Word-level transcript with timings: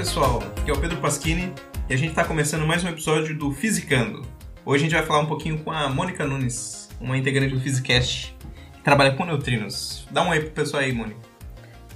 pessoal, 0.00 0.42
aqui 0.56 0.70
é 0.70 0.72
o 0.72 0.80
Pedro 0.80 0.96
Pasquini 0.96 1.52
e 1.86 1.92
a 1.92 1.96
gente 1.96 2.08
está 2.08 2.24
começando 2.24 2.66
mais 2.66 2.82
um 2.82 2.88
episódio 2.88 3.36
do 3.36 3.52
Fisicando. 3.52 4.22
Hoje 4.64 4.82
a 4.82 4.88
gente 4.88 4.96
vai 4.96 5.04
falar 5.04 5.20
um 5.20 5.26
pouquinho 5.26 5.58
com 5.58 5.70
a 5.70 5.90
Mônica 5.90 6.26
Nunes, 6.26 6.88
uma 6.98 7.18
integrante 7.18 7.54
do 7.54 7.60
Physicast, 7.60 8.34
que 8.72 8.82
trabalha 8.82 9.14
com 9.14 9.26
neutrinos. 9.26 10.08
Dá 10.10 10.22
um 10.22 10.30
oi 10.30 10.40
pro 10.40 10.52
pessoal 10.52 10.82
aí, 10.82 10.90
Mônica. 10.90 11.20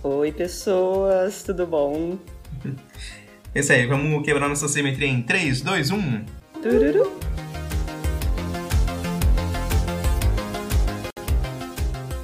Oi, 0.02 0.30
pessoas, 0.32 1.42
tudo 1.44 1.66
bom? 1.66 2.18
É 3.54 3.60
isso 3.60 3.72
aí, 3.72 3.86
vamos 3.86 4.22
quebrar 4.22 4.50
nossa 4.50 4.68
simetria 4.68 5.08
em 5.08 5.22
3, 5.22 5.62
2, 5.62 5.90
1. 5.90 6.24
Tururu. 6.60 7.18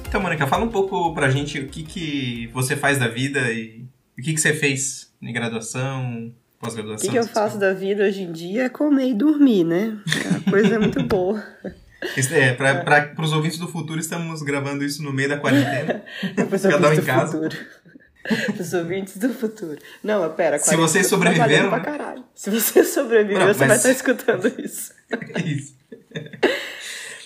Então, 0.07 0.21
Mônica, 0.21 0.45
fala 0.45 0.63
um 0.63 0.69
pouco 0.69 1.11
pra 1.15 1.31
gente 1.31 1.59
o 1.59 1.67
que, 1.67 1.81
que 1.81 2.51
você 2.53 2.75
faz 2.75 2.99
da 2.99 3.07
vida 3.07 3.51
e 3.51 3.83
o 4.15 4.21
que, 4.21 4.33
que 4.33 4.39
você 4.39 4.53
fez 4.53 5.10
em 5.21 5.31
graduação, 5.33 6.31
O 6.57 6.63
pós-graduação. 6.65 7.05
que, 7.05 7.11
que 7.11 7.17
eu 7.19 7.27
faço 7.27 7.57
da 7.57 7.73
vida 7.73 8.03
hoje 8.03 8.23
em 8.23 8.31
dia 8.31 8.63
é 8.65 8.69
comer 8.69 9.09
e 9.09 9.13
dormir, 9.13 9.63
né? 9.63 9.97
A 10.45 10.49
coisa 10.49 10.75
é 10.75 10.79
muito 10.79 11.01
boa. 11.07 11.43
É, 12.31 12.53
pra, 12.53 12.83
pra, 12.83 13.01
pros 13.09 13.31
ouvintes 13.31 13.59
do 13.59 13.67
futuro, 13.67 13.99
estamos 13.99 14.41
gravando 14.41 14.83
isso 14.83 15.03
no 15.03 15.13
meio 15.13 15.29
da 15.29 15.37
quarentena. 15.37 16.03
Cada 16.35 16.89
um 16.89 16.93
em 16.93 16.95
do 16.95 17.03
casa. 17.03 17.31
futuro. 17.33 17.57
Os 18.59 18.73
ouvintes 18.73 19.17
do 19.17 19.29
futuro. 19.33 19.79
Não, 20.03 20.21
mas 20.21 20.33
pera. 20.33 20.57
Se 20.59 20.65
40 20.75 20.87
vocês 20.87 21.09
tô 21.09 21.15
sobreviveram, 21.15 21.69
Pra 21.69 21.79
caralho. 21.79 22.23
Se 22.35 22.49
você 22.51 22.83
sobreviveu, 22.83 23.39
Não, 23.39 23.47
você 23.47 23.59
vai 23.59 23.67
mas- 23.69 23.77
estar 23.79 23.91
escutando 23.91 24.47
isso. 24.61 24.93
Isso. 25.43 25.75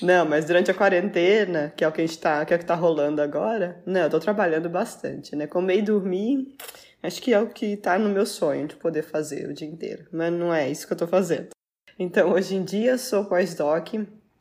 Não, 0.02 0.26
mas 0.26 0.46
durante 0.46 0.70
a 0.70 0.74
quarentena, 0.74 1.74
que 1.76 1.84
é 1.84 1.88
o 1.88 1.92
que 1.92 2.02
a 2.02 2.06
gente 2.06 2.18
tá, 2.18 2.46
que 2.46 2.54
é 2.54 2.56
o 2.58 2.60
que 2.60 2.66
tá 2.66 2.76
rolando 2.76 3.22
agora, 3.22 3.82
não, 3.86 4.02
eu 4.02 4.10
tô 4.10 4.20
trabalhando 4.20 4.70
bastante, 4.70 5.36
né? 5.36 5.48
Comer 5.48 5.80
e 5.80 5.82
dormir, 5.82 6.54
acho 7.02 7.22
que 7.22 7.34
é 7.34 7.40
o 7.40 7.48
que 7.48 7.78
tá 7.78 7.98
no 7.98 8.10
meu 8.10 8.26
sonho 8.26 8.68
de 8.68 8.76
poder 8.76 9.04
fazer 9.04 9.50
o 9.50 9.54
dia 9.54 9.68
inteiro. 9.68 10.06
Mas 10.12 10.34
não 10.34 10.54
é 10.54 10.70
isso 10.70 10.88
que 10.88 10.94
eu 10.94 10.98
tô 10.98 11.08
fazendo. 11.08 11.50
Então, 11.98 12.32
hoje 12.32 12.56
em 12.56 12.64
dia, 12.64 12.98
sou 12.98 13.26
pós-doc, 13.26 13.94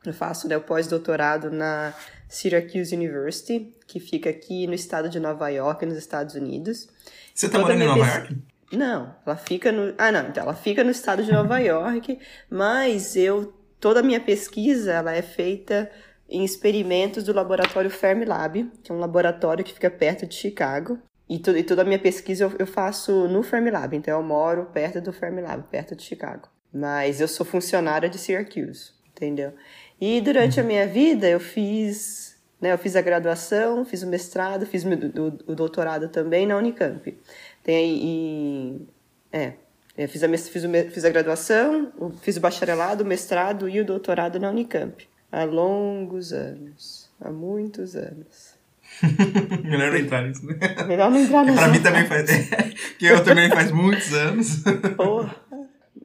eu 0.05 0.13
faço 0.13 0.47
né, 0.47 0.57
o 0.57 0.61
pós-doutorado 0.61 1.49
na 1.49 1.93
Syracuse 2.27 2.95
University, 2.95 3.73
que 3.87 3.99
fica 3.99 4.29
aqui 4.29 4.67
no 4.67 4.73
estado 4.73 5.09
de 5.09 5.19
Nova 5.19 5.47
York, 5.49 5.85
nos 5.85 5.97
Estados 5.97 6.35
Unidos. 6.35 6.87
Você 7.33 7.47
tá 7.47 7.59
Toda 7.59 7.73
morando 7.73 7.81
em 7.81 7.87
Nova 7.87 8.13
York? 8.13 8.37
Não, 8.71 9.15
ela 9.25 9.37
fica 9.37 9.71
no. 9.71 9.93
Ah, 9.97 10.11
não, 10.11 10.27
então 10.27 10.43
ela 10.43 10.53
fica 10.53 10.83
no 10.83 10.91
estado 10.91 11.23
de 11.23 11.31
Nova 11.31 11.59
York, 11.59 12.19
mas 12.49 13.15
eu 13.15 13.53
toda 13.79 13.99
a 13.99 14.03
minha 14.03 14.19
pesquisa 14.19 14.91
ela 14.91 15.13
é 15.13 15.21
feita 15.21 15.89
em 16.27 16.43
experimentos 16.43 17.23
do 17.23 17.31
laboratório 17.33 17.89
Fermilab, 17.89 18.71
que 18.83 18.91
é 18.91 18.95
um 18.95 18.99
laboratório 18.99 19.63
que 19.63 19.73
fica 19.73 19.89
perto 19.89 20.25
de 20.25 20.35
Chicago. 20.35 20.99
E, 21.27 21.39
tu, 21.39 21.51
e 21.57 21.63
toda 21.63 21.81
a 21.81 21.85
minha 21.85 21.97
pesquisa 21.99 22.43
eu, 22.45 22.53
eu 22.59 22.67
faço 22.67 23.27
no 23.27 23.41
Fermilab, 23.41 23.95
então 23.95 24.17
eu 24.19 24.23
moro 24.23 24.65
perto 24.65 25.01
do 25.01 25.11
Fermilab, 25.11 25.63
perto 25.69 25.95
de 25.95 26.03
Chicago. 26.03 26.47
Mas 26.71 27.19
eu 27.21 27.27
sou 27.27 27.45
funcionária 27.45 28.07
de 28.09 28.17
Syracuse, 28.17 28.91
entendeu? 29.09 29.53
E 29.99 30.19
durante 30.21 30.59
a 30.59 30.63
minha 30.63 30.85
vida 30.85 31.27
eu 31.27 31.39
fiz, 31.39 32.35
né, 32.61 32.73
eu 32.73 32.77
fiz 32.77 32.95
a 32.95 33.01
graduação, 33.01 33.83
fiz 33.85 34.03
o 34.03 34.07
mestrado, 34.07 34.65
fiz 34.65 34.83
o, 34.83 34.89
o- 34.89 35.51
o 35.51 35.55
doutorado 35.55 36.09
também 36.09 36.45
na 36.45 36.57
Unicamp. 36.57 37.17
Tem 37.63 38.87
é, 39.31 39.53
eu 39.97 40.07
fiz 40.09 40.23
a, 40.23 40.27
fiz, 40.29 40.63
o 40.63 40.69
fiz 40.91 41.05
a 41.05 41.09
graduação, 41.09 41.91
fiz 42.21 42.35
o 42.37 42.41
bacharelado, 42.41 43.03
o 43.03 43.07
mestrado 43.07 43.67
e 43.69 43.79
o 43.79 43.85
doutorado 43.85 44.39
na 44.39 44.49
Unicamp. 44.49 45.07
Há 45.31 45.43
longos 45.45 46.31
anos, 46.33 47.09
há 47.19 47.31
muitos 47.31 47.95
anos. 47.95 48.54
Melhor 49.63 49.91
não 49.91 49.97
entrar 49.97 50.21
nisso, 50.27 50.45
né? 50.45 50.57
Melhor 50.87 51.11
não 51.11 51.19
entrar 51.19 51.43
nessa 51.43 51.59
pra 51.59 51.67
mim 51.69 51.81
também 51.81 52.05
faz. 52.05 52.29
que 52.97 53.05
eu 53.05 53.23
também 53.23 53.49
faz 53.49 53.71
muitos 53.71 54.13
anos. 54.13 54.63
Porra. 54.95 55.35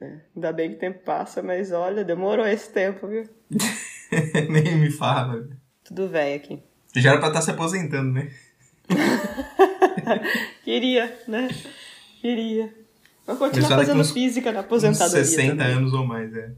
É, 0.01 0.13
ainda 0.35 0.51
bem 0.51 0.69
que 0.71 0.75
o 0.77 0.79
tempo 0.79 0.99
passa, 1.05 1.41
mas 1.43 1.71
olha, 1.71 2.03
demorou 2.03 2.47
esse 2.47 2.69
tempo, 2.71 3.07
viu? 3.07 3.23
Nem 4.49 4.75
me 4.77 4.91
fala. 4.91 5.47
Tudo 5.83 6.09
velho 6.09 6.35
aqui. 6.35 6.59
Já 6.95 7.11
era 7.11 7.19
pra 7.19 7.27
estar 7.29 7.41
se 7.41 7.51
aposentando, 7.51 8.11
né? 8.11 8.29
Queria, 10.63 11.15
né? 11.27 11.49
Queria. 12.21 12.73
Vou 13.25 13.35
continuar 13.37 13.69
fazendo 13.69 14.03
física 14.03 14.51
na 14.51 14.61
aposentadoria 14.61 15.23
60 15.23 15.55
também. 15.55 15.73
anos 15.73 15.93
ou 15.93 16.05
mais, 16.05 16.33
é. 16.35 16.49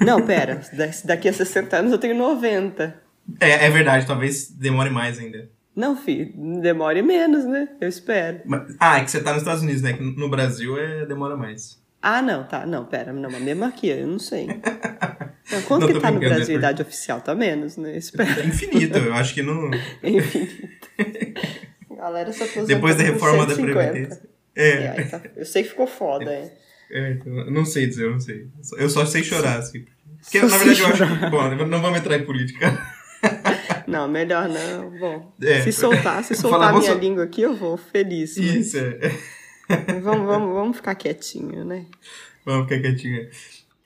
Não, 0.00 0.22
pera. 0.24 0.60
da- 0.72 0.90
Daqui 1.04 1.28
a 1.28 1.32
60 1.32 1.76
anos 1.76 1.92
eu 1.92 1.98
tenho 1.98 2.14
90. 2.16 3.02
É, 3.40 3.66
é 3.66 3.70
verdade, 3.70 4.06
talvez 4.06 4.50
demore 4.50 4.90
mais 4.90 5.18
ainda. 5.18 5.48
Não, 5.74 5.96
filho, 5.96 6.32
demore 6.62 7.02
menos, 7.02 7.44
né? 7.44 7.68
Eu 7.80 7.88
espero. 7.88 8.40
Mas- 8.46 8.74
ah, 8.80 8.98
é 8.98 9.04
que 9.04 9.10
você 9.10 9.20
tá 9.22 9.32
nos 9.32 9.42
Estados 9.42 9.62
Unidos, 9.62 9.82
né? 9.82 9.92
Que 9.92 10.02
no 10.02 10.28
Brasil 10.30 10.78
é, 10.78 11.04
demora 11.04 11.36
mais. 11.36 11.78
Ah, 12.00 12.22
não, 12.22 12.44
tá. 12.44 12.64
Não, 12.64 12.84
pera. 12.84 13.12
Não, 13.12 13.30
mas 13.30 13.42
mesmo 13.42 13.64
aqui, 13.64 13.88
eu 13.88 14.06
não 14.06 14.18
sei. 14.18 14.46
Não, 15.48 15.62
quanto 15.62 15.86
Não, 15.86 15.92
que 15.94 16.00
tá 16.00 16.10
no 16.10 16.18
Brasil 16.18 16.56
a 16.56 16.58
idade 16.58 16.82
oficial? 16.82 17.20
Tá 17.20 17.32
menos, 17.32 17.76
né? 17.76 17.94
Eu 17.94 17.98
espero. 17.98 18.40
É 18.40 18.46
infinito, 18.46 18.98
eu 18.98 19.14
acho 19.14 19.32
que 19.32 19.42
não. 19.42 19.70
Enfim. 20.02 20.48
Galera 21.88 22.30
aposenta 22.30 22.66
Depois 22.66 22.96
da 22.96 23.04
reforma 23.04 23.46
da 23.46 23.54
150. 23.54 23.90
Previdência. 23.92 24.22
É, 24.56 24.70
É, 24.70 24.88
aí 24.90 25.04
tá- 25.04 25.22
eu 25.36 25.46
sei 25.46 25.62
que 25.62 25.68
ficou 25.68 25.86
foda, 25.86 26.32
é. 26.32 26.52
é 26.90 27.12
então, 27.12 27.32
não 27.50 27.64
sei 27.64 27.86
dizer, 27.86 28.06
eu 28.06 28.10
não 28.12 28.20
sei. 28.20 28.48
Eu 28.76 28.90
só 28.90 29.06
sei 29.06 29.22
chorar, 29.22 29.58
assim. 29.58 29.84
Porque, 30.22 30.40
Só 30.40 30.46
na 30.48 30.56
verdade, 30.58 30.80
eu 30.80 30.86
acho 30.88 31.06
que. 31.20 31.30
Bom, 31.30 31.66
não 31.66 31.80
vamos 31.80 31.98
entrar 32.00 32.16
em 32.16 32.24
política. 32.24 32.95
Não, 33.86 34.08
melhor 34.08 34.48
não. 34.48 34.90
Bom, 34.98 35.32
É. 35.40 35.60
se 35.62 35.72
soltar, 35.72 36.22
se 36.24 36.34
Falar, 36.34 36.50
soltar 36.50 36.68
a 36.70 36.72
minha 36.78 36.90
sol- 36.92 36.98
língua 37.00 37.24
aqui, 37.24 37.42
eu 37.42 37.54
vou 37.54 37.76
feliz. 37.76 38.36
mas 38.36 38.46
Isso, 38.46 38.78
é. 38.78 38.98
Vamos, 40.00 40.26
vamos, 40.26 40.54
vamos 40.54 40.76
ficar 40.76 40.94
quietinho, 40.96 41.64
né? 41.64 41.86
Vamos 42.44 42.68
ficar 42.68 42.80
quietinho. 42.80 43.28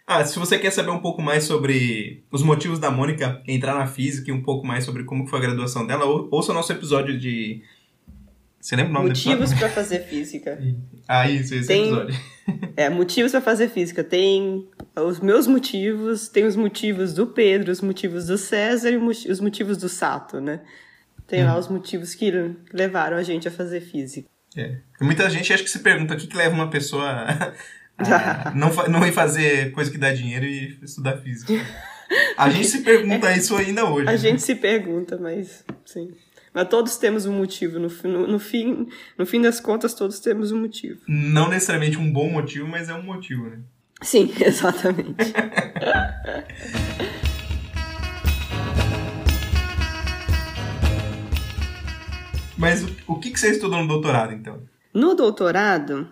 Ah, 0.07 0.25
se 0.25 0.39
você 0.39 0.59
quer 0.59 0.71
saber 0.71 0.91
um 0.91 0.99
pouco 1.01 1.21
mais 1.23 1.45
sobre 1.45 2.25
os 2.33 2.43
motivos 2.43 2.79
da 2.79 2.91
Mônica 2.91 3.43
entrar 3.47 3.75
na 3.77 3.87
física 3.87 4.31
e 4.31 4.33
um 4.33 4.43
pouco 4.43 4.67
mais 4.67 4.85
sobre 4.85 5.05
como 5.05 5.27
foi 5.27 5.39
a 5.39 5.43
graduação 5.43 5.87
dela, 5.87 6.05
ou- 6.07 6.29
ouça 6.33 6.51
o 6.51 6.55
nosso 6.55 6.73
episódio 6.73 7.19
de. 7.19 7.63
Você 8.61 8.77
lembra 8.77 8.91
o 8.91 8.95
nome 8.95 9.09
Motivos 9.09 9.55
pra 9.55 9.69
fazer 9.69 10.01
física. 10.05 10.59
Ah, 11.13 11.29
isso, 11.29 11.53
esse 11.57 11.67
Tem- 11.67 11.87
episódio. 11.89 12.15
É, 12.77 12.89
motivos 12.89 13.33
pra 13.33 13.41
fazer 13.41 13.69
física. 13.69 14.03
Tem 14.05 14.69
os 14.97 15.19
meus 15.21 15.47
motivos, 15.49 16.29
tem 16.29 16.45
os 16.45 16.55
motivos 16.57 17.13
do 17.15 17.27
Pedro, 17.27 17.71
os 17.73 17.81
motivos 17.81 18.27
do 18.27 18.37
César 18.39 18.91
e 18.91 18.97
os 18.97 19.41
motivos 19.41 19.77
do 19.77 19.89
Sato, 19.89 20.41
né? 20.41 20.61
Tem 21.27 21.41
Uhum. 21.43 21.47
lá 21.47 21.59
os 21.59 21.69
motivos 21.69 22.15
que 22.15 22.33
levaram 22.73 23.17
a 23.17 23.23
gente 23.25 23.47
a 23.49 23.51
fazer 23.51 23.81
física. 23.81 24.29
É. 24.57 24.77
Muita 25.01 25.29
gente 25.31 25.53
acha 25.53 25.63
que 25.65 25.71
se 25.71 25.79
pergunta 25.81 26.15
o 26.15 26.17
que, 26.17 26.27
que 26.29 26.37
leva 26.37 26.55
uma 26.55 26.71
pessoa 26.71 27.07
a, 27.99 28.49
a 28.49 28.55
não, 28.55 28.71
não 28.89 29.07
ir 29.07 29.13
fazer 29.13 29.71
coisa 29.73 29.91
que 29.91 29.99
dá 29.99 30.13
dinheiro 30.13 30.45
e 30.45 30.79
estudar 30.83 31.19
física. 31.19 31.53
A 32.37 32.51
gente 32.51 32.67
se 32.69 32.81
pergunta 32.83 33.33
isso 33.37 33.57
ainda 33.57 33.85
hoje. 33.85 34.09
A 34.09 34.13
né? 34.13 34.19
gente 34.19 34.43
se 34.43 34.55
pergunta, 34.57 35.17
mas 35.19 35.65
sim. 35.87 36.11
Mas 36.53 36.69
todos 36.69 36.97
temos 36.97 37.27
um 37.27 37.33
motivo. 37.33 37.79
No, 37.79 37.89
no, 38.05 38.27
no 38.27 38.39
fim, 38.39 38.89
no 39.17 39.25
fim 39.25 39.41
das 39.41 39.61
contas, 39.61 39.95
todos 39.95 40.19
temos 40.21 40.51
um 40.53 40.61
motivo. 40.61 41.01
Não 41.07 41.49
necessariamente 41.49 41.97
um 41.99 42.13
bom 42.13 42.29
motivo, 42.31 42.67
mas 42.67 42.89
é 42.89 42.95
um 42.95 43.03
motivo, 43.03 43.45
né? 43.49 43.59
Sim, 44.03 44.33
exatamente. 44.45 45.33
Mas 52.57 52.83
o, 52.85 52.89
o 53.07 53.19
que, 53.19 53.31
que 53.31 53.41
você 53.41 53.51
estudou 53.51 53.81
no 53.81 53.89
doutorado, 53.89 54.33
então? 54.33 54.61
No 54.93 55.15
doutorado, 55.15 56.09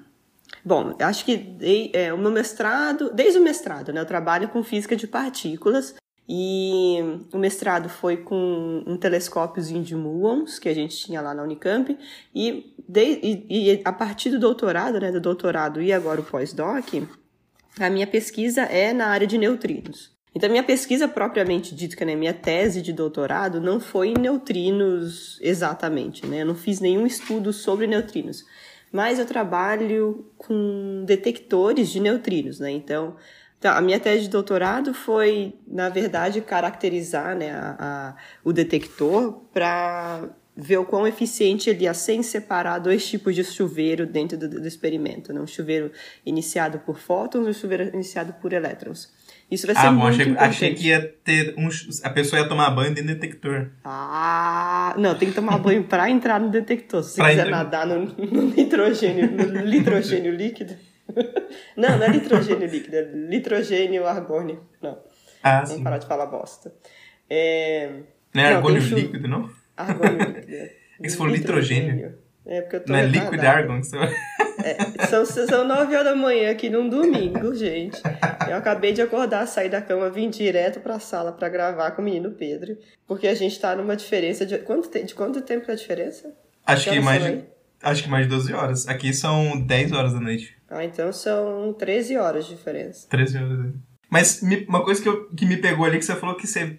bom, 0.65 0.97
acho 1.00 1.25
que 1.25 1.37
dei- 1.37 1.91
é, 1.93 2.12
o 2.12 2.19
meu 2.19 2.31
mestrado, 2.31 3.10
desde 3.12 3.38
o 3.38 3.43
mestrado, 3.44 3.93
né, 3.93 4.00
eu 4.00 4.06
trabalho 4.06 4.48
com 4.48 4.62
física 4.62 4.97
de 4.97 5.07
partículas 5.07 5.95
e 6.28 6.98
o 7.33 7.39
mestrado 7.39 7.89
foi 7.89 8.19
com 8.19 8.83
um 8.86 8.97
telescópiozinho 8.97 9.83
de 9.83 9.97
muons 9.97 10.59
que 10.59 10.69
a 10.69 10.75
gente 10.75 10.97
tinha 10.97 11.21
lá 11.22 11.33
na 11.33 11.42
Unicamp 11.42 11.97
e, 12.34 12.75
de- 12.86 13.21
e- 13.22 13.71
e 13.72 13.80
a 13.84 13.92
partir 13.92 14.30
do 14.30 14.39
doutorado, 14.39 15.01
né, 15.01 15.10
do 15.10 15.21
doutorado 15.21 15.80
e 15.80 15.92
agora 15.92 16.21
o 16.21 16.25
pós-doc, 16.25 16.84
a 17.80 17.89
minha 17.89 18.07
pesquisa 18.07 18.63
é 18.63 18.92
na 18.92 19.07
área 19.07 19.27
de 19.27 19.39
neutrinos. 19.39 20.10
Então, 20.34 20.51
minha 20.51 20.63
pesquisa 20.63 21.09
propriamente 21.09 21.75
dita, 21.75 22.04
é 22.04 22.13
a 22.13 22.16
minha 22.16 22.34
tese 22.34 22.83
de 22.83 22.92
doutorado, 22.92 23.60
não 23.60 23.81
foi 23.81 24.09
em 24.09 24.15
neutrinos 24.15 25.39
exatamente, 25.41 26.27
né? 26.27 26.42
Eu 26.42 26.47
não 26.47 26.54
fiz 26.54 26.81
nenhum 26.81 27.07
estudo 27.07 27.53
sobre 27.53 27.86
neutrinos. 27.86 28.45
Mas 28.92 29.19
eu 29.19 29.27
trabalho 29.27 30.27
com 30.36 31.03
detectores 31.07 31.89
de 31.91 32.01
neutrinos, 32.01 32.60
né? 32.60 32.71
Então, 32.71 33.16
então, 33.59 33.75
a 33.75 33.81
minha 33.81 33.99
tese 33.99 34.22
de 34.22 34.28
doutorado 34.31 34.95
foi, 34.95 35.55
na 35.66 35.89
verdade, 35.89 36.41
caracterizar 36.41 37.37
né, 37.37 37.51
a, 37.51 37.77
a- 37.78 38.16
o 38.45 38.53
detector 38.53 39.43
para 39.53 40.28
ver 40.60 40.77
o 40.78 40.84
quão 40.84 41.07
eficiente 41.07 41.71
ele 41.71 41.84
ia 41.84 41.95
ser 41.95 42.15
em 42.15 42.22
separar 42.22 42.81
dois 42.81 43.09
tipos 43.09 43.33
de 43.34 43.45
chuveiro 43.45 44.05
dentro 44.07 44.37
do, 44.37 44.49
do 44.49 44.66
experimento, 44.66 45.33
né? 45.33 45.41
um 45.41 45.47
chuveiro 45.47 45.93
iniciado 46.27 46.81
por 46.81 46.99
fótons 46.99 47.47
e 47.47 47.51
um 47.51 47.53
chuveiro 47.53 47.84
iniciado 47.95 48.33
por 48.43 48.53
elétrons. 48.53 49.09
Isso 49.51 49.66
vai 49.66 49.75
ser 49.77 49.87
ah, 49.87 49.93
bom, 49.93 50.01
muito 50.01 50.09
achei, 50.15 50.27
importante. 50.27 50.51
achei 50.51 50.75
que 50.75 50.89
ia 50.89 51.01
ter 51.25 51.55
um. 51.57 51.69
A 52.05 52.10
pessoa 52.10 52.43
ia 52.43 52.49
tomar 52.49 52.71
banho 52.71 52.95
do 52.95 53.03
detector. 53.03 53.69
Ah, 53.84 54.95
não, 54.99 55.15
tem 55.15 55.28
que 55.31 55.34
tomar 55.34 55.59
banho 55.59 55.84
para 55.84 56.10
entrar 56.10 56.39
no 56.41 56.51
detector. 56.51 57.03
Se 57.03 57.13
você 57.13 57.16
Pra 57.21 57.31
quiser 57.31 57.47
entrar- 57.47 57.57
nadar 57.65 57.87
no, 57.87 58.01
no 58.07 58.43
nitrogênio, 58.55 59.31
no 59.31 59.65
nitrogênio 59.65 60.34
líquido. 60.34 60.75
Não, 61.77 61.97
não 61.99 62.05
é 62.05 62.09
nitrogênio 62.10 62.66
líquido, 62.69 62.97
é 62.97 63.05
nitrogênio 63.13 64.07
argônio. 64.07 64.60
Não, 64.83 64.99
Ah, 65.43 65.60
vamos 65.63 65.71
sim. 65.77 65.83
parar 65.84 65.99
de 65.99 66.07
falar 66.07 66.27
bosta. 66.27 66.72
É... 67.31 67.91
Não 68.34 68.43
é 68.45 68.51
Não, 68.51 68.57
argônio 68.57 68.81
chu- 68.83 68.95
líquido, 68.95 69.27
não? 69.28 69.49
Argônio 69.77 70.19
líquido. 70.19 70.55
é. 70.55 70.72
Esse 71.03 71.16
foi 71.16 71.31
nitrogênio. 71.33 72.19
É 72.47 72.60
porque 72.63 72.77
eu 72.77 72.84
tô 72.84 72.93
Não 72.93 72.99
é 72.99 73.03
liquid 73.07 73.22
retardada. 73.31 73.59
argon. 73.59 73.81
que 73.81 73.87
você- 73.87 73.97
É, 74.65 75.07
são, 75.07 75.25
são 75.25 75.65
9 75.66 75.95
horas 75.95 76.05
da 76.07 76.15
manhã 76.16 76.51
aqui 76.51 76.69
num 76.69 76.89
domingo, 76.89 77.55
gente. 77.55 78.01
Eu 78.49 78.57
acabei 78.57 78.93
de 78.93 79.01
acordar, 79.01 79.47
sair 79.47 79.69
da 79.69 79.81
cama, 79.81 80.10
vim 80.10 80.28
direto 80.31 80.81
pra 80.81 80.99
sala 80.99 81.31
pra 81.33 81.49
gravar 81.49 81.93
com 81.93 82.03
o 82.03 82.05
menino 82.05 82.33
Pedro. 82.33 82.77
Porque 83.07 83.28
a 83.28 83.34
gente 83.34 83.59
tá 83.60 83.77
numa 83.77 83.95
diferença 83.95 84.45
de. 84.45 84.59
Quanto, 84.59 84.89
te- 84.91 85.05
de 85.05 85.15
quanto 85.15 85.41
tempo 85.43 85.71
é 85.71 85.75
a 85.75 85.77
diferença? 85.77 86.34
Acho 86.66 86.84
Que 86.84 86.91
que 86.91 86.97
horas 86.97 87.05
mais 87.05 87.22
são 87.22 87.37
de, 87.37 87.45
acho 87.83 88.03
que 88.03 88.09
mais 88.10 88.27
de 88.27 88.31
12 88.34 88.53
horas. 88.53 88.89
Aqui 88.89 89.13
são 89.15 89.60
10 89.60 89.93
horas 89.93 90.13
da 90.13 90.21
noite. 90.21 90.58
Ah, 90.70 90.84
então 90.84 91.12
são 91.12 91.72
13 91.72 92.16
horas 92.16 92.47
de 92.47 92.54
diferença. 92.54 93.06
13 93.09 93.38
horas. 93.38 93.72
Mas 94.10 94.42
me- 94.42 94.65
uma 94.68 94.84
coisa 94.84 95.03
que, 95.03 95.09
eu- 95.09 95.28
que 95.30 95.47
me 95.47 95.56
pegou 95.56 95.84
ali, 95.84 95.98
que 95.98 96.04
você 96.04 96.15
falou 96.16 96.36
que 96.36 96.47
você 96.47 96.78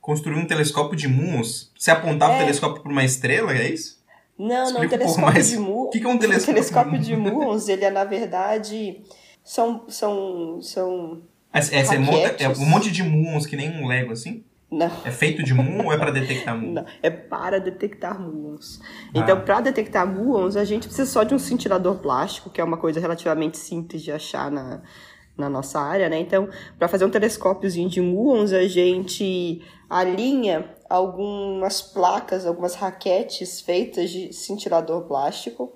construiu 0.00 0.38
um 0.38 0.46
telescópio 0.46 0.96
de 0.96 1.08
muons. 1.08 1.72
Você 1.78 1.90
apontava 1.90 2.32
o 2.32 2.36
É. 2.36 2.38
telescópio 2.40 2.82
para 2.82 2.92
uma 2.92 3.04
estrela, 3.04 3.52
é 3.52 3.68
isso? 3.70 4.02
Não, 4.38 4.72
não, 4.72 4.80
o 4.80 4.84
um 4.84 4.88
telescópio 4.88 5.24
mais. 5.24 5.48
de 5.50 5.58
Mu... 5.58 5.82
O 5.84 5.90
que 5.90 6.00
que 6.00 6.06
é 6.06 6.08
um 6.08 6.18
telescópio? 6.18 6.52
O 6.52 6.54
telescópio 6.54 6.98
de 6.98 7.16
muons, 7.16 7.68
ele 7.68 7.84
é, 7.84 7.90
na 7.90 8.04
verdade, 8.04 9.00
são... 9.44 9.84
são, 9.88 10.60
são... 10.60 11.22
É, 11.52 11.98
monta- 11.98 12.18
é 12.18 12.26
Raquetes. 12.26 12.58
um 12.58 12.66
monte 12.66 12.90
de 12.90 13.02
muons 13.04 13.46
que 13.46 13.54
nem 13.56 13.70
um 13.70 13.86
Lego, 13.86 14.12
assim? 14.12 14.44
Não. 14.76 14.90
É 15.04 15.10
feito 15.10 15.42
de 15.42 15.54
muon 15.54 15.84
ou 15.86 15.92
é 15.92 15.96
para 15.98 16.10
detectar 16.10 16.56
muon? 16.58 16.72
Não, 16.74 16.84
é 17.02 17.10
para 17.10 17.58
detectar 17.60 18.20
muons. 18.20 18.80
Então, 19.14 19.36
Ah. 19.36 19.40
para 19.40 19.60
detectar 19.60 20.06
muons, 20.06 20.56
a 20.56 20.64
gente 20.64 20.86
precisa 20.88 21.08
só 21.10 21.22
de 21.22 21.34
um 21.34 21.38
cintilador 21.38 21.98
plástico, 21.98 22.50
que 22.50 22.60
é 22.60 22.64
uma 22.64 22.76
coisa 22.76 22.98
relativamente 22.98 23.56
simples 23.56 24.02
de 24.02 24.10
achar 24.10 24.50
na, 24.50 24.82
na 25.36 25.48
nossa 25.48 25.78
área, 25.80 26.08
né? 26.08 26.18
Então, 26.18 26.48
para 26.78 26.88
fazer 26.88 27.04
um 27.04 27.10
telescópiozinho 27.10 27.88
de 27.88 28.00
muons, 28.00 28.52
a 28.52 28.66
gente 28.66 29.62
alinha 29.88 30.68
algumas 30.90 31.80
placas, 31.80 32.44
algumas 32.46 32.74
raquetes 32.74 33.60
feitas 33.60 34.10
de 34.10 34.32
cintilador 34.32 35.02
plástico 35.02 35.72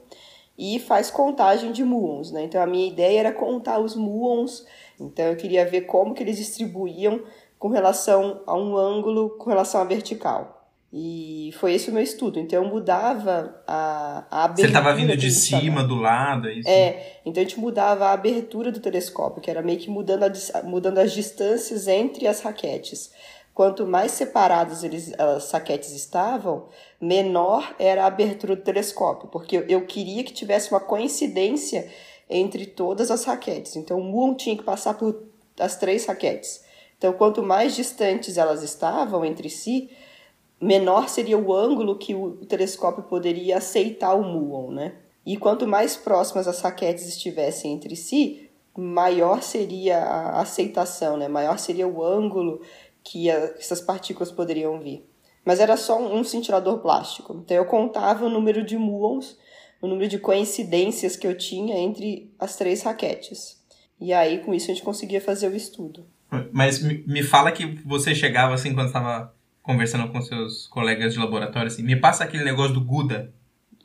e 0.59 0.81
faz 0.81 1.09
contagem 1.11 1.71
de 1.71 1.85
muons, 1.85 2.33
né? 2.33 2.43
Então, 2.43 2.61
a 2.61 2.67
minha 2.67 2.89
ideia 2.89 3.21
era 3.21 3.33
contar 3.33 3.79
os 3.79 3.95
muons. 3.95 4.67
Então, 4.99 5.27
eu 5.27 5.37
queria 5.37 5.65
ver 5.65 5.83
como 5.83 6.15
que 6.15 6.23
eles 6.23 6.37
distribuíam 6.37 7.23
com 7.58 7.69
relação 7.69 8.43
a 8.46 8.55
um 8.56 8.76
ângulo 8.76 9.31
com 9.31 9.50
relação 9.50 9.81
à 9.81 9.84
vertical. 9.84 10.55
E 10.90 11.52
foi 11.60 11.75
esse 11.75 11.90
o 11.90 11.93
meu 11.93 12.02
estudo. 12.02 12.38
Então 12.40 12.62
eu 12.62 12.69
mudava 12.70 13.62
a, 13.66 14.25
a 14.31 14.44
abertura. 14.44 14.69
Você 14.69 14.78
estava 14.78 14.94
vindo 14.94 15.14
de 15.16 15.31
cima, 15.31 15.84
do 15.84 15.96
lado, 15.96 16.49
é 16.49 16.55
isso? 16.55 16.69
É, 16.69 17.19
então 17.26 17.43
a 17.43 17.44
gente 17.44 17.60
mudava 17.60 18.06
a 18.06 18.12
abertura 18.12 18.72
do 18.72 18.81
telescópio, 18.81 19.43
que 19.43 19.50
era 19.50 19.60
meio 19.60 19.78
que 19.78 19.90
mudando, 19.90 20.22
a 20.25 20.62
mudando 20.62 20.96
as 20.99 21.12
distâncias 21.12 21.87
entre 21.88 22.26
as 22.26 22.40
raquetes. 22.40 23.10
Quanto 23.52 23.87
mais 23.87 24.12
separadas 24.12 24.82
eles, 24.84 25.12
as 25.19 25.50
raquetes 25.50 25.93
estavam, 25.93 26.66
menor 27.00 27.75
era 27.78 28.04
a 28.04 28.06
abertura 28.06 28.54
do 28.56 28.62
telescópio, 28.62 29.28
porque 29.28 29.56
eu- 29.58 29.66
eu 29.69 29.84
queria 29.84 30.22
que 30.25 30.32
tivesse 30.32 30.70
uma 30.70 30.81
coincidência 30.81 31.90
entre 32.31 32.64
todas 32.64 33.11
as 33.11 33.25
raquetes. 33.25 33.76
Então 33.76 33.99
o 33.99 34.04
muon 34.04 34.34
tinha 34.34 34.56
que 34.56 34.62
passar 34.62 34.94
por 34.94 35.22
as 35.61 35.76
três 35.76 36.06
raquetes. 36.06 36.66
Então, 36.99 37.12
quanto 37.12 37.43
mais 37.43 37.77
distantes 37.77 38.37
elas 38.37 38.62
estavam 38.62 39.25
entre 39.25 39.49
si, 39.49 39.89
menor 40.61 41.09
seria 41.09 41.39
o 41.39 41.55
ângulo 41.55 41.97
que 41.97 42.15
o 42.15 42.45
telescópio 42.45 43.05
poderia 43.05 43.59
aceitar 43.59 44.15
o 44.15 44.25
muon, 44.25 44.73
né? 44.73 44.97
E 45.25 45.37
quanto 45.37 45.67
mais 45.67 45.97
próximas 45.97 46.49
as 46.49 46.61
raquetes 46.61 47.06
estivessem 47.06 47.73
entre 47.73 47.95
si, 47.95 48.50
maior 48.77 49.43
seria 49.43 49.99
a 49.99 50.41
aceitação, 50.41 51.17
né? 51.17 51.29
Maior 51.29 51.59
seria 51.59 51.87
o 51.87 52.03
ângulo 52.03 52.61
que 53.05 53.31
a- 53.31 53.55
essas 53.59 53.81
partículas 53.81 54.33
poderiam 54.33 54.81
vir. 54.81 55.09
Mas 55.45 55.61
era 55.61 55.77
só 55.77 55.99
um 56.00 56.25
cintilador 56.25 56.79
plástico. 56.81 57.33
Então 57.45 57.56
eu 57.56 57.65
contava 57.65 58.25
o 58.27 58.31
número 58.31 58.65
de 58.65 58.77
muons, 58.77 59.39
o 59.81 59.87
número 59.87 60.09
de 60.09 60.19
coincidências 60.19 61.17
que 61.17 61.27
eu 61.27 61.37
tinha 61.39 61.79
entre 61.79 62.33
as 62.39 62.56
três 62.56 62.83
raquetes. 62.83 63.62
E 64.00 64.12
aí 64.12 64.41
com 64.41 64.53
isso 64.53 64.71
a 64.71 64.75
gente 64.75 64.85
conseguia 64.85 65.21
fazer 65.21 65.49
o 65.49 65.56
estudo. 65.56 66.05
Mas 66.52 66.82
me, 66.82 67.22
fala 67.22 67.50
que 67.52 67.66
você 67.84 68.14
chegava 68.14 68.54
assim 68.54 68.75
quando 68.75 68.88
estava 68.88 69.32
conversando 69.62 70.08
com 70.08 70.20
seus 70.20 70.66
colegas 70.66 71.12
de 71.12 71.19
laboratório 71.19 71.69
assim, 71.69 71.82
me 71.82 71.96
passa 71.96 72.25
aquele 72.25 72.44
negócio 72.44 72.75
do 72.75 72.80
Guda. 72.80 73.32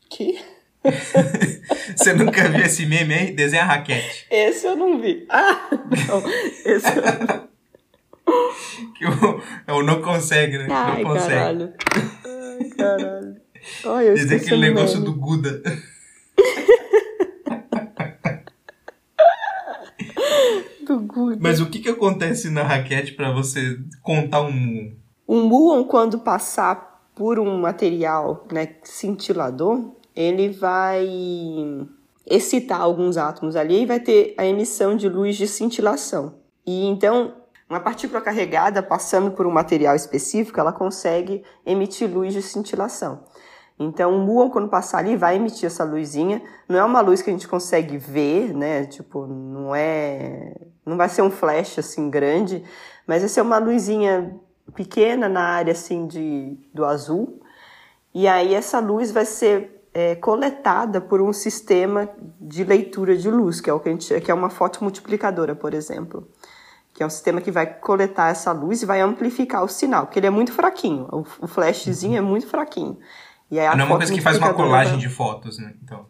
Que 0.10 0.40
Você 1.96 2.14
nunca 2.14 2.50
viu 2.50 2.66
esse 2.66 2.86
meme 2.86 3.14
aí? 3.14 3.32
Desenha 3.32 3.64
a 3.64 3.66
raquete. 3.66 4.28
esse 4.30 4.66
eu 4.66 4.76
não 4.76 5.02
vi. 5.02 5.26
Ah, 5.30 5.70
não. 5.72 6.24
Esse 6.66 6.88
eu 6.88 7.02
não 7.02 7.12
vi. 7.12 7.44
Que 8.98 9.06
o, 9.06 9.76
o 9.76 9.84
não 9.84 10.02
consegue, 10.02 10.58
né? 10.58 10.68
Ai, 10.70 11.04
não 11.04 11.12
consegue. 11.12 11.34
caralho. 11.34 11.74
Ai, 12.26 12.70
caralho. 12.70 13.36
Ai, 13.86 14.10
eu 14.10 14.14
Dizer 14.16 14.36
aquele 14.38 14.62
negócio 14.62 15.02
do 15.02 15.14
Guda. 15.14 15.62
Mas 21.40 21.60
o 21.60 21.70
que 21.70 21.80
que 21.80 21.90
acontece 21.90 22.50
na 22.50 22.64
raquete 22.64 23.14
pra 23.14 23.32
você 23.32 23.78
contar 24.02 24.42
um 24.42 24.52
muon? 24.52 24.92
O 25.26 25.36
muon, 25.36 25.84
quando 25.84 26.20
passar 26.20 27.10
por 27.16 27.40
um 27.40 27.60
material 27.60 28.46
né, 28.52 28.76
cintilador, 28.84 29.96
ele 30.16 30.50
vai 30.50 31.08
excitar 32.26 32.82
alguns 32.82 33.18
átomos 33.18 33.56
ali 33.56 33.82
e 33.82 33.86
vai 33.86 34.00
ter 34.00 34.34
a 34.38 34.46
emissão 34.46 34.96
de 34.96 35.10
luz 35.10 35.36
de 35.36 35.48
cintilação. 35.48 36.36
E 36.66 36.86
então, 36.86 37.34
uma 37.70 37.80
partícula 37.80 38.22
carregada 38.22 38.82
passando 38.82 39.32
por 39.32 39.46
um 39.46 39.52
material 39.52 39.96
específico, 39.96 40.60
ela 40.60 40.72
consegue 40.72 41.44
emitir 41.66 42.10
luz 42.10 42.34
de 42.34 42.42
cintilação. 42.42 43.24
Então, 43.80 44.16
o 44.16 44.20
muon, 44.20 44.50
quando 44.50 44.70
passar 44.70 45.00
ali, 45.00 45.16
vai 45.16 45.36
emitir 45.36 45.66
essa 45.66 45.84
luzinha. 45.84 46.42
Não 46.70 46.78
é 46.78 46.84
uma 46.84 47.02
luz 47.02 47.22
que 47.22 47.30
a 47.30 47.34
gente 47.34 47.48
consegue 47.48 47.98
ver, 47.98 48.54
né? 48.54 48.86
Tipo, 48.86 49.26
não 49.26 49.76
é. 49.76 50.56
Não 50.86 50.98
vai 50.98 51.10
ser 51.10 51.22
um 51.22 51.32
flash 51.32 51.80
assim 51.80 52.10
grande, 52.10 52.64
mas 53.08 53.22
vai 53.22 53.30
ser 53.30 53.42
uma 53.42 53.58
luzinha 53.58 54.36
pequena 54.76 55.28
na 55.28 55.42
área 55.42 55.72
assim 55.72 56.08
de, 56.08 56.58
do 56.74 56.86
azul. 56.86 57.42
E 58.14 58.28
aí 58.28 58.54
essa 58.54 58.80
luz 58.80 59.12
vai 59.12 59.26
ser 59.26 59.84
é, 59.94 60.16
coletada 60.16 61.02
por 61.02 61.22
um 61.22 61.34
sistema 61.34 62.10
de 62.40 62.64
leitura 62.64 63.16
de 63.16 63.30
luz, 63.30 63.62
que 63.62 63.70
é 63.70 63.74
o 63.74 63.80
que 63.80 63.90
a 63.90 63.92
gente, 63.92 64.22
que 64.22 64.32
é 64.32 64.34
uma 64.34 64.50
fotomultiplicadora, 64.50 65.56
por 65.56 65.74
exemplo. 65.74 66.28
Que 66.94 67.02
é 67.02 67.06
um 67.06 67.10
sistema 67.10 67.42
que 67.42 67.50
vai 67.50 67.66
coletar 67.66 68.30
essa 68.30 68.52
luz 68.52 68.84
e 68.84 68.86
vai 68.86 69.02
amplificar 69.02 69.64
o 69.64 69.68
sinal, 69.68 70.06
porque 70.06 70.20
ele 70.20 70.28
é 70.28 70.32
muito 70.32 70.52
fraquinho. 70.52 71.08
O, 71.12 71.46
o 71.46 71.48
flashzinho 71.48 72.18
é 72.18 72.22
muito 72.22 72.48
fraquinho. 72.48 72.98
E 73.54 73.60
aí 73.60 73.68
a 73.68 73.76
não 73.76 73.86
é 73.86 73.88
uma 73.88 73.98
coisa 73.98 74.12
que 74.14 74.20
faz 74.22 74.38
uma 74.38 74.54
colagem 74.54 74.94
vai- 74.94 75.02
de 75.02 75.10
fotos, 75.10 75.60
né? 75.60 75.74
Então, 75.84 76.08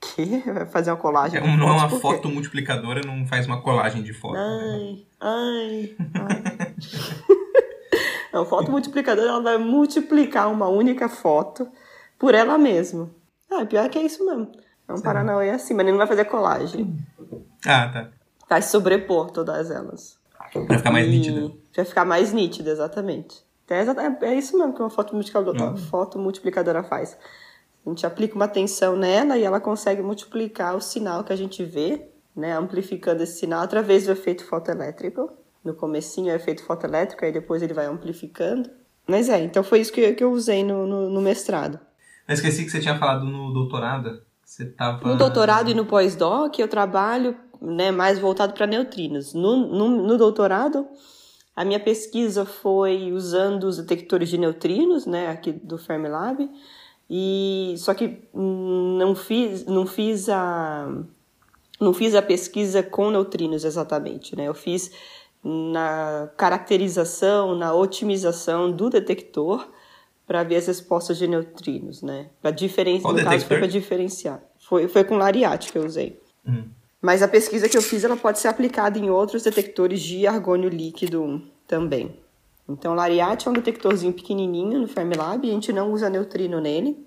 Que? 0.00 0.38
Vai 0.52 0.66
fazer 0.66 0.90
uma 0.90 0.96
colagem? 0.98 1.40
é 1.40 1.56
não 1.56 1.68
é 1.68 1.72
uma 1.72 1.88
foto 1.88 2.28
multiplicadora, 2.28 3.00
não 3.06 3.26
faz 3.26 3.46
uma 3.46 3.60
colagem 3.62 4.02
de 4.02 4.12
fotos. 4.12 4.38
né? 4.38 5.06
Ai, 5.20 5.96
ai, 5.96 5.96
ai. 6.14 6.74
Não, 8.32 8.44
foto 8.44 8.70
multiplicadora, 8.70 9.28
ela 9.30 9.42
vai 9.42 9.56
multiplicar 9.58 10.52
uma 10.52 10.68
única 10.68 11.08
foto 11.08 11.66
por 12.18 12.34
ela 12.34 12.58
mesma. 12.58 13.08
Ah, 13.50 13.64
pior 13.64 13.88
que 13.88 13.98
é 13.98 14.02
isso 14.02 14.24
mesmo. 14.26 14.52
É 14.86 14.92
um 14.92 15.00
Paranauê 15.00 15.50
assim, 15.50 15.72
mas 15.72 15.82
ele 15.84 15.92
não 15.92 15.98
vai 15.98 16.06
fazer 16.06 16.26
colagem. 16.26 16.94
Ah, 17.66 17.88
tá. 17.88 18.08
Vai 18.48 18.60
sobrepor 18.62 19.30
todas 19.30 19.70
elas. 19.70 20.18
Pra 20.66 20.76
ficar 20.78 20.90
mais 20.92 21.06
E- 21.06 21.10
nítida. 21.10 21.50
Pra 21.72 21.84
ficar 21.84 22.04
mais 22.04 22.32
nítida, 22.32 22.70
exatamente. 22.70 23.42
É, 23.70 23.80
exata- 23.80 24.16
é 24.22 24.34
isso 24.34 24.56
mesmo 24.58 24.72
que 24.74 24.80
uma 24.80 24.90
foto 24.90 25.14
multiplicadora, 25.14 25.70
Uhum. 25.70 25.76
foto 25.76 26.18
multiplicadora 26.18 26.82
faz. 26.82 27.16
A 27.86 27.88
gente 27.88 28.06
aplica 28.06 28.34
uma 28.34 28.48
tensão 28.48 28.96
nela 28.96 29.36
e 29.38 29.44
ela 29.44 29.60
consegue 29.60 30.02
multiplicar 30.02 30.76
o 30.76 30.80
sinal 30.80 31.24
que 31.24 31.32
a 31.32 31.36
gente 31.36 31.64
vê, 31.64 32.08
né, 32.34 32.52
amplificando 32.56 33.22
esse 33.22 33.38
sinal 33.40 33.62
através 33.62 34.06
do 34.06 34.12
efeito 34.12 34.44
fotoelétrico. 34.44 35.30
No 35.64 35.74
comecinho 35.74 36.30
é 36.30 36.36
efeito 36.36 36.62
fotoelétrico, 36.64 37.24
aí 37.24 37.32
depois 37.32 37.62
ele 37.62 37.74
vai 37.74 37.86
amplificando. 37.86 38.70
Mas 39.06 39.28
é, 39.28 39.40
então 39.42 39.62
foi 39.64 39.80
isso 39.80 39.92
que, 39.92 40.12
que 40.12 40.22
eu 40.22 40.30
usei 40.32 40.62
no, 40.62 40.86
no, 40.86 41.10
no 41.10 41.20
mestrado. 41.20 41.78
Eu 42.26 42.34
esqueci 42.34 42.64
que 42.64 42.70
você 42.70 42.78
tinha 42.80 42.96
falado 42.98 43.24
no 43.24 43.52
doutorado. 43.52 44.22
Você 44.44 44.66
tava. 44.66 45.06
No 45.08 45.16
doutorado 45.16 45.70
e 45.70 45.74
no 45.74 45.84
pós-doc, 45.86 46.58
eu 46.58 46.68
trabalho 46.68 47.34
né, 47.60 47.90
mais 47.90 48.18
voltado 48.18 48.52
para 48.52 48.66
neutrinos. 48.66 49.32
No, 49.34 49.56
no, 49.56 49.88
no 50.06 50.16
doutorado, 50.18 50.86
A 51.58 51.64
minha 51.64 51.80
pesquisa 51.80 52.44
foi 52.44 53.10
usando 53.10 53.64
os 53.64 53.78
detectores 53.78 54.28
de 54.28 54.38
neutrinos, 54.38 55.06
né, 55.06 55.26
aqui 55.26 55.50
do 55.50 55.76
Fermilab, 55.76 56.48
e 57.10 57.74
só 57.78 57.92
que 57.94 58.22
não 58.32 59.12
fiz, 59.16 59.66
não 59.66 59.84
fiz 59.84 60.28
a 60.28 60.88
não 61.80 61.92
fiz 61.92 62.14
a 62.14 62.22
pesquisa 62.22 62.80
com 62.80 63.10
neutrinos 63.10 63.64
exatamente, 63.64 64.36
né? 64.36 64.46
Eu 64.46 64.54
fiz 64.54 64.92
na 65.42 66.30
caracterização, 66.36 67.56
na 67.56 67.74
otimização 67.74 68.70
do 68.70 68.88
detector 68.88 69.66
para 70.28 70.44
ver 70.44 70.56
as 70.56 70.68
respostas 70.68 71.18
de 71.18 71.26
neutrinos, 71.26 72.02
né? 72.02 72.30
Para 72.40 72.52
diferenciar, 72.52 73.12
no 73.12 73.24
caso 73.24 73.46
foi 73.46 73.58
para 73.58 73.66
diferenciar. 73.66 74.40
Foi 74.60 74.86
foi 74.86 75.02
com 75.02 75.16
Lariat 75.16 75.72
que 75.72 75.76
eu 75.76 75.84
usei. 75.84 76.22
Hum. 76.46 76.68
Mas 77.00 77.22
a 77.22 77.28
pesquisa 77.28 77.68
que 77.68 77.76
eu 77.76 77.82
fiz 77.82 78.04
ela 78.04 78.16
pode 78.16 78.38
ser 78.38 78.48
aplicada 78.48 78.98
em 78.98 79.08
outros 79.08 79.42
detectores 79.42 80.00
de 80.00 80.26
argônio 80.26 80.68
líquido 80.68 81.42
também. 81.66 82.18
Então, 82.68 82.92
o 82.92 82.94
Lariat 82.94 83.46
é 83.46 83.50
um 83.50 83.54
detectorzinho 83.54 84.12
pequenininho 84.12 84.80
no 84.80 84.88
Fermilab, 84.88 85.48
a 85.48 85.52
gente 85.52 85.72
não 85.72 85.90
usa 85.92 86.10
neutrino 86.10 86.60
nele. 86.60 86.98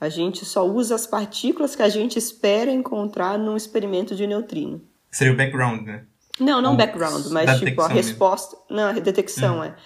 A 0.00 0.08
gente 0.08 0.44
só 0.46 0.66
usa 0.66 0.94
as 0.94 1.06
partículas 1.06 1.76
que 1.76 1.82
a 1.82 1.88
gente 1.88 2.18
espera 2.18 2.70
encontrar 2.70 3.38
num 3.38 3.56
experimento 3.56 4.14
de 4.14 4.26
neutrino. 4.26 4.80
Seria 5.10 5.32
o 5.32 5.36
background, 5.36 5.82
né? 5.82 6.04
Não, 6.38 6.62
não 6.62 6.74
background, 6.74 7.26
mas 7.26 7.58
tipo 7.58 7.82
a 7.82 7.88
resposta. 7.88 8.56
Mesmo. 8.56 8.76
Não, 8.76 8.88
a 8.88 8.92
detecção 8.92 9.56
uhum. 9.58 9.64
é. 9.64 9.76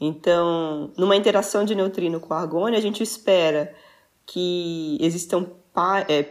Então, 0.00 0.92
numa 0.96 1.16
interação 1.16 1.64
de 1.64 1.74
neutrino 1.74 2.20
com 2.20 2.32
argônio, 2.32 2.78
a 2.78 2.80
gente 2.80 3.02
espera 3.02 3.74
que 4.24 4.96
existam 5.00 5.46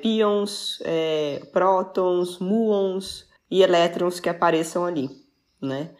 pions, 0.01 0.79
é, 0.83 1.41
prótons, 1.51 2.39
muons 2.39 3.27
e 3.49 3.61
elétrons 3.61 4.19
que 4.19 4.29
apareçam 4.29 4.85
ali, 4.85 5.09
né? 5.61 5.91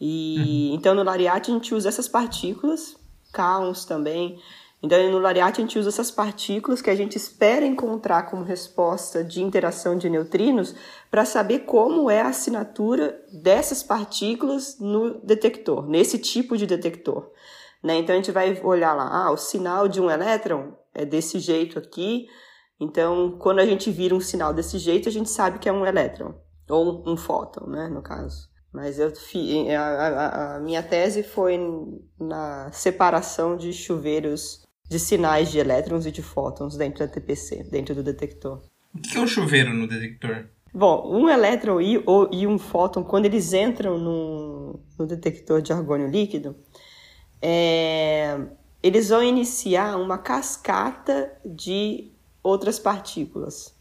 E 0.00 0.70
uhum. 0.70 0.74
então 0.74 0.94
no 0.94 1.02
Lariat 1.02 1.50
a 1.50 1.54
gente 1.54 1.74
usa 1.74 1.88
essas 1.88 2.08
partículas, 2.08 2.96
cáons 3.32 3.84
também. 3.84 4.38
Então 4.82 4.98
no 5.12 5.18
Lariat 5.18 5.60
a 5.60 5.62
gente 5.62 5.78
usa 5.78 5.90
essas 5.90 6.10
partículas 6.10 6.82
que 6.82 6.90
a 6.90 6.94
gente 6.96 7.16
espera 7.16 7.64
encontrar 7.64 8.24
como 8.24 8.42
resposta 8.42 9.22
de 9.22 9.40
interação 9.40 9.96
de 9.96 10.10
neutrinos 10.10 10.74
para 11.08 11.24
saber 11.24 11.60
como 11.60 12.10
é 12.10 12.20
a 12.20 12.28
assinatura 12.28 13.16
dessas 13.32 13.82
partículas 13.82 14.78
no 14.80 15.20
detector, 15.20 15.86
nesse 15.86 16.18
tipo 16.18 16.56
de 16.56 16.66
detector. 16.66 17.30
Né? 17.82 17.98
Então 17.98 18.14
a 18.14 18.16
gente 18.16 18.32
vai 18.32 18.60
olhar 18.62 18.94
lá, 18.94 19.08
ah, 19.08 19.30
o 19.30 19.36
sinal 19.36 19.88
de 19.88 20.00
um 20.00 20.10
elétron 20.10 20.72
é 20.94 21.04
desse 21.04 21.38
jeito 21.38 21.78
aqui, 21.78 22.28
então, 22.82 23.36
quando 23.38 23.60
a 23.60 23.64
gente 23.64 23.92
vira 23.92 24.12
um 24.12 24.20
sinal 24.20 24.52
desse 24.52 24.76
jeito, 24.76 25.08
a 25.08 25.12
gente 25.12 25.30
sabe 25.30 25.60
que 25.60 25.68
é 25.68 25.72
um 25.72 25.86
elétron, 25.86 26.34
ou 26.68 27.08
um 27.08 27.16
fóton, 27.16 27.68
né, 27.68 27.86
no 27.86 28.02
caso. 28.02 28.50
Mas 28.72 28.98
eu, 28.98 29.12
a, 29.78 29.82
a, 29.82 30.56
a 30.56 30.60
minha 30.60 30.82
tese 30.82 31.22
foi 31.22 31.60
na 32.18 32.72
separação 32.72 33.56
de 33.56 33.72
chuveiros 33.72 34.66
de 34.88 34.98
sinais 34.98 35.52
de 35.52 35.58
elétrons 35.58 36.06
e 36.06 36.10
de 36.10 36.22
fótons 36.22 36.76
dentro 36.76 37.06
da 37.06 37.12
TPC, 37.12 37.62
dentro 37.70 37.94
do 37.94 38.02
detector. 38.02 38.60
O 38.92 38.98
que 38.98 39.16
é 39.16 39.20
um 39.20 39.26
chuveiro 39.28 39.72
no 39.72 39.86
detector? 39.86 40.46
Bom, 40.74 41.08
um 41.14 41.28
elétron 41.28 41.80
e, 41.80 42.02
ou, 42.04 42.28
e 42.32 42.46
um 42.46 42.58
fóton, 42.58 43.04
quando 43.04 43.26
eles 43.26 43.52
entram 43.52 43.96
no, 43.96 44.80
no 44.98 45.06
detector 45.06 45.62
de 45.62 45.72
argônio 45.72 46.08
líquido, 46.08 46.56
é, 47.40 48.38
eles 48.82 49.10
vão 49.10 49.22
iniciar 49.22 49.96
uma 49.96 50.18
cascata 50.18 51.32
de 51.44 52.11
outras 52.42 52.78
partículas. 52.78 53.74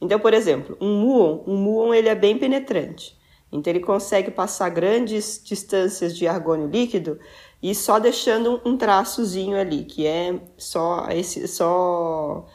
Então, 0.00 0.18
por 0.18 0.34
exemplo, 0.34 0.76
um 0.80 1.00
muon, 1.00 1.44
um 1.46 1.56
muon 1.56 1.94
ele 1.94 2.08
é 2.08 2.14
bem 2.14 2.36
penetrante. 2.36 3.16
Então 3.52 3.70
ele 3.70 3.80
consegue 3.80 4.30
passar 4.30 4.70
grandes 4.70 5.40
distâncias 5.44 6.16
de 6.16 6.26
argônio 6.26 6.66
líquido 6.66 7.20
e 7.62 7.74
só 7.74 7.98
deixando 7.98 8.60
um 8.64 8.76
traçozinho 8.76 9.56
ali, 9.56 9.84
que 9.84 10.06
é 10.06 10.40
só 10.56 11.06
esse 11.10 11.46
só 11.46 12.46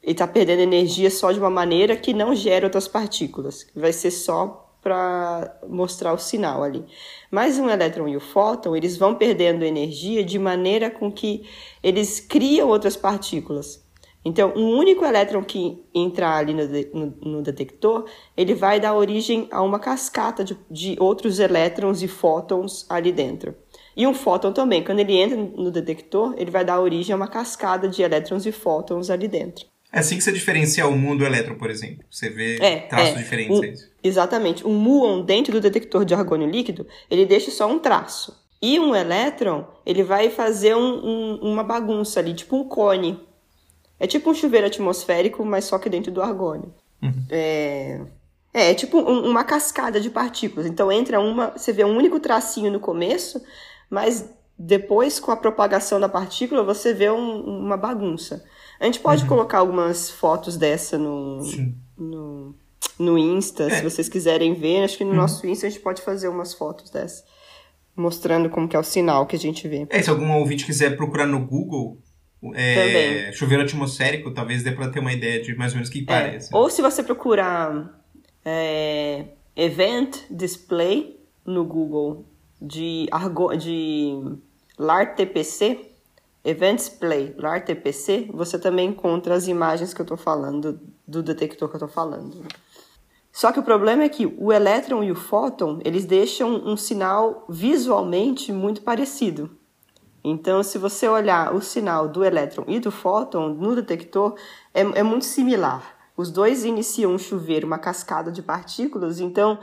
ele 0.00 0.12
está 0.12 0.26
perdendo 0.26 0.60
energia 0.60 1.10
só 1.10 1.32
de 1.32 1.40
uma 1.40 1.50
maneira 1.50 1.96
que 1.96 2.14
não 2.14 2.32
gera 2.32 2.66
outras 2.66 2.86
partículas, 2.86 3.64
que 3.64 3.76
vai 3.76 3.92
ser 3.92 4.12
só 4.12 4.62
para 4.80 5.58
mostrar 5.68 6.12
o 6.12 6.18
sinal 6.18 6.62
ali. 6.62 6.84
Mas 7.28 7.58
um 7.58 7.68
elétron 7.68 8.06
e 8.06 8.16
o 8.16 8.20
fóton, 8.20 8.76
eles 8.76 8.96
vão 8.96 9.16
perdendo 9.16 9.64
energia 9.64 10.24
de 10.24 10.38
maneira 10.38 10.88
com 10.88 11.10
que 11.10 11.44
eles 11.82 12.20
criam 12.20 12.68
outras 12.68 12.96
partículas. 12.96 13.84
Então, 14.26 14.52
um 14.56 14.76
único 14.76 15.04
elétron 15.04 15.40
que 15.44 15.84
entrar 15.94 16.38
ali 16.38 16.52
no, 16.52 16.66
de, 16.66 16.90
no, 16.92 17.16
no, 17.22 17.42
detector, 17.42 18.06
ele 18.36 18.56
vai 18.56 18.80
dar 18.80 18.92
origem 18.92 19.46
a 19.52 19.62
uma 19.62 19.78
cascata 19.78 20.42
de, 20.42 20.58
de, 20.68 20.96
outros 20.98 21.38
elétrons 21.38 22.02
e 22.02 22.08
fótons 22.08 22.84
ali 22.88 23.12
dentro. 23.12 23.54
E 23.96 24.04
um 24.04 24.12
fóton 24.12 24.52
também, 24.52 24.82
quando 24.82 24.98
ele 24.98 25.16
entra 25.16 25.36
no 25.36 25.70
detector, 25.70 26.34
ele 26.36 26.50
vai 26.50 26.64
dar 26.64 26.80
origem 26.80 27.12
a 27.12 27.16
uma 27.16 27.28
cascada 27.28 27.88
de 27.88 28.02
elétrons 28.02 28.44
e 28.46 28.50
fótons 28.50 29.10
ali 29.10 29.28
dentro. 29.28 29.64
É 29.92 30.00
assim 30.00 30.16
que 30.16 30.24
você 30.24 30.32
diferencia 30.32 30.88
o 30.88 30.98
muon 30.98 31.16
do 31.16 31.24
elétron, 31.24 31.54
por 31.54 31.70
exemplo. 31.70 32.04
Você 32.10 32.28
vê 32.28 32.56
é, 32.56 32.80
traços 32.80 33.14
é. 33.14 33.18
diferentes. 33.18 33.60
Um, 33.60 33.64
é 33.64 33.74
exatamente. 34.02 34.66
Um 34.66 34.74
muon 34.74 35.22
dentro 35.22 35.52
do 35.52 35.60
detector 35.60 36.04
de 36.04 36.14
argônio 36.14 36.50
líquido, 36.50 36.84
ele 37.08 37.24
deixa 37.24 37.52
só 37.52 37.70
um 37.70 37.78
traço. 37.78 38.44
E 38.60 38.80
um 38.80 38.92
elétron, 38.92 39.68
ele 39.86 40.02
vai 40.02 40.30
fazer 40.30 40.74
um, 40.74 40.80
um, 40.80 41.34
uma 41.42 41.62
bagunça 41.62 42.18
ali, 42.18 42.34
tipo 42.34 42.56
um 42.56 42.64
cone 42.64 43.24
é 43.98 44.06
tipo 44.06 44.30
um 44.30 44.34
chuveiro 44.34 44.66
atmosférico, 44.66 45.44
mas 45.44 45.64
só 45.64 45.78
que 45.78 45.88
dentro 45.88 46.12
do 46.12 46.22
argônio. 46.22 46.72
Uhum. 47.02 47.24
É... 47.30 48.00
é, 48.52 48.70
é 48.70 48.74
tipo 48.74 48.98
um, 48.98 49.28
uma 49.28 49.44
cascada 49.44 50.00
de 50.00 50.10
partículas. 50.10 50.66
Então 50.66 50.90
entra 50.92 51.20
uma, 51.20 51.52
você 51.56 51.72
vê 51.72 51.84
um 51.84 51.96
único 51.96 52.20
tracinho 52.20 52.70
no 52.70 52.80
começo, 52.80 53.42
mas 53.90 54.28
depois 54.58 55.20
com 55.20 55.30
a 55.30 55.36
propagação 55.36 56.00
da 56.00 56.08
partícula 56.08 56.62
você 56.62 56.92
vê 56.92 57.10
um, 57.10 57.40
uma 57.40 57.76
bagunça. 57.76 58.44
A 58.78 58.84
gente 58.84 59.00
pode 59.00 59.22
uhum. 59.22 59.28
colocar 59.28 59.58
algumas 59.58 60.10
fotos 60.10 60.56
dessa 60.56 60.98
no, 60.98 61.40
no, 61.96 62.54
no 62.98 63.18
Insta, 63.18 63.64
é. 63.64 63.76
se 63.76 63.82
vocês 63.82 64.08
quiserem 64.08 64.54
ver. 64.54 64.84
Acho 64.84 64.98
que 64.98 65.04
no 65.04 65.10
uhum. 65.10 65.16
nosso 65.16 65.46
Insta 65.46 65.66
a 65.66 65.70
gente 65.70 65.80
pode 65.80 66.02
fazer 66.02 66.28
umas 66.28 66.52
fotos 66.52 66.90
dessa. 66.90 67.24
Mostrando 67.96 68.50
como 68.50 68.68
que 68.68 68.76
é 68.76 68.78
o 68.78 68.84
sinal 68.84 69.26
que 69.26 69.36
a 69.36 69.38
gente 69.38 69.66
vê. 69.66 69.86
É, 69.88 70.02
se 70.02 70.10
algum 70.10 70.30
ouvinte 70.32 70.66
quiser 70.66 70.96
procurar 70.98 71.26
no 71.26 71.40
Google, 71.46 71.98
é, 72.54 73.32
chuveiro 73.32 73.62
atmosférico, 73.62 74.30
talvez 74.32 74.62
dê 74.62 74.72
para 74.72 74.88
ter 74.88 75.00
uma 75.00 75.12
ideia 75.12 75.42
de 75.42 75.54
mais 75.56 75.72
ou 75.72 75.76
menos 75.76 75.88
o 75.88 75.92
que 75.92 76.00
é. 76.00 76.04
parece. 76.04 76.54
Ou 76.54 76.68
se 76.70 76.82
você 76.82 77.02
procurar 77.02 78.02
é, 78.44 79.24
Event 79.54 80.18
Display 80.30 81.18
no 81.44 81.64
Google 81.64 82.26
de, 82.60 83.06
Argo, 83.10 83.56
de 83.56 84.14
LARTPC, 84.78 85.92
Event 86.44 86.76
Display 86.76 87.34
LARTPC, 87.36 88.30
você 88.32 88.58
também 88.58 88.90
encontra 88.90 89.34
as 89.34 89.48
imagens 89.48 89.92
que 89.92 90.00
eu 90.00 90.04
estou 90.04 90.16
falando, 90.16 90.80
do 91.06 91.22
detector 91.22 91.68
que 91.68 91.74
eu 91.74 91.78
estou 91.78 91.88
falando. 91.88 92.44
Só 93.32 93.52
que 93.52 93.60
o 93.60 93.62
problema 93.62 94.04
é 94.04 94.08
que 94.08 94.24
o 94.24 94.50
elétron 94.52 95.02
e 95.02 95.10
o 95.10 95.14
fóton, 95.14 95.78
eles 95.84 96.06
deixam 96.06 96.54
um 96.66 96.76
sinal 96.76 97.44
visualmente 97.48 98.50
muito 98.50 98.80
parecido. 98.80 99.50
Então, 100.28 100.60
se 100.60 100.76
você 100.76 101.06
olhar 101.06 101.54
o 101.54 101.60
sinal 101.60 102.08
do 102.08 102.24
elétron 102.24 102.64
e 102.66 102.80
do 102.80 102.90
fóton 102.90 103.50
no 103.50 103.76
detector, 103.76 104.34
é, 104.74 104.80
é 104.80 105.02
muito 105.04 105.24
similar. 105.24 105.96
Os 106.16 106.32
dois 106.32 106.64
iniciam 106.64 107.14
um 107.14 107.18
chuveiro, 107.18 107.64
uma 107.64 107.78
cascada 107.78 108.32
de 108.32 108.42
partículas, 108.42 109.20
então 109.20 109.56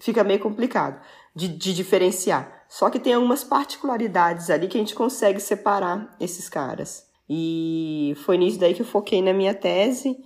fica 0.00 0.24
meio 0.24 0.40
complicado 0.40 1.00
de, 1.32 1.46
de 1.46 1.72
diferenciar. 1.72 2.64
Só 2.68 2.90
que 2.90 2.98
tem 2.98 3.12
algumas 3.12 3.44
particularidades 3.44 4.50
ali 4.50 4.66
que 4.66 4.76
a 4.76 4.80
gente 4.80 4.92
consegue 4.92 5.38
separar 5.38 6.16
esses 6.18 6.48
caras. 6.48 7.06
E 7.30 8.16
foi 8.24 8.36
nisso 8.38 8.58
daí 8.58 8.74
que 8.74 8.82
eu 8.82 8.86
foquei 8.86 9.22
na 9.22 9.32
minha 9.32 9.54
tese. 9.54 10.16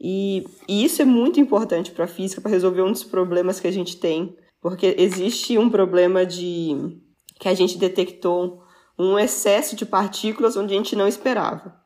E, 0.00 0.44
e 0.66 0.84
isso 0.84 1.00
é 1.00 1.04
muito 1.04 1.38
importante 1.38 1.92
para 1.92 2.06
a 2.06 2.08
física, 2.08 2.40
para 2.40 2.50
resolver 2.50 2.82
um 2.82 2.90
dos 2.90 3.04
problemas 3.04 3.60
que 3.60 3.68
a 3.68 3.72
gente 3.72 3.98
tem. 3.98 4.36
Porque 4.60 4.96
existe 4.98 5.56
um 5.56 5.70
problema 5.70 6.26
de 6.26 7.00
que 7.38 7.48
a 7.48 7.54
gente 7.54 7.78
detectou 7.78 8.65
um 8.98 9.18
excesso 9.18 9.76
de 9.76 9.84
partículas 9.84 10.56
onde 10.56 10.74
a 10.74 10.76
gente 10.76 10.96
não 10.96 11.06
esperava. 11.06 11.76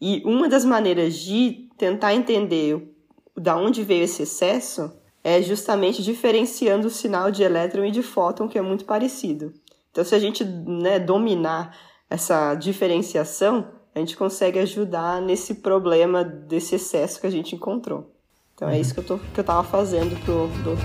E 0.00 0.22
uma 0.24 0.48
das 0.48 0.64
maneiras 0.64 1.14
de 1.14 1.68
tentar 1.78 2.14
entender 2.14 2.94
da 3.36 3.56
onde 3.56 3.82
veio 3.82 4.04
esse 4.04 4.22
excesso 4.22 4.92
é 5.22 5.42
justamente 5.42 6.02
diferenciando 6.02 6.86
o 6.86 6.90
sinal 6.90 7.30
de 7.30 7.42
elétron 7.42 7.84
e 7.84 7.90
de 7.90 8.02
fóton, 8.02 8.48
que 8.48 8.58
é 8.58 8.62
muito 8.62 8.84
parecido. 8.84 9.52
Então, 9.90 10.04
se 10.04 10.14
a 10.14 10.18
gente 10.18 10.44
né, 10.44 10.98
dominar 10.98 11.76
essa 12.08 12.54
diferenciação, 12.54 13.68
a 13.94 13.98
gente 13.98 14.16
consegue 14.16 14.58
ajudar 14.58 15.20
nesse 15.20 15.56
problema 15.56 16.22
desse 16.22 16.74
excesso 16.74 17.20
que 17.20 17.26
a 17.26 17.30
gente 17.30 17.54
encontrou. 17.54 18.12
Então, 18.54 18.68
é 18.68 18.78
isso 18.78 18.94
que 18.94 19.10
eu, 19.10 19.20
estava 19.38 19.64
fazendo 19.64 20.16
para 20.24 20.72
o 20.72 20.76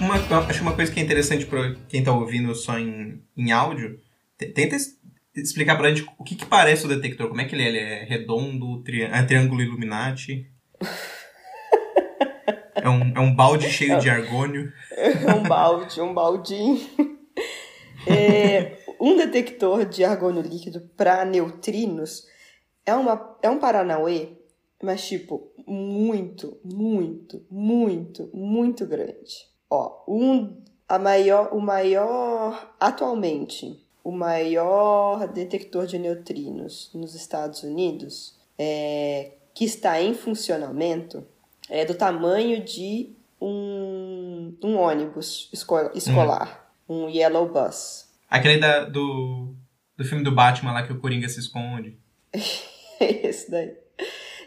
uma, 0.00 0.16
acho 0.48 0.62
uma 0.62 0.74
coisa 0.74 0.92
que 0.92 1.00
é 1.00 1.02
interessante 1.02 1.46
para 1.46 1.74
quem 1.88 2.00
está 2.00 2.12
ouvindo 2.12 2.54
só 2.54 2.78
em, 2.78 3.22
em 3.36 3.52
áudio, 3.52 4.00
tenta 4.36 4.76
explicar 5.34 5.76
para 5.76 5.88
a 5.88 5.94
gente 5.94 6.08
o 6.18 6.24
que, 6.24 6.36
que 6.36 6.46
parece 6.46 6.84
o 6.84 6.88
detector, 6.88 7.28
como 7.28 7.40
é 7.40 7.44
que 7.44 7.54
ele 7.54 7.62
é? 7.62 7.68
Ele 7.68 7.78
é 7.78 8.04
redondo, 8.04 8.82
é 8.86 9.22
triângulo 9.22 9.62
Illuminati? 9.62 10.50
É 12.74 12.88
um, 12.88 13.12
é 13.16 13.20
um 13.20 13.34
balde 13.34 13.70
cheio 13.70 13.98
de 13.98 14.10
argônio. 14.10 14.70
É 14.90 15.34
um 15.34 15.42
balde, 15.42 16.00
um 16.00 16.12
baldinho. 16.12 16.80
É, 18.06 18.76
um 19.00 19.16
detector 19.16 19.86
de 19.86 20.04
argônio 20.04 20.42
líquido 20.42 20.82
para 20.94 21.24
neutrinos 21.24 22.26
é, 22.84 22.94
uma, 22.94 23.38
é 23.42 23.48
um 23.48 23.58
Paranauê, 23.58 24.36
mas 24.82 25.08
tipo, 25.08 25.50
muito, 25.66 26.60
muito, 26.62 27.46
muito, 27.50 28.30
muito 28.34 28.86
grande. 28.86 29.53
Ó, 29.70 30.04
um, 30.08 30.56
a 30.88 30.98
maior, 30.98 31.52
o 31.52 31.60
maior, 31.60 32.74
atualmente, 32.78 33.80
o 34.02 34.12
maior 34.12 35.26
detector 35.28 35.86
de 35.86 35.98
neutrinos 35.98 36.90
nos 36.94 37.14
Estados 37.14 37.62
Unidos, 37.62 38.36
é, 38.58 39.32
que 39.54 39.64
está 39.64 40.00
em 40.00 40.14
funcionamento, 40.14 41.26
é 41.70 41.84
do 41.84 41.94
tamanho 41.94 42.62
de 42.62 43.14
um, 43.40 44.54
um 44.62 44.76
ônibus 44.76 45.50
escolar, 45.52 46.68
hum. 46.88 47.04
um 47.04 47.08
Yellow 47.08 47.48
Bus. 47.48 48.06
Aquele 48.28 48.58
da, 48.58 48.84
do, 48.84 49.54
do 49.96 50.04
filme 50.04 50.24
do 50.24 50.32
Batman 50.32 50.72
lá 50.72 50.86
que 50.86 50.92
o 50.92 50.98
Coringa 50.98 51.28
se 51.28 51.40
esconde. 51.40 51.96
Esse 53.00 53.50
daí. 53.50 53.74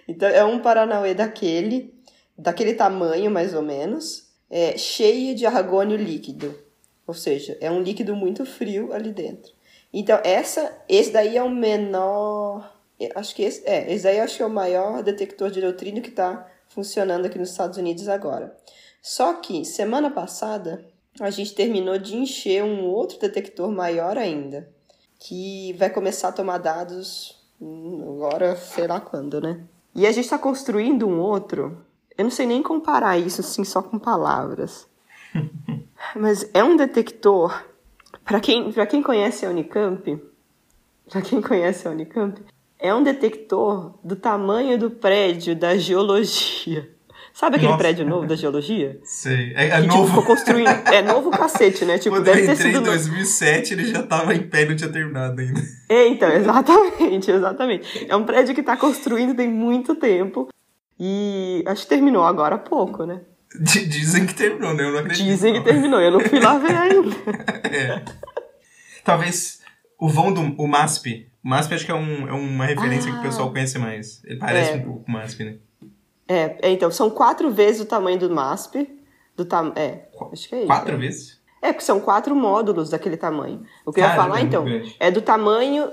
Então, 0.08 0.30
é 0.30 0.44
um 0.44 0.60
Paranauê 0.60 1.14
daquele, 1.14 1.94
daquele 2.38 2.74
tamanho 2.74 3.30
mais 3.30 3.54
ou 3.54 3.62
menos, 3.62 4.27
é, 4.50 4.78
cheio 4.78 5.36
de 5.36 5.46
argônio 5.46 5.98
líquido. 5.98 6.58
Ou 7.06 7.14
seja, 7.14 7.58
é 7.62 7.72
um 7.72 7.82
líquido 7.82 8.16
muito 8.16 8.46
frio 8.46 8.92
ali 8.94 9.12
dentro. 9.12 9.52
Então, 9.94 10.20
essa, 10.24 10.78
esse 10.90 11.12
daí 11.12 11.38
é 11.38 11.44
o 11.44 11.50
menor. 11.50 12.74
Acho 13.16 13.36
que 13.36 13.44
esse, 13.44 13.66
é, 13.66 13.92
esse 13.94 14.04
daí 14.04 14.20
acho 14.20 14.38
que 14.38 14.44
é 14.44 14.46
o 14.46 14.50
maior 14.50 15.02
detector 15.02 15.50
de 15.50 15.62
neutrino 15.62 16.02
que 16.02 16.10
está 16.10 16.50
funcionando 16.68 17.26
aqui 17.26 17.40
nos 17.40 17.52
Estados 17.52 17.78
Unidos 17.78 18.08
agora. 18.08 18.56
Só 19.02 19.36
que 19.36 19.64
semana 19.64 20.12
passada 20.12 20.86
a 21.20 21.30
gente 21.30 21.56
terminou 21.56 21.98
de 21.98 22.16
encher 22.16 22.64
um 22.64 22.86
outro 22.86 23.20
detector 23.20 23.72
maior 23.72 24.18
ainda, 24.18 24.70
que 25.20 25.74
vai 25.74 25.90
começar 25.90 26.28
a 26.28 26.34
tomar 26.34 26.58
dados 26.58 27.38
agora, 27.60 28.56
sei 28.56 28.86
lá 28.86 29.00
quando, 29.00 29.42
né? 29.42 29.64
E 29.96 30.06
a 30.06 30.12
gente 30.12 30.26
está 30.26 30.38
construindo 30.38 31.08
um 31.08 31.20
outro. 31.20 31.84
Eu 32.18 32.24
não 32.24 32.32
sei 32.32 32.46
nem 32.46 32.64
comparar 32.64 33.18
isso 33.18 33.42
assim 33.42 33.64
só 33.64 33.82
com 33.82 34.00
palavras. 34.00 34.88
Mas 36.16 36.50
é 36.54 36.64
um 36.64 36.76
detector. 36.76 37.64
Para 38.24 38.40
quem, 38.40 38.72
quem 38.90 39.04
conhece 39.04 39.46
a 39.46 39.50
Unicamp, 39.50 40.22
para 41.10 41.22
quem 41.22 41.42
conhece 41.42 41.88
a 41.88 41.92
Unicamp, 41.92 42.42
é 42.80 42.94
um 42.94 43.04
detector 43.04 43.94
do 44.04 44.16
tamanho 44.16 44.78
do 44.78 44.90
prédio 44.92 45.56
da 45.56 45.78
geologia. 45.78 46.90
Sabe 47.34 47.58
aquele 47.58 47.72
Nossa. 47.72 47.84
prédio 47.84 48.04
novo 48.04 48.26
da 48.26 48.36
geologia? 48.36 49.00
Sei. 49.04 49.54
É, 49.56 49.68
é 49.68 49.82
que, 49.82 49.88
novo. 49.88 50.08
Tipo, 50.08 50.24
construindo. 50.26 50.68
É 50.92 51.04
novo 51.04 51.30
cacete, 51.30 51.86
né? 51.86 52.00
Tipo, 52.00 52.16
Quando 52.16 52.26
deve 52.26 52.42
eu 52.42 52.46
ter 52.48 52.54
entrei 52.54 52.76
em 52.76 52.82
2007, 52.82 53.74
ele 53.74 53.86
já 53.86 54.02
tava 54.02 54.34
em 54.34 54.42
pé 54.42 54.64
e 54.64 54.70
não 54.70 54.76
tinha 54.76 54.92
terminado 54.92 55.40
ainda. 55.40 55.62
É, 55.88 56.08
então, 56.08 56.30
exatamente, 56.30 57.30
exatamente. 57.32 58.08
É 58.10 58.16
um 58.16 58.24
prédio 58.24 58.56
que 58.56 58.64
tá 58.64 58.76
construindo 58.76 59.36
tem 59.36 59.48
muito 59.48 59.94
tempo. 59.94 60.48
E 61.00 61.64
acho 61.68 61.84
que 61.84 61.90
terminou 61.90 62.24
agora 62.24 62.56
há 62.56 62.60
pouco, 62.60 63.06
né? 63.06 63.22
Dizem 63.60 64.26
que 64.26 64.34
terminou, 64.34 64.74
né? 64.74 64.84
Eu 64.84 64.92
não 64.92 65.00
acredito. 65.00 65.26
Dizem 65.26 65.54
que 65.54 65.62
terminou, 65.62 66.00
eu 66.02 66.12
não 66.12 66.20
fui 66.20 66.40
lá 66.40 66.58
ver 66.58 66.76
ainda. 66.76 67.16
é. 67.72 68.04
Talvez 69.04 69.62
o 70.00 70.10
vão 70.10 70.34
do 70.34 70.42
o 70.42 70.68
MASP. 70.68 71.30
O 71.44 71.50
MASP 71.50 71.74
acho 71.74 71.86
que 71.86 71.92
é, 71.92 71.96
um, 71.96 72.28
é 72.28 72.34
uma 72.34 72.66
referência 72.66 73.10
ah, 73.10 73.14
que 73.14 73.20
o 73.20 73.24
pessoal 73.24 73.48
ah. 73.48 73.52
conhece 73.52 73.80
mais. 73.80 74.22
Ele 74.26 74.40
parece 74.40 74.72
é. 74.72 74.76
um 74.76 74.82
pouco 74.82 75.04
com 75.06 75.12
o 75.12 75.14
MASP, 75.14 75.44
né? 75.44 75.56
É, 76.28 76.58
é, 76.62 76.72
então, 76.72 76.92
são 76.92 77.10
quatro 77.10 77.50
vezes 77.50 77.82
o 77.82 77.86
tamanho 77.86 78.20
do 78.20 78.30
MASP. 78.30 78.90
Do 79.36 79.46
tam 79.46 79.72
é, 79.76 80.10
acho 80.32 80.50
que 80.50 80.56
é 80.56 80.58
isso. 80.60 80.68
Quatro 80.68 80.96
é. 80.96 80.98
vezes? 80.98 81.40
É, 81.62 81.72
porque 81.72 81.86
são 81.86 82.00
quatro 82.00 82.36
módulos 82.36 82.90
daquele 82.90 83.18
tamanho. 83.18 83.64
O 83.86 83.92
que 83.92 84.00
eu 84.00 84.04
ia 84.04 84.16
falar, 84.16 84.40
é 84.40 84.42
então, 84.42 84.66
é 85.00 85.10
do 85.10 85.22
tamanho. 85.22 85.90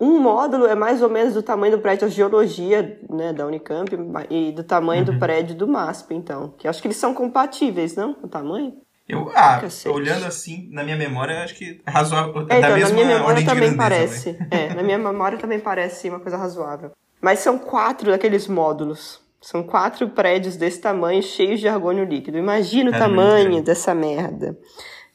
Um 0.00 0.20
módulo 0.20 0.66
é 0.66 0.74
mais 0.74 1.02
ou 1.02 1.10
menos 1.10 1.34
do 1.34 1.42
tamanho 1.42 1.76
do 1.76 1.82
prédio 1.82 2.08
de 2.08 2.14
geologia, 2.14 3.00
né, 3.10 3.32
da 3.32 3.44
Unicamp, 3.46 3.90
e 4.30 4.52
do 4.52 4.62
tamanho 4.62 5.04
uhum. 5.04 5.12
do 5.12 5.18
prédio 5.18 5.56
do 5.56 5.66
MASP, 5.66 6.14
então. 6.14 6.54
Que 6.56 6.68
acho 6.68 6.80
que 6.80 6.86
eles 6.86 6.96
são 6.96 7.12
compatíveis, 7.12 7.96
não? 7.96 8.16
O 8.22 8.28
tamanho? 8.28 8.74
Eu, 9.08 9.30
ah, 9.34 9.58
Cacete. 9.58 9.88
olhando 9.88 10.26
assim, 10.26 10.68
na 10.70 10.84
minha 10.84 10.96
memória, 10.96 11.42
acho 11.42 11.54
que 11.54 11.80
é 11.84 11.90
razoável. 11.90 12.46
É, 12.50 12.58
então, 12.58 12.60
da 12.60 12.76
mesma 12.76 12.88
na 12.90 12.94
minha 12.94 13.18
memória 13.18 13.44
também 13.44 13.76
parece. 13.76 14.32
Né? 14.32 14.48
É, 14.50 14.74
na 14.74 14.82
minha 14.82 14.98
memória 14.98 15.38
também 15.38 15.58
parece 15.58 16.10
uma 16.10 16.20
coisa 16.20 16.36
razoável. 16.36 16.92
Mas 17.20 17.38
são 17.38 17.58
quatro 17.58 18.10
daqueles 18.10 18.46
módulos. 18.46 19.20
São 19.40 19.62
quatro 19.62 20.08
prédios 20.10 20.56
desse 20.56 20.80
tamanho, 20.80 21.22
cheios 21.22 21.58
de 21.58 21.68
argônio 21.68 22.04
líquido. 22.04 22.36
Imagina 22.36 22.90
o 22.90 22.94
é 22.94 22.98
tamanho 22.98 23.62
dessa 23.62 23.94
merda. 23.94 24.58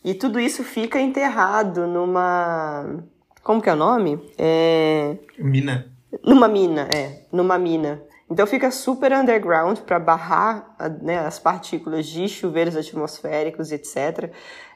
E 0.03 0.13
tudo 0.13 0.39
isso 0.39 0.63
fica 0.63 0.99
enterrado 0.99 1.85
numa. 1.85 3.03
Como 3.43 3.61
que 3.61 3.69
é 3.69 3.73
o 3.73 3.77
nome? 3.77 4.19
É. 4.37 5.17
Mina. 5.37 5.91
Numa 6.23 6.47
mina, 6.47 6.87
é. 6.93 7.25
Numa 7.31 7.57
mina. 7.59 8.01
Então 8.29 8.47
fica 8.47 8.71
super 8.71 9.11
underground 9.11 9.79
para 9.79 9.99
barrar 9.99 10.75
né, 11.01 11.19
as 11.19 11.37
partículas 11.37 12.07
de 12.07 12.27
chuveiros 12.27 12.75
atmosféricos, 12.75 13.71
etc 13.71 14.31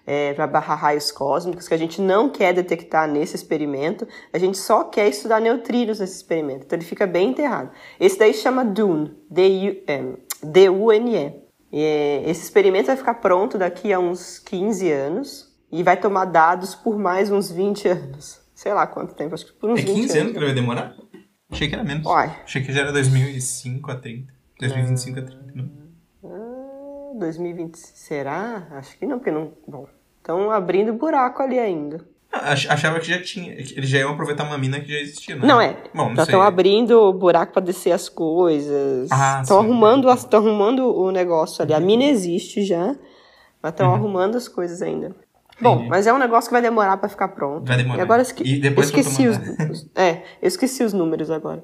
é, 0.08 0.34
para 0.34 0.48
barrar 0.48 0.76
raios 0.76 1.12
cósmicos, 1.12 1.68
que 1.68 1.74
a 1.74 1.78
gente 1.78 2.02
não 2.02 2.30
quer 2.30 2.54
detectar 2.54 3.10
nesse 3.10 3.36
experimento, 3.36 4.08
a 4.32 4.38
gente 4.38 4.58
só 4.58 4.86
quer 4.86 5.10
estudar 5.10 5.42
neutrinos 5.42 6.00
nesse 6.00 6.16
experimento. 6.16 6.64
Então 6.66 6.80
ele 6.80 6.86
fica 6.86 7.06
bem 7.06 7.32
enterrado. 7.32 7.70
Esse 8.00 8.18
daí 8.18 8.34
chama 8.34 8.64
DUNE, 8.64 9.14
D-U-N-E. 10.42 11.46
É, 11.70 12.24
esse 12.26 12.44
experimento 12.44 12.88
vai 12.88 12.96
ficar 12.96 13.16
pronto 13.16 13.58
daqui 13.58 13.92
a 13.92 14.00
uns 14.00 14.40
15 14.40 14.90
anos 14.90 15.54
e 15.70 15.84
vai 15.84 15.98
tomar 15.98 16.24
dados 16.24 16.74
por 16.74 16.98
mais 16.98 17.30
uns 17.30 17.52
20 17.52 17.90
anos. 17.90 18.47
Sei 18.58 18.74
lá 18.74 18.88
quanto 18.88 19.14
tempo, 19.14 19.36
acho 19.36 19.46
que 19.46 19.54
por 19.54 19.70
uns 19.70 19.82
é 19.82 19.84
15 19.84 20.00
anos. 20.00 20.16
anos 20.16 20.32
que 20.32 20.38
ele 20.40 20.46
vai 20.48 20.56
demorar? 20.56 20.96
Achei 21.52 21.68
que 21.68 21.76
era 21.76 21.84
menos. 21.84 22.04
Uai. 22.08 22.42
Achei 22.44 22.64
que 22.64 22.74
já 22.74 22.82
era 22.82 22.92
2005 22.92 23.92
a 23.92 23.96
30. 23.96 24.34
2025 24.60 25.20
a 25.20 25.22
30, 25.22 25.44
não. 25.54 25.70
2020, 27.20 27.76
ah, 27.76 27.78
será? 27.78 28.68
Acho 28.72 28.98
que 28.98 29.06
não, 29.06 29.20
porque 29.20 29.30
não. 29.30 29.54
Bom, 29.68 29.88
Estão 30.18 30.50
abrindo 30.50 30.92
buraco 30.92 31.44
ali 31.44 31.60
ainda. 31.60 32.04
Ah, 32.34 32.54
achava 32.54 33.00
que 33.00 33.08
já 33.08 33.22
tinha. 33.22 33.54
Eles 33.54 33.88
já 33.88 34.00
iam 34.00 34.14
aproveitar 34.14 34.44
uma 34.44 34.58
mina 34.58 34.80
que 34.80 34.92
já 34.92 34.98
existia, 35.02 35.36
né? 35.36 35.46
Não 35.46 35.62
é. 35.62 35.78
Bom, 35.94 36.10
não 36.10 36.16
já 36.16 36.24
estão 36.24 36.42
abrindo 36.42 37.14
buraco 37.14 37.54
para 37.54 37.62
descer 37.62 37.92
as 37.92 38.10
coisas. 38.10 39.04
Estão 39.04 39.58
ah, 39.58 39.62
arrumando, 39.62 40.10
estão 40.10 40.40
arrumando 40.40 40.80
o 41.00 41.12
negócio 41.12 41.62
ali. 41.62 41.76
A 41.76 41.80
mina 41.80 42.06
existe 42.06 42.64
já, 42.64 42.96
mas 43.62 43.72
estão 43.72 43.90
uhum. 43.90 43.94
arrumando 43.94 44.36
as 44.36 44.48
coisas 44.48 44.82
ainda. 44.82 45.16
Bom, 45.60 45.88
mas 45.88 46.06
é 46.06 46.14
um 46.14 46.18
negócio 46.18 46.50
que 46.50 46.54
vai 46.54 46.62
demorar 46.62 46.98
para 46.98 47.10
ficar 47.10 47.30
pronto. 47.30 47.68
Vai 47.68 47.78
demorar. 47.78 48.00
E 48.00 48.02
agora 48.02 48.22
esque... 48.22 48.44
e 48.44 48.60
depois 48.60 48.92
eu 48.92 49.00
esqueci 49.00 49.28
os, 49.28 49.38
é, 49.96 50.24
eu 50.42 50.48
esqueci 50.48 50.84
os 50.84 50.94
números 50.94 51.32
agora. 51.32 51.64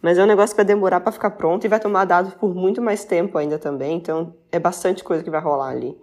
Mas 0.00 0.18
é 0.18 0.22
um 0.22 0.26
negócio 0.26 0.54
que 0.54 0.58
vai 0.58 0.64
demorar 0.64 1.00
para 1.00 1.12
ficar 1.12 1.30
pronto 1.30 1.64
e 1.64 1.68
vai 1.68 1.80
tomar 1.80 2.04
dados 2.04 2.34
por 2.34 2.54
muito 2.54 2.80
mais 2.80 3.04
tempo 3.04 3.36
ainda 3.36 3.58
também. 3.58 3.96
Então 3.96 4.34
é 4.50 4.58
bastante 4.58 5.02
coisa 5.02 5.22
que 5.22 5.30
vai 5.30 5.40
rolar 5.40 5.70
ali. 5.70 5.96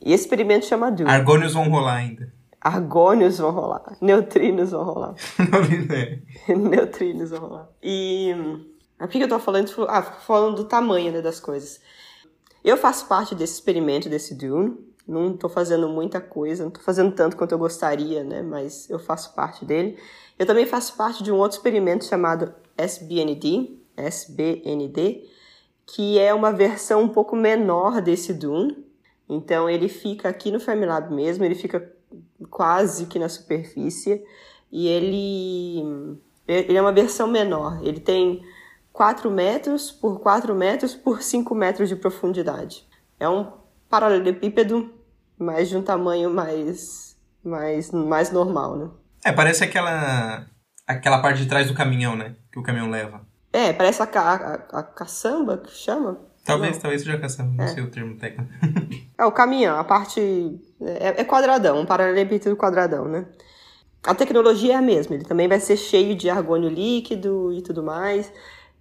E 0.00 0.12
esse 0.12 0.24
experimento 0.24 0.66
chama 0.66 0.90
Dune. 0.90 1.10
Argônios 1.10 1.52
vão 1.52 1.68
rolar 1.68 1.96
ainda. 1.96 2.32
Argônios 2.60 3.38
vão 3.38 3.50
rolar. 3.50 3.96
Neutrinos 4.00 4.70
vão 4.70 4.84
rolar. 4.84 5.14
Neutrinos 6.48 7.30
vão 7.30 7.40
rolar. 7.40 7.68
E. 7.82 8.34
O 9.00 9.08
que 9.08 9.18
eu 9.18 9.28
tô 9.28 9.38
falando? 9.38 9.70
Ah, 9.88 10.02
falando 10.02 10.56
do 10.56 10.64
tamanho 10.64 11.12
né, 11.12 11.20
das 11.20 11.40
coisas. 11.40 11.80
Eu 12.64 12.76
faço 12.76 13.06
parte 13.08 13.34
desse 13.34 13.54
experimento, 13.54 14.08
desse 14.08 14.36
Dune. 14.36 14.76
Não 15.06 15.36
tô 15.36 15.48
fazendo 15.48 15.88
muita 15.88 16.20
coisa, 16.20 16.64
não 16.64 16.70
tô 16.70 16.80
fazendo 16.80 17.12
tanto 17.12 17.36
quanto 17.36 17.52
eu 17.52 17.58
gostaria, 17.58 18.22
né? 18.22 18.42
Mas 18.42 18.88
eu 18.88 18.98
faço 18.98 19.34
parte 19.34 19.64
dele. 19.64 19.98
Eu 20.38 20.46
também 20.46 20.66
faço 20.66 20.96
parte 20.96 21.22
de 21.22 21.32
um 21.32 21.36
outro 21.36 21.56
experimento 21.56 22.04
chamado 22.04 22.54
SBND, 22.76 23.78
SBND, 23.96 25.28
que 25.86 26.18
é 26.18 26.32
uma 26.32 26.52
versão 26.52 27.02
um 27.02 27.08
pouco 27.08 27.36
menor 27.36 28.00
desse 28.00 28.32
Dune 28.32 28.92
então 29.28 29.68
ele 29.68 29.88
fica 29.88 30.28
aqui 30.28 30.50
no 30.50 30.60
Fermilab 30.60 31.12
mesmo, 31.12 31.44
ele 31.44 31.54
fica 31.54 31.90
quase 32.50 33.06
que 33.06 33.18
na 33.18 33.28
superfície 33.28 34.22
e 34.70 34.86
ele, 34.86 36.18
ele 36.46 36.76
é 36.76 36.80
uma 36.80 36.92
versão 36.92 37.26
menor. 37.26 37.80
Ele 37.82 37.98
tem 38.00 38.42
4 38.92 39.30
metros 39.30 39.90
por 39.90 40.20
4 40.20 40.54
metros 40.54 40.94
por 40.94 41.22
5 41.22 41.54
metros 41.54 41.88
de 41.88 41.96
profundidade. 41.96 42.86
É 43.18 43.28
um 43.28 43.50
paralelepípedo, 43.92 44.90
mas 45.38 45.68
de 45.68 45.76
um 45.76 45.82
tamanho 45.82 46.30
mais, 46.30 47.14
mais, 47.44 47.90
mais 47.90 48.32
normal, 48.32 48.76
né? 48.78 48.90
É, 49.22 49.30
parece 49.30 49.62
aquela, 49.62 50.46
aquela 50.86 51.20
parte 51.20 51.42
de 51.42 51.46
trás 51.46 51.68
do 51.68 51.74
caminhão, 51.74 52.16
né? 52.16 52.34
Que 52.50 52.58
o 52.58 52.62
caminhão 52.62 52.88
leva. 52.88 53.20
É, 53.52 53.70
parece 53.70 54.02
a, 54.02 54.06
a, 54.06 54.54
a 54.78 54.82
caçamba 54.82 55.58
que 55.58 55.70
chama. 55.70 56.18
Talvez, 56.42 56.76
não. 56.76 56.80
talvez 56.80 57.02
seja 57.02 57.18
caçamba, 57.18 57.52
não 57.54 57.64
é. 57.64 57.68
sei 57.68 57.82
o 57.82 57.90
termo 57.90 58.16
técnico. 58.16 58.50
é, 59.18 59.24
o 59.26 59.30
caminhão, 59.30 59.78
a 59.78 59.84
parte. 59.84 60.58
É, 60.80 61.20
é 61.20 61.24
quadradão, 61.24 61.78
um 61.78 61.84
paralelepípedo 61.84 62.56
quadradão, 62.56 63.06
né? 63.06 63.26
A 64.02 64.14
tecnologia 64.14 64.72
é 64.72 64.76
a 64.76 64.82
mesma, 64.82 65.14
ele 65.14 65.24
também 65.24 65.46
vai 65.46 65.60
ser 65.60 65.76
cheio 65.76 66.16
de 66.16 66.30
argônio 66.30 66.70
líquido 66.70 67.52
e 67.52 67.60
tudo 67.60 67.82
mais. 67.82 68.32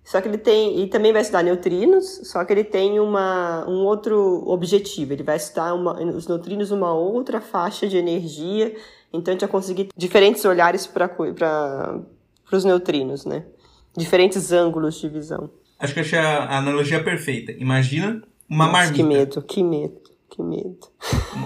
Só 0.04 0.20
que 0.20 0.28
ele 0.28 0.38
tem, 0.38 0.82
e 0.82 0.88
também 0.88 1.14
vai 1.14 1.22
estudar 1.22 1.44
neutrinos, 1.44 2.22
só 2.24 2.44
que 2.44 2.52
ele 2.52 2.64
tem 2.64 3.00
uma, 3.00 3.66
um 3.70 3.86
outro 3.86 4.44
objetivo. 4.48 5.14
Ele 5.14 5.24
vai 5.24 5.38
estudar 5.38 5.74
uma, 5.74 5.94
os 6.16 6.28
neutrinos 6.28 6.72
uma 6.72 6.94
outra 6.94 7.40
faixa 7.40 7.88
de 7.88 7.98
energia. 7.98 8.76
Então 9.14 9.32
a 9.32 9.34
gente 9.34 9.42
vai 9.42 9.50
conseguir 9.50 9.90
diferentes 9.96 10.44
olhares 10.44 10.88
para 10.88 12.02
os 12.52 12.66
neutrinos, 12.66 13.26
né? 13.26 13.46
Diferentes 13.96 14.52
ângulos 14.52 15.00
de 15.00 15.08
visão. 15.08 15.50
Acho 15.78 15.94
que 15.94 16.00
achei 16.00 16.20
a 16.20 16.58
analogia 16.58 17.04
perfeita. 17.04 17.52
Imagina 17.54 18.22
uma 18.50 18.68
Nossa, 18.68 18.78
marmita. 18.78 18.96
Que 18.96 19.04
medo, 19.04 19.42
que 19.42 19.64
medo, 19.64 20.02
que 20.30 20.42
medo. 20.42 20.88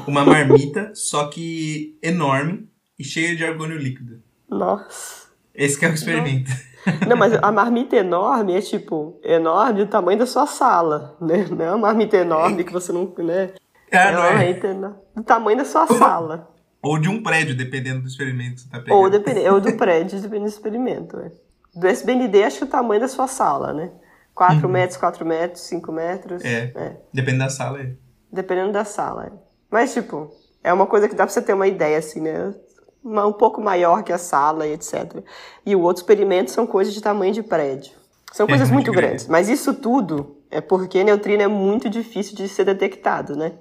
Uma 0.08 0.26
marmita, 0.26 0.92
só 0.94 1.28
que 1.28 1.98
enorme 2.02 2.68
e 2.98 3.04
cheia 3.04 3.36
de 3.36 3.46
argônio 3.46 3.78
líquido. 3.78 4.22
Nossa. 4.50 5.28
Esse 5.54 5.84
é 5.84 5.90
o 5.90 5.94
experimento. 5.94 6.50
Nossa. 6.50 6.75
Não, 7.08 7.18
mas 7.18 7.34
a 7.42 7.52
marmita 7.52 7.96
enorme 7.96 8.56
é 8.56 8.62
tipo, 8.62 9.20
enorme 9.24 9.86
do 9.86 9.88
tamanho 9.90 10.20
da 10.20 10.26
sua 10.26 10.46
sala, 10.46 11.16
né? 11.20 11.46
Não 11.50 11.66
é 11.66 11.70
uma 11.70 11.78
marmita 11.78 12.18
enorme 12.18 12.64
que 12.64 12.72
você 12.72 12.92
não. 12.92 13.12
Né? 13.18 13.52
É, 13.92 13.98
é 13.98 14.12
marmita 14.12 14.68
enorme, 14.68 14.98
do 15.16 15.24
tamanho 15.24 15.58
da 15.58 15.66
sua 15.66 15.88
sala. 15.88 16.50
Ou 16.82 17.00
de 17.00 17.10
um 17.10 17.24
prédio, 17.24 17.58
dependendo 17.58 18.02
do 18.02 18.08
experimento 18.08 18.56
que 18.56 18.62
você 18.62 18.70
tá 18.70 18.80
pegando. 18.80 19.00
Ou, 19.00 19.10
dependendo, 19.10 19.56
ou 19.56 19.60
do 19.60 19.74
prédio, 19.74 20.22
dependendo 20.22 20.46
do 20.46 20.54
experimento. 20.54 21.18
É. 21.18 21.32
Do 21.74 21.88
SBND, 21.88 22.44
acho 22.44 22.58
que 22.60 22.64
é 22.64 22.68
o 22.68 22.70
tamanho 22.70 23.02
da 23.02 23.08
sua 23.08 23.28
sala, 23.28 23.74
né? 23.74 23.92
4 24.36 24.66
uhum. 24.66 24.72
metros, 24.72 24.98
4 24.98 25.26
metros, 25.26 25.62
5 25.62 25.92
metros. 25.92 26.46
É. 26.46 26.72
é. 26.76 26.98
Dependendo 27.12 27.46
da 27.46 27.50
sala, 27.50 27.82
é. 27.82 27.92
Dependendo 28.32 28.72
da 28.72 28.86
sala, 28.86 29.26
é. 29.26 29.32
Mas, 29.72 29.94
tipo, 29.94 30.32
é 30.64 30.72
uma 30.72 30.86
coisa 30.86 31.10
que 31.10 31.16
dá 31.16 31.26
pra 31.26 31.34
você 31.34 31.42
ter 31.42 31.54
uma 31.54 31.68
ideia, 31.68 31.98
assim, 31.98 32.22
né? 32.22 32.54
Um 33.06 33.34
pouco 33.34 33.62
maior 33.62 34.04
que 34.04 34.12
a 34.12 34.18
sala 34.18 34.66
e 34.66 34.74
etc. 34.74 35.24
E 35.66 35.76
o 35.76 35.82
outro 35.82 36.02
experimento 36.02 36.50
são 36.50 36.66
coisas 36.66 36.94
de 36.94 37.02
tamanho 37.02 37.32
de 37.32 37.44
prédio. 37.44 37.94
São 38.34 38.46
é 38.46 38.50
coisas 38.50 38.70
muito, 38.72 38.88
muito 38.88 39.00
grandes. 39.00 39.28
Mas 39.28 39.48
isso 39.48 39.74
tudo 39.74 40.38
é 40.50 40.60
porque 40.60 41.04
neutrino 41.04 41.44
é 41.44 41.48
muito 41.48 41.90
difícil 41.90 42.36
de 42.36 42.50
ser 42.50 42.66
detectado, 42.66 43.36
né? 43.36 43.54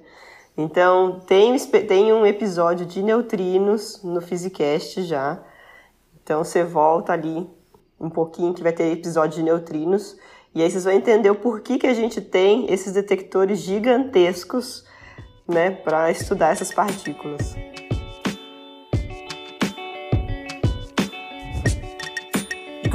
Então, 0.57 1.19
tem, 1.27 1.57
tem 1.57 2.13
um 2.13 2.25
episódio 2.25 2.85
de 2.85 3.03
neutrinos 3.03 4.01
no 4.03 4.21
Physicast 4.21 5.03
já. 5.03 5.43
Então, 6.23 6.43
você 6.43 6.63
volta 6.63 7.13
ali 7.13 7.47
um 7.99 8.09
pouquinho 8.09 8.53
que 8.53 8.63
vai 8.63 8.71
ter 8.71 8.91
episódio 8.91 9.37
de 9.37 9.43
neutrinos. 9.43 10.17
E 10.53 10.61
aí 10.61 10.71
vocês 10.71 10.85
vão 10.85 10.93
entender 10.93 11.29
o 11.29 11.35
porquê 11.35 11.77
que 11.77 11.87
a 11.87 11.93
gente 11.93 12.21
tem 12.21 12.71
esses 12.71 12.93
detectores 12.93 13.59
gigantescos, 13.59 14.85
né, 15.47 15.71
para 15.71 16.09
estudar 16.09 16.53
essas 16.53 16.73
partículas. 16.73 17.53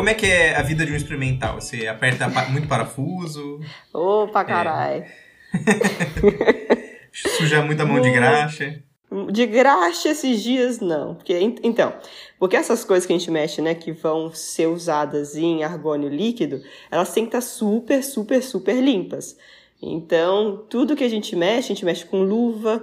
Como 0.01 0.09
é 0.09 0.15
que 0.15 0.25
é 0.25 0.57
a 0.57 0.63
vida 0.63 0.87
de 0.87 0.93
um 0.93 0.97
experimental? 0.97 1.61
Você 1.61 1.87
aperta 1.87 2.27
muito 2.49 2.67
parafuso? 2.67 3.61
Opa, 3.93 4.43
carai. 4.47 5.05
É... 5.53 6.79
Suja 7.13 7.61
muita 7.61 7.85
mão 7.85 8.01
de 8.01 8.11
graxa? 8.11 8.83
De 9.31 9.45
graxa 9.45 10.09
esses 10.09 10.43
dias, 10.43 10.81
não. 10.81 11.17
Porque, 11.17 11.39
então, 11.63 11.93
porque 12.39 12.57
essas 12.57 12.83
coisas 12.83 13.05
que 13.05 13.13
a 13.13 13.19
gente 13.19 13.31
mexe, 13.31 13.61
né, 13.61 13.75
que 13.75 13.93
vão 13.93 14.33
ser 14.33 14.69
usadas 14.69 15.37
em 15.37 15.65
argônio 15.65 16.09
líquido, 16.09 16.63
elas 16.91 17.13
têm 17.13 17.25
que 17.25 17.37
estar 17.37 17.43
super, 17.43 18.03
super, 18.03 18.43
super 18.43 18.83
limpas. 18.83 19.37
Então, 19.83 20.65
tudo 20.71 20.97
que 20.97 21.05
a 21.05 21.11
gente 21.11 21.37
mexe, 21.37 21.73
a 21.73 21.75
gente 21.75 21.85
mexe 21.85 22.07
com 22.07 22.23
luva, 22.23 22.83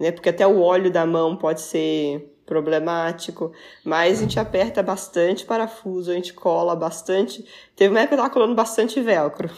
né, 0.00 0.10
porque 0.10 0.30
até 0.30 0.46
o 0.46 0.62
óleo 0.62 0.90
da 0.90 1.04
mão 1.04 1.36
pode 1.36 1.60
ser 1.60 2.34
problemático, 2.46 3.52
mas 3.84 4.18
a 4.18 4.22
gente 4.22 4.38
aperta 4.38 4.82
bastante 4.82 5.44
parafuso, 5.44 6.10
a 6.10 6.14
gente 6.14 6.32
cola 6.32 6.76
bastante. 6.76 7.44
Teve 7.74 7.92
uma 7.92 8.00
época 8.00 8.16
que 8.16 8.20
eu 8.20 8.24
tava 8.24 8.32
colando 8.32 8.54
bastante 8.54 9.00
velcro. 9.00 9.50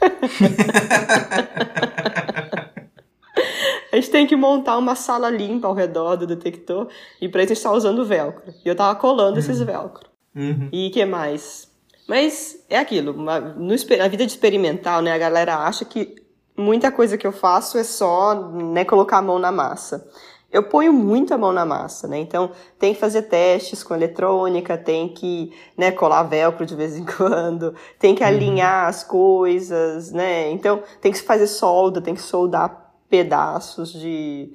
a 3.90 3.96
gente 3.96 4.10
tem 4.10 4.26
que 4.26 4.36
montar 4.36 4.76
uma 4.76 4.94
sala 4.94 5.30
limpa 5.30 5.66
ao 5.66 5.74
redor 5.74 6.16
do 6.16 6.26
detector 6.26 6.88
e 7.20 7.28
para 7.28 7.42
isso 7.42 7.52
a 7.52 7.54
gente 7.54 7.64
tá 7.64 7.72
usando 7.72 8.04
velcro. 8.04 8.52
E 8.64 8.68
eu 8.68 8.76
tava 8.76 8.98
colando 8.98 9.32
uhum. 9.32 9.38
esses 9.38 9.60
velcro. 9.60 10.08
Uhum. 10.34 10.68
E 10.70 10.90
que 10.90 11.04
mais? 11.06 11.74
Mas 12.06 12.64
é 12.68 12.78
aquilo, 12.78 13.12
uma, 13.12 13.40
no, 13.40 13.74
na 13.98 14.08
vida 14.08 14.24
de 14.24 14.30
experimental, 14.30 15.02
né, 15.02 15.12
a 15.12 15.18
galera 15.18 15.56
acha 15.56 15.84
que 15.84 16.14
muita 16.56 16.92
coisa 16.92 17.18
que 17.18 17.26
eu 17.26 17.32
faço 17.32 17.78
é 17.78 17.82
só 17.82 18.48
né, 18.52 18.84
colocar 18.84 19.18
a 19.18 19.22
mão 19.22 19.40
na 19.40 19.50
massa 19.50 20.08
eu 20.56 20.62
ponho 20.62 20.90
muito 20.90 21.34
a 21.34 21.38
mão 21.38 21.52
na 21.52 21.66
massa, 21.66 22.08
né? 22.08 22.18
Então, 22.18 22.50
tem 22.78 22.94
que 22.94 23.00
fazer 23.00 23.22
testes 23.22 23.82
com 23.82 23.94
eletrônica, 23.94 24.78
tem 24.78 25.06
que 25.06 25.52
né, 25.76 25.90
colar 25.90 26.22
velcro 26.22 26.64
de 26.64 26.74
vez 26.74 26.96
em 26.96 27.04
quando, 27.06 27.74
tem 27.98 28.14
que 28.14 28.24
alinhar 28.24 28.88
as 28.88 29.04
coisas, 29.04 30.10
né? 30.12 30.50
Então, 30.50 30.82
tem 31.00 31.12
que 31.12 31.20
fazer 31.20 31.46
solda, 31.46 32.00
tem 32.00 32.14
que 32.14 32.22
soldar 32.22 32.94
pedaços 33.06 33.92
de, 33.92 34.50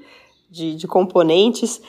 de, 0.50 0.76
de 0.76 0.88
componentes. 0.88 1.80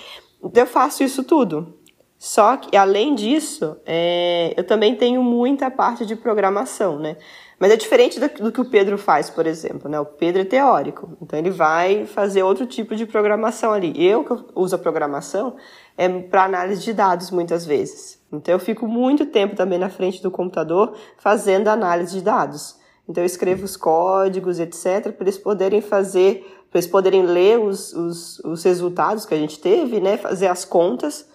Então, 0.45 0.63
eu 0.63 0.67
faço 0.67 1.03
isso 1.03 1.25
tudo. 1.25 1.75
Só 2.19 2.59
que, 2.59 2.77
além 2.77 3.15
disso, 3.15 3.79
é, 3.87 4.53
eu 4.59 4.65
também 4.65 4.95
tenho 4.95 5.23
muita 5.23 5.71
parte 5.71 6.05
de 6.05 6.15
programação, 6.15 6.99
né? 6.99 7.17
Mas 7.63 7.71
é 7.71 7.77
diferente 7.77 8.19
do, 8.19 8.29
do, 8.29 8.51
que 8.51 8.61
o 8.61 8.65
Pedro 8.65 8.99
faz, 8.99 9.31
por 9.31 9.47
exemplo, 9.47 9.89
né? 9.89 10.01
O 10.01 10.05
Pedro 10.05 10.43
é 10.43 10.45
teórico, 10.45 11.17
então 11.23 11.39
ele 11.39 11.51
vai 11.51 12.07
fazer 12.07 12.43
outro 12.43 12.67
tipo 12.67 12.97
de 12.97 13.07
programação 13.07 13.73
ali. 13.73 14.05
Eu 14.05 14.25
que 14.25 14.37
uso 14.53 14.75
a 14.75 14.79
programação 14.81 15.55
é 15.97 16.09
para 16.09 16.43
análise 16.43 16.83
de 16.83 16.93
dados 16.93 17.31
muitas 17.31 17.65
vezes. 17.65 18.21
Então 18.33 18.53
eu 18.53 18.59
fico 18.59 18.89
muito 18.89 19.27
tempo 19.27 19.55
também 19.55 19.79
na 19.79 19.89
frente 19.89 20.21
do 20.21 20.29
computador 20.29 20.97
fazendo 21.19 21.69
análise 21.69 22.19
de 22.19 22.25
dados. 22.25 22.81
Então 23.09 23.23
eu 23.23 23.27
escrevo 23.27 23.65
os 23.65 23.77
códigos, 23.77 24.59
etc, 24.59 25.13
para 25.13 25.23
eles 25.23 25.39
poderem 25.39 25.81
fazer, 25.81 26.65
para 26.69 26.81
eles 26.81 26.91
poderem 26.91 27.25
ler 27.25 27.61
os, 27.61 27.93
os, 27.93 28.41
os 28.41 28.65
resultados 28.65 29.25
que 29.25 29.35
a 29.35 29.39
gente 29.39 29.61
teve, 29.61 30.01
né? 30.01 30.17
Fazer 30.17 30.49
as 30.49 30.65
contas 30.65 31.31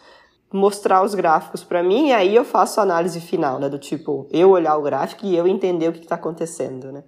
mostrar 0.52 1.04
os 1.04 1.14
gráficos 1.14 1.64
para 1.64 1.84
mim 1.84 2.08
e 2.08 2.14
aí 2.14 2.36
eu 2.36 2.46
faço 2.46 2.80
a 2.80 2.84
análise 2.84 3.20
final, 3.20 3.60
né? 3.60 3.70
Do 3.70 3.78
tipo, 3.78 4.28
eu 4.32 4.50
olhar 4.52 4.78
o 4.78 4.82
gráfico 4.82 5.26
e 5.26 5.36
eu 5.36 5.48
entender 5.48 5.90
o 5.90 5.94
que 5.94 6.00
está 6.00 6.16
acontecendo, 6.16 6.92
né? 6.92 7.04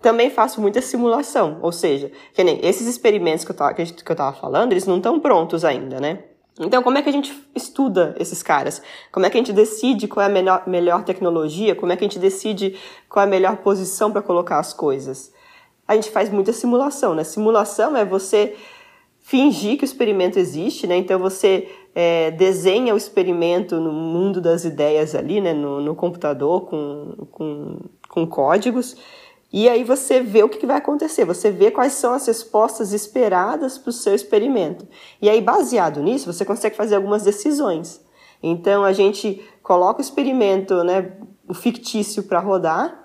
Também 0.00 0.30
faço 0.30 0.60
muita 0.60 0.80
simulação, 0.80 1.58
ou 1.60 1.70
seja, 1.70 2.10
que 2.32 2.42
nem 2.42 2.58
esses 2.62 2.86
experimentos 2.86 3.44
que 3.44 3.50
eu, 3.50 3.56
tava, 3.56 3.74
que 3.74 4.12
eu 4.12 4.16
tava 4.16 4.34
falando, 4.34 4.72
eles 4.72 4.86
não 4.86 4.96
estão 4.96 5.20
prontos 5.20 5.64
ainda, 5.64 6.00
né? 6.00 6.24
Então, 6.58 6.82
como 6.82 6.98
é 6.98 7.02
que 7.02 7.08
a 7.08 7.12
gente 7.12 7.34
estuda 7.54 8.14
esses 8.18 8.42
caras? 8.42 8.82
Como 9.10 9.24
é 9.24 9.30
que 9.30 9.36
a 9.36 9.40
gente 9.40 9.52
decide 9.52 10.08
qual 10.08 10.24
é 10.24 10.26
a 10.26 10.32
melhor, 10.32 10.64
melhor 10.66 11.04
tecnologia? 11.04 11.74
Como 11.74 11.92
é 11.92 11.96
que 11.96 12.04
a 12.04 12.08
gente 12.08 12.18
decide 12.18 12.78
qual 13.08 13.24
é 13.24 13.26
a 13.26 13.30
melhor 13.30 13.58
posição 13.58 14.10
para 14.10 14.20
colocar 14.20 14.58
as 14.58 14.74
coisas? 14.74 15.32
A 15.86 15.94
gente 15.94 16.10
faz 16.10 16.28
muita 16.28 16.52
simulação, 16.52 17.14
né? 17.14 17.24
Simulação 17.24 17.96
é 17.96 18.04
você 18.04 18.56
fingir 19.20 19.78
que 19.78 19.84
o 19.84 19.86
experimento 19.86 20.38
existe, 20.38 20.86
né? 20.86 20.96
Então 20.96 21.18
você 21.18 21.68
é, 21.94 22.30
desenha 22.30 22.94
o 22.94 22.96
experimento 22.96 23.80
no 23.80 23.92
mundo 23.92 24.40
das 24.40 24.64
ideias 24.64 25.14
ali, 25.14 25.40
né, 25.40 25.52
no, 25.52 25.80
no 25.80 25.94
computador, 25.94 26.62
com, 26.62 27.26
com, 27.30 27.78
com 28.08 28.26
códigos, 28.26 28.96
e 29.52 29.68
aí 29.68 29.82
você 29.82 30.20
vê 30.20 30.44
o 30.44 30.48
que 30.48 30.64
vai 30.64 30.76
acontecer, 30.76 31.24
você 31.24 31.50
vê 31.50 31.72
quais 31.72 31.94
são 31.94 32.12
as 32.12 32.26
respostas 32.26 32.92
esperadas 32.92 33.76
para 33.76 33.90
o 33.90 33.92
seu 33.92 34.14
experimento. 34.14 34.86
E 35.20 35.28
aí, 35.28 35.40
baseado 35.40 36.00
nisso, 36.00 36.32
você 36.32 36.44
consegue 36.44 36.76
fazer 36.76 36.94
algumas 36.94 37.24
decisões. 37.24 38.00
Então, 38.40 38.84
a 38.84 38.92
gente 38.92 39.42
coloca 39.60 39.98
o 39.98 40.02
experimento, 40.02 40.84
né, 40.84 41.12
o 41.48 41.54
fictício 41.54 42.22
para 42.22 42.38
rodar, 42.38 42.96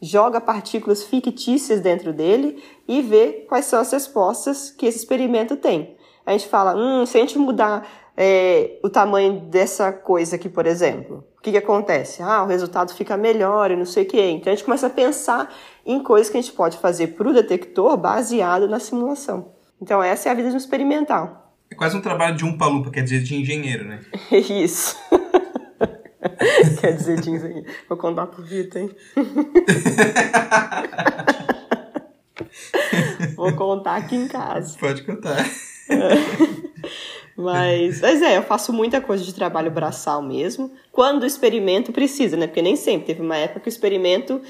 joga 0.00 0.38
partículas 0.38 1.02
fictícias 1.02 1.80
dentro 1.80 2.12
dele 2.12 2.62
e 2.86 3.00
vê 3.00 3.46
quais 3.48 3.64
são 3.64 3.80
as 3.80 3.90
respostas 3.90 4.70
que 4.70 4.84
esse 4.84 4.98
experimento 4.98 5.56
tem. 5.56 5.95
A 6.26 6.32
gente 6.32 6.48
fala, 6.48 6.76
hum, 6.76 7.06
se 7.06 7.16
a 7.16 7.20
gente 7.20 7.38
mudar 7.38 7.88
é, 8.16 8.78
o 8.82 8.88
tamanho 8.88 9.40
dessa 9.40 9.92
coisa 9.92 10.36
aqui, 10.36 10.48
por 10.48 10.64
exemplo. 10.66 11.24
O 11.38 11.42
que, 11.42 11.50
que 11.52 11.58
acontece? 11.58 12.22
Ah, 12.22 12.42
o 12.42 12.46
resultado 12.46 12.94
fica 12.94 13.16
melhor 13.16 13.70
e 13.70 13.76
não 13.76 13.84
sei 13.84 14.04
o 14.04 14.06
quê. 14.06 14.30
Então 14.30 14.52
a 14.52 14.56
gente 14.56 14.64
começa 14.64 14.88
a 14.88 14.90
pensar 14.90 15.54
em 15.84 16.02
coisas 16.02 16.30
que 16.30 16.36
a 16.36 16.40
gente 16.40 16.54
pode 16.54 16.78
fazer 16.78 17.08
para 17.08 17.28
o 17.28 17.32
detector 17.32 17.96
baseado 17.96 18.66
na 18.66 18.80
simulação. 18.80 19.52
Então 19.80 20.02
essa 20.02 20.28
é 20.28 20.32
a 20.32 20.34
vida 20.34 20.48
de 20.48 20.54
um 20.54 20.58
experimental. 20.58 21.54
É 21.70 21.74
quase 21.74 21.96
um 21.96 22.00
trabalho 22.00 22.36
de 22.36 22.44
um 22.44 22.56
palupa, 22.56 22.90
quer 22.90 23.02
dizer, 23.02 23.22
de 23.22 23.36
engenheiro, 23.36 23.84
né? 23.84 24.00
Isso. 24.32 24.96
quer 26.80 26.92
dizer 26.92 27.20
de 27.20 27.30
engenheiro. 27.30 27.66
Vou 27.88 27.98
contar 27.98 28.26
pro 28.26 28.42
Vitor, 28.42 28.82
hein? 28.82 28.90
Vou 33.36 33.54
contar 33.54 33.96
aqui 33.96 34.16
em 34.16 34.26
casa. 34.26 34.76
Pode 34.78 35.04
contar. 35.04 35.44
Mas, 37.36 38.00
mas 38.00 38.22
é, 38.22 38.38
eu 38.38 38.42
faço 38.42 38.72
muita 38.72 38.98
coisa 38.98 39.22
de 39.22 39.34
trabalho 39.34 39.70
braçal 39.70 40.22
mesmo, 40.22 40.72
quando 40.90 41.22
o 41.22 41.26
experimento 41.26 41.92
precisa, 41.92 42.34
né? 42.34 42.46
Porque 42.46 42.62
nem 42.62 42.76
sempre. 42.76 43.08
Teve 43.08 43.20
uma 43.20 43.36
época 43.36 43.60
que 43.60 43.68
o 43.68 43.68
experimento 43.68 44.40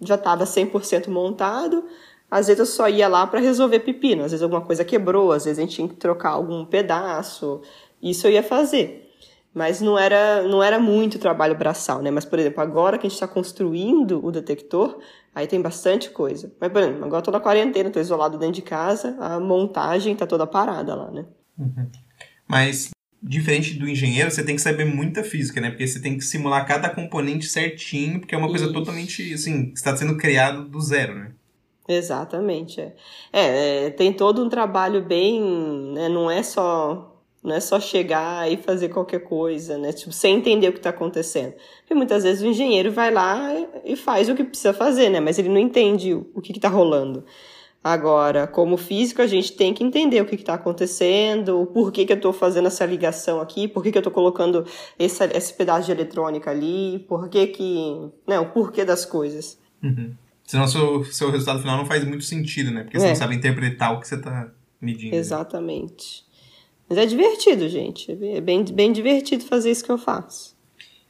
já 0.00 0.16
estava 0.16 0.44
100% 0.44 1.06
montado, 1.08 1.84
às 2.28 2.46
vezes 2.48 2.60
eu 2.60 2.66
só 2.66 2.88
ia 2.88 3.06
lá 3.08 3.26
para 3.26 3.40
resolver 3.40 3.80
pepino, 3.80 4.24
às 4.24 4.32
vezes 4.32 4.42
alguma 4.42 4.62
coisa 4.62 4.84
quebrou, 4.84 5.32
às 5.32 5.44
vezes 5.44 5.58
a 5.58 5.62
gente 5.62 5.76
tinha 5.76 5.88
que 5.88 5.94
trocar 5.94 6.30
algum 6.30 6.64
pedaço, 6.64 7.60
isso 8.02 8.26
eu 8.26 8.32
ia 8.32 8.42
fazer. 8.42 9.10
Mas 9.54 9.82
não 9.82 9.98
era, 9.98 10.42
não 10.48 10.62
era 10.62 10.78
muito 10.78 11.18
trabalho 11.18 11.54
braçal, 11.54 12.00
né? 12.00 12.10
Mas, 12.10 12.24
por 12.24 12.38
exemplo, 12.38 12.62
agora 12.62 12.96
que 12.96 13.06
a 13.06 13.08
gente 13.10 13.16
está 13.16 13.28
construindo 13.28 14.24
o 14.24 14.32
detector, 14.32 14.98
aí 15.34 15.46
tem 15.46 15.60
bastante 15.60 16.10
coisa. 16.10 16.52
Mas, 16.60 16.72
por 16.72 16.82
exemplo, 16.82 17.04
agora 17.04 17.20
eu 17.20 17.24
tô 17.24 17.30
na 17.30 17.40
quarentena, 17.40 17.90
tô 17.90 18.00
isolado 18.00 18.38
dentro 18.38 18.54
de 18.54 18.62
casa, 18.62 19.16
a 19.18 19.40
montagem 19.40 20.14
tá 20.14 20.26
toda 20.26 20.46
parada 20.46 20.94
lá, 20.94 21.10
né? 21.10 21.26
Uhum. 21.58 21.88
Mas, 22.46 22.90
diferente 23.22 23.74
do 23.74 23.88
engenheiro, 23.88 24.30
você 24.30 24.44
tem 24.44 24.56
que 24.56 24.62
saber 24.62 24.84
muita 24.84 25.22
física, 25.22 25.60
né? 25.60 25.70
Porque 25.70 25.86
você 25.86 26.00
tem 26.00 26.16
que 26.16 26.24
simular 26.24 26.66
cada 26.66 26.90
componente 26.90 27.46
certinho, 27.46 28.20
porque 28.20 28.34
é 28.34 28.38
uma 28.38 28.48
coisa 28.48 28.64
Isso. 28.64 28.74
totalmente, 28.74 29.32
assim, 29.32 29.72
está 29.74 29.96
sendo 29.96 30.16
criado 30.16 30.68
do 30.68 30.80
zero, 30.80 31.14
né? 31.14 31.32
Exatamente, 31.88 32.80
é. 32.80 32.94
é. 33.32 33.86
É, 33.86 33.90
tem 33.90 34.12
todo 34.12 34.44
um 34.44 34.48
trabalho 34.48 35.04
bem, 35.04 35.42
né, 35.92 36.08
não 36.08 36.30
é 36.30 36.42
só 36.42 37.11
não 37.42 37.54
é 37.56 37.60
só 37.60 37.80
chegar 37.80 38.50
e 38.50 38.56
fazer 38.56 38.88
qualquer 38.88 39.20
coisa, 39.20 39.76
né? 39.76 39.92
Tipo, 39.92 40.12
sem 40.12 40.36
entender 40.36 40.68
o 40.68 40.72
que 40.72 40.78
está 40.78 40.90
acontecendo. 40.90 41.54
Porque 41.80 41.94
muitas 41.94 42.22
vezes 42.22 42.42
o 42.42 42.46
engenheiro 42.46 42.92
vai 42.92 43.12
lá 43.12 43.50
e 43.84 43.96
faz 43.96 44.28
o 44.28 44.34
que 44.34 44.44
precisa 44.44 44.72
fazer, 44.72 45.08
né? 45.08 45.18
Mas 45.18 45.38
ele 45.38 45.48
não 45.48 45.58
entende 45.58 46.14
o 46.14 46.40
que 46.40 46.52
está 46.52 46.68
rolando. 46.68 47.24
Agora, 47.84 48.46
como 48.46 48.76
físico, 48.76 49.20
a 49.20 49.26
gente 49.26 49.54
tem 49.54 49.74
que 49.74 49.82
entender 49.82 50.20
o 50.20 50.24
que 50.24 50.36
está 50.36 50.54
acontecendo, 50.54 51.60
o 51.60 51.66
porquê 51.66 52.06
que 52.06 52.12
eu 52.12 52.16
estou 52.16 52.32
fazendo 52.32 52.68
essa 52.68 52.86
ligação 52.86 53.40
aqui, 53.40 53.66
por 53.66 53.82
que, 53.82 53.90
que 53.90 53.98
eu 53.98 54.00
estou 54.00 54.12
colocando 54.12 54.64
esse, 54.96 55.24
esse 55.24 55.52
pedaço 55.52 55.86
de 55.86 55.90
eletrônica 55.90 56.48
ali, 56.48 57.04
por 57.08 57.28
que 57.28 57.48
que... 57.48 58.08
Né, 58.24 58.38
o 58.38 58.50
porquê 58.50 58.84
das 58.84 59.04
coisas. 59.04 59.58
Uhum. 59.82 60.14
Senão 60.44 60.68
seu, 60.68 61.02
seu 61.06 61.28
resultado 61.32 61.58
final 61.58 61.76
não 61.76 61.84
faz 61.86 62.04
muito 62.04 62.22
sentido, 62.22 62.70
né? 62.70 62.84
Porque 62.84 63.00
você 63.00 63.06
é. 63.06 63.08
não 63.08 63.16
sabe 63.16 63.34
interpretar 63.34 63.92
o 63.94 63.98
que 63.98 64.06
você 64.06 64.14
está 64.14 64.52
medindo. 64.80 65.16
Exatamente. 65.16 66.24
Mas 66.92 66.98
é 66.98 67.06
divertido, 67.06 67.70
gente. 67.70 68.12
É 68.12 68.38
bem, 68.38 68.62
bem 68.64 68.92
divertido 68.92 69.46
fazer 69.46 69.70
isso 69.70 69.82
que 69.82 69.90
eu 69.90 69.96
faço. 69.96 70.54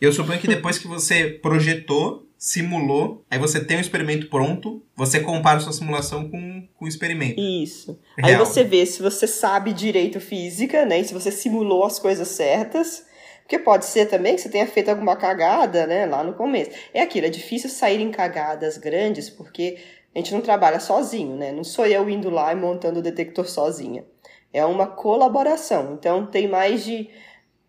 Eu 0.01 0.13
suponho 0.13 0.39
que 0.39 0.47
depois 0.47 0.79
que 0.79 0.87
você 0.87 1.29
projetou, 1.29 2.25
simulou, 2.39 3.25
aí 3.29 3.37
você 3.37 3.59
tem 3.59 3.77
o 3.77 3.79
um 3.79 3.81
experimento 3.81 4.29
pronto, 4.29 4.81
você 4.95 5.19
compara 5.19 5.59
sua 5.59 5.73
simulação 5.73 6.29
com, 6.31 6.69
com 6.77 6.85
o 6.85 6.89
experimento. 6.89 7.41
Isso. 7.41 7.99
Real. 8.17 8.31
Aí 8.31 8.37
você 8.37 8.63
vê 8.63 8.87
se 8.87 9.03
você 9.03 9.27
sabe 9.27 9.73
direito 9.73 10.21
física, 10.21 10.85
né? 10.85 11.01
E 11.01 11.05
se 11.05 11.13
você 11.13 11.33
simulou 11.33 11.85
as 11.85 11.99
coisas 11.99 12.29
certas. 12.29 13.05
Porque 13.43 13.59
pode 13.59 13.85
ser 13.85 14.07
também 14.07 14.37
que 14.37 14.41
você 14.41 14.49
tenha 14.49 14.69
feito 14.69 14.89
alguma 14.89 15.17
cagada, 15.17 15.85
né, 15.85 16.07
lá 16.07 16.23
no 16.23 16.35
começo. 16.35 16.71
É 16.95 17.03
aquilo, 17.03 17.27
é 17.27 17.29
difícil 17.29 17.69
sair 17.69 18.01
em 18.01 18.13
cagadas 18.13 18.79
grandes, 18.79 19.29
porque 19.29 19.79
a 20.15 20.19
gente 20.19 20.33
não 20.33 20.41
trabalha 20.41 20.79
sozinho, 20.79 21.37
né? 21.37 21.51
Não 21.51 21.65
sou 21.65 21.85
eu 21.87 22.09
indo 22.09 22.31
lá 22.31 22.53
e 22.53 22.57
montando 22.57 23.01
o 23.01 23.03
detector 23.03 23.49
sozinha. 23.49 24.05
É 24.53 24.65
uma 24.65 24.87
colaboração. 24.87 25.95
Então, 25.95 26.27
tem 26.27 26.47
mais 26.47 26.85
de, 26.85 27.09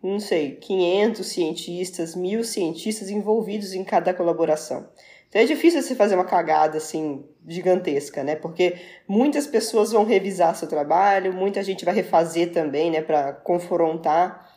não 0.02 0.20
sei, 0.20 0.56
500 0.56 1.26
cientistas, 1.26 2.14
mil 2.14 2.44
cientistas 2.44 3.08
envolvidos 3.10 3.72
em 3.72 3.82
cada 3.82 4.12
colaboração. 4.12 4.88
Então, 5.28 5.42
é 5.42 5.44
difícil 5.46 5.82
você 5.82 5.94
fazer 5.94 6.14
uma 6.14 6.24
cagada 6.24 6.76
assim 6.76 7.24
gigantesca, 7.48 8.22
né? 8.22 8.36
Porque 8.36 8.76
muitas 9.08 9.46
pessoas 9.46 9.90
vão 9.90 10.04
revisar 10.04 10.54
seu 10.54 10.68
trabalho, 10.68 11.32
muita 11.32 11.62
gente 11.62 11.84
vai 11.84 11.94
refazer 11.94 12.52
também, 12.52 12.90
né, 12.90 13.02
para 13.02 13.32
confrontar. 13.32 14.48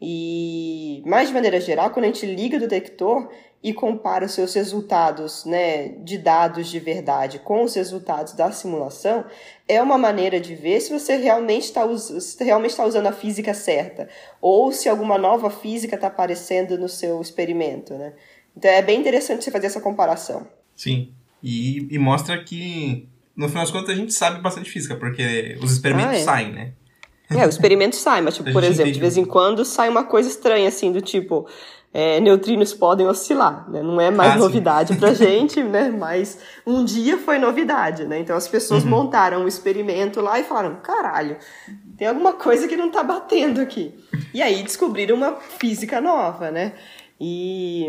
E, 0.00 1.02
mais 1.06 1.28
de 1.28 1.34
maneira 1.34 1.60
geral, 1.60 1.90
quando 1.90 2.04
a 2.04 2.08
gente 2.08 2.26
liga 2.26 2.56
o 2.56 2.60
detector 2.60 3.30
e 3.62 3.72
compara 3.72 4.26
os 4.26 4.32
seus 4.32 4.54
resultados 4.54 5.44
né, 5.44 5.88
de 5.88 6.18
dados 6.18 6.68
de 6.68 6.78
verdade 6.78 7.38
com 7.38 7.64
os 7.64 7.74
resultados 7.74 8.32
da 8.32 8.52
simulação, 8.52 9.24
é 9.66 9.82
uma 9.82 9.98
maneira 9.98 10.38
de 10.38 10.54
ver 10.54 10.80
se 10.80 10.92
você 10.92 11.16
realmente 11.16 11.64
está 11.64 11.82
realmente 12.40 12.76
tá 12.76 12.84
usando 12.84 13.06
a 13.06 13.12
física 13.12 13.52
certa 13.54 14.08
ou 14.40 14.70
se 14.72 14.88
alguma 14.88 15.18
nova 15.18 15.50
física 15.50 15.96
está 15.96 16.06
aparecendo 16.06 16.78
no 16.78 16.88
seu 16.88 17.20
experimento. 17.20 17.94
Né? 17.94 18.12
Então 18.56 18.70
é 18.70 18.82
bem 18.82 19.00
interessante 19.00 19.44
você 19.44 19.50
fazer 19.50 19.66
essa 19.66 19.80
comparação. 19.80 20.46
Sim, 20.74 21.12
e, 21.42 21.94
e 21.94 21.98
mostra 21.98 22.42
que 22.42 23.08
no 23.36 23.48
final 23.48 23.64
das 23.64 23.70
contas 23.70 23.90
a 23.90 23.94
gente 23.94 24.12
sabe 24.14 24.40
bastante 24.40 24.70
física, 24.70 24.96
porque 24.96 25.58
os 25.62 25.72
experimentos 25.72 26.14
ah, 26.14 26.16
é. 26.16 26.24
saem, 26.24 26.52
né? 26.52 26.72
É, 27.28 27.44
o 27.44 27.48
experimento 27.48 27.96
sai, 27.96 28.20
mas, 28.20 28.34
tipo, 28.36 28.50
por 28.52 28.64
exemplo, 28.64 28.92
de 28.92 29.00
vez 29.00 29.16
em 29.16 29.24
quando 29.24 29.64
sai 29.64 29.88
uma 29.88 30.04
coisa 30.04 30.28
estranha, 30.28 30.68
assim, 30.68 30.92
do 30.92 31.00
tipo, 31.00 31.46
é, 31.98 32.20
neutrinos 32.20 32.74
podem 32.74 33.06
oscilar, 33.06 33.70
né? 33.70 33.82
Não 33.82 33.98
é 33.98 34.10
mais 34.10 34.32
ah, 34.34 34.36
novidade 34.36 34.94
pra 34.96 35.14
gente, 35.16 35.62
né? 35.62 35.88
Mas 35.88 36.38
um 36.66 36.84
dia 36.84 37.16
foi 37.16 37.38
novidade, 37.38 38.04
né? 38.04 38.18
Então 38.18 38.36
as 38.36 38.46
pessoas 38.46 38.84
uhum. 38.84 38.90
montaram 38.90 39.44
um 39.44 39.48
experimento 39.48 40.20
lá 40.20 40.38
e 40.38 40.44
falaram, 40.44 40.76
caralho, 40.82 41.38
tem 41.96 42.06
alguma 42.06 42.34
coisa 42.34 42.68
que 42.68 42.76
não 42.76 42.90
tá 42.90 43.02
batendo 43.02 43.62
aqui. 43.62 43.94
E 44.34 44.42
aí 44.42 44.62
descobriram 44.62 45.16
uma 45.16 45.36
física 45.36 45.98
nova, 45.98 46.50
né? 46.50 46.74
E 47.18 47.86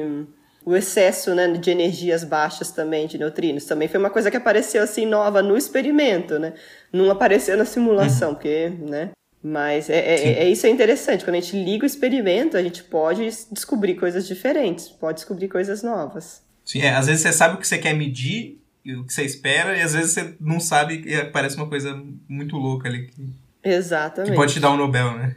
o 0.65 0.73
excesso 0.73 1.35
né, 1.35 1.45
de 1.49 1.69
energias 1.69 2.23
baixas 2.23 2.71
também, 2.71 3.07
de 3.07 3.17
neutrinos, 3.17 3.65
também 3.65 3.89
foi 3.89 3.99
uma 3.99 4.09
coisa 4.09 4.31
que 4.31 4.37
apareceu 4.37 4.81
assim 4.81 5.05
nova 5.05 5.41
no 5.41 5.57
experimento, 5.57 6.39
né? 6.39 6.53
Não 6.93 7.11
apareceu 7.11 7.57
na 7.57 7.65
simulação, 7.65 8.29
uhum. 8.29 8.35
porque, 8.35 8.69
né? 8.69 9.09
Mas 9.43 9.89
é, 9.89 9.97
é, 9.97 10.43
é, 10.43 10.49
isso 10.49 10.65
é 10.65 10.69
interessante. 10.69 11.23
Quando 11.23 11.35
a 11.35 11.39
gente 11.39 11.55
liga 11.55 11.83
o 11.83 11.85
experimento, 11.85 12.57
a 12.57 12.63
gente 12.63 12.83
pode 12.83 13.29
descobrir 13.51 13.95
coisas 13.95 14.27
diferentes, 14.27 14.89
pode 14.89 15.19
descobrir 15.19 15.47
coisas 15.47 15.83
novas. 15.83 16.41
Sim, 16.65 16.81
é, 16.81 16.95
às 16.95 17.07
vezes 17.07 17.21
você 17.21 17.31
sabe 17.31 17.55
o 17.55 17.57
que 17.57 17.67
você 17.67 17.77
quer 17.77 17.93
medir, 17.93 18.59
o 18.85 19.05
que 19.05 19.13
você 19.13 19.23
espera, 19.23 19.77
e 19.77 19.81
às 19.81 19.93
vezes 19.93 20.11
você 20.11 20.35
não 20.39 20.59
sabe 20.59 21.03
e 21.05 21.15
aparece 21.15 21.55
uma 21.55 21.67
coisa 21.67 22.01
muito 22.27 22.57
louca 22.57 22.89
ali. 22.89 23.07
Que, 23.07 23.29
exatamente. 23.63 24.31
Que 24.31 24.35
pode 24.35 24.53
te 24.53 24.59
dar 24.59 24.71
um 24.71 24.77
Nobel, 24.77 25.13
né? 25.17 25.35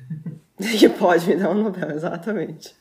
que 0.79 0.89
pode 0.89 1.29
me 1.29 1.37
dar 1.37 1.51
um 1.51 1.63
Nobel, 1.63 1.91
exatamente. 1.91 2.75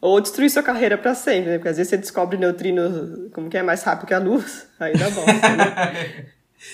Ou 0.00 0.20
destruir 0.20 0.50
sua 0.50 0.62
carreira 0.62 0.96
para 0.96 1.14
sempre, 1.14 1.50
né? 1.50 1.58
Porque 1.58 1.68
às 1.68 1.76
vezes 1.76 1.90
você 1.90 1.96
descobre 1.96 2.38
neutrino 2.38 3.30
como 3.32 3.48
que 3.50 3.58
é 3.58 3.62
mais 3.62 3.82
rápido 3.82 4.06
que 4.06 4.14
a 4.14 4.18
luz, 4.18 4.66
aí 4.78 4.96
dá 4.96 5.10
bosta, 5.10 5.48
né? 5.56 6.26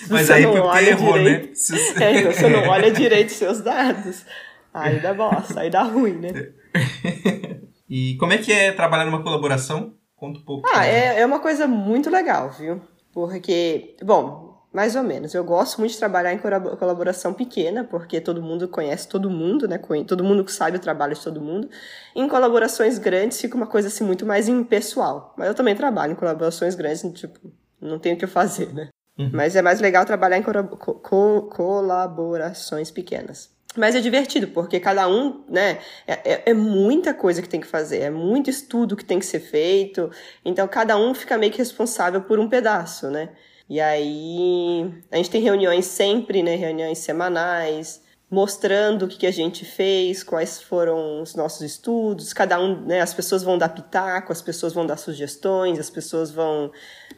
Mas 0.09 0.29
aí 0.29 0.45
porque 0.45 0.85
errou, 0.85 1.17
né? 1.17 1.23
direito, 1.23 1.71
né? 1.71 1.79
É, 2.05 2.19
então 2.19 2.31
você 2.31 2.49
não 2.49 2.67
olha 2.67 2.91
direito 2.91 3.31
seus 3.31 3.61
dados. 3.61 4.25
Aí 4.73 4.99
dá 4.99 5.13
bosta, 5.13 5.61
aí 5.61 5.69
dá 5.69 5.83
ruim, 5.83 6.13
né? 6.13 6.29
e 7.89 8.17
como 8.17 8.33
é 8.33 8.37
que 8.37 8.51
é 8.51 8.71
trabalhar 8.71 9.05
numa 9.05 9.23
colaboração? 9.23 9.93
Conta 10.15 10.39
um 10.39 10.43
pouco. 10.43 10.69
Ah, 10.73 10.85
é, 10.85 11.21
é 11.21 11.25
uma 11.25 11.39
coisa 11.39 11.67
muito 11.67 12.09
legal, 12.09 12.49
viu? 12.49 12.81
Porque, 13.13 13.95
bom, 14.03 14.45
mais 14.73 14.93
ou 14.97 15.03
menos. 15.03 15.33
Eu 15.33 15.43
gosto 15.45 15.79
muito 15.79 15.93
de 15.93 15.97
trabalhar 15.97 16.33
em 16.33 16.37
colaboração 16.37 17.33
pequena, 17.33 17.85
porque 17.85 18.19
todo 18.19 18.41
mundo 18.41 18.67
conhece 18.67 19.07
todo 19.07 19.29
mundo, 19.29 19.69
né? 19.69 19.79
Todo 20.05 20.21
mundo 20.21 20.45
sabe 20.51 20.75
o 20.75 20.81
trabalho 20.81 21.15
de 21.15 21.21
todo 21.21 21.39
mundo. 21.39 21.69
Em 22.13 22.27
colaborações 22.27 22.97
grandes 22.97 23.39
fica 23.39 23.55
uma 23.55 23.67
coisa 23.67 23.87
assim 23.87 24.03
muito 24.03 24.25
mais 24.25 24.49
impessoal. 24.49 25.33
Mas 25.37 25.47
eu 25.47 25.55
também 25.55 25.75
trabalho 25.75 26.11
em 26.11 26.15
colaborações 26.15 26.75
grandes, 26.75 27.01
tipo, 27.13 27.39
não 27.79 27.97
tenho 27.97 28.15
o 28.15 28.19
que 28.19 28.27
fazer, 28.27 28.73
né? 28.73 28.89
Uhum. 29.17 29.29
Mas 29.33 29.55
é 29.55 29.61
mais 29.61 29.79
legal 29.79 30.05
trabalhar 30.05 30.37
em 30.37 30.43
co 30.43 30.51
co 30.77 31.41
colaborações 31.43 32.91
pequenas. 32.91 33.49
Mas 33.77 33.93
é 33.93 33.99
divertido, 33.99 34.47
porque 34.47 34.79
cada 34.79 35.07
um, 35.07 35.43
né, 35.49 35.79
é, 36.07 36.33
é, 36.33 36.43
é, 36.47 36.53
muita 36.53 37.13
coisa 37.13 37.41
que 37.41 37.49
tem 37.49 37.59
que 37.59 37.67
fazer, 37.67 37.99
é 37.99 38.09
muito 38.09 38.49
estudo 38.49 38.95
que 38.95 39.03
tem 39.03 39.19
que 39.19 39.25
ser 39.25 39.41
feito, 39.41 40.09
então 40.45 40.65
cada 40.67 40.97
um 40.97 41.13
fica 41.13 41.37
meio 41.37 41.51
que 41.51 41.57
responsável 41.57 42.21
por 42.21 42.39
um 42.39 42.47
pedaço, 42.47 43.09
né? 43.09 43.29
E 43.69 43.81
aí 43.81 44.93
a 45.11 45.17
gente 45.17 45.29
tem 45.29 45.41
reuniões 45.41 45.85
sempre, 45.85 46.41
né, 46.41 46.55
reuniões 46.55 46.99
semanais, 46.99 48.01
mostrando 48.29 49.05
o 49.05 49.07
que, 49.07 49.17
que 49.17 49.27
a 49.27 49.31
gente 49.31 49.65
fez, 49.65 50.23
quais 50.23 50.61
foram 50.61 51.21
os 51.21 51.35
nossos 51.35 51.61
estudos, 51.61 52.31
cada 52.31 52.59
um, 52.59 52.81
né, 52.85 53.01
as 53.01 53.13
pessoas 53.13 53.43
vão 53.43 53.57
dar 53.57 53.69
pitaco, 53.69 54.31
as 54.31 54.41
pessoas 54.41 54.71
vão 54.73 54.85
dar 54.85 54.97
sugestões, 54.97 55.79
as 55.79 55.89
pessoas 55.89 56.31
vão 56.31 56.71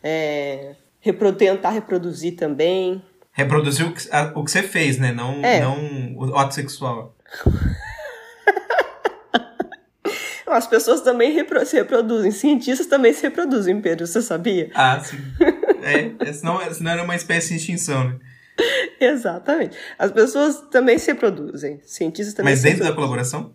é, 0.04 0.76
repro 1.08 1.34
tentar 1.34 1.72
reproduzir 1.72 2.36
também. 2.36 3.02
Reproduzir 3.32 3.88
o 3.88 3.94
que, 3.94 4.08
a, 4.12 4.34
o 4.36 4.44
que 4.44 4.52
você 4.52 4.64
fez, 4.64 4.98
né? 4.98 5.12
Não, 5.12 5.44
é. 5.44 5.60
não 5.60 6.16
o 6.16 6.36
ato 6.36 6.54
sexual. 6.54 7.16
As 10.48 10.66
pessoas 10.66 11.02
também 11.02 11.34
repro 11.34 11.64
se 11.66 11.76
reproduzem, 11.76 12.32
cientistas 12.32 12.88
também 12.88 13.14
se 13.14 13.22
reproduzem, 13.22 13.82
Pedro, 13.82 14.08
você 14.08 14.22
sabia? 14.22 14.72
Ah, 14.74 15.00
sim. 15.00 15.18
é, 15.84 16.32
senão, 16.32 16.74
senão 16.74 16.92
era 16.92 17.04
uma 17.04 17.16
espécie 17.16 17.50
de 17.50 17.56
extinção, 17.56 18.10
né? 18.10 18.20
Exatamente. 19.00 19.78
As 20.00 20.10
pessoas 20.10 20.62
também 20.72 20.98
se 20.98 21.12
reproduzem, 21.12 21.82
cientistas 21.84 22.34
também 22.34 22.54
Mas 22.54 22.64
dentro 22.64 22.86
da 22.86 22.94
colaboração? 22.94 23.54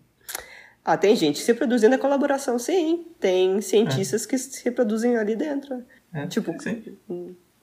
Ah, 0.85 0.97
tem 0.97 1.17
gente 1.17 1.41
se 1.41 1.51
reproduz 1.51 1.83
na 1.83 1.97
colaboração, 1.97 2.59
sim. 2.59 3.07
Tem 3.19 3.61
cientistas 3.61 4.25
é. 4.25 4.29
que 4.29 4.39
se 4.39 4.65
reproduzem 4.65 5.17
ali 5.17 5.35
dentro. 5.35 5.83
É, 6.13 6.27
tipo, 6.27 6.55
sim. 6.61 6.97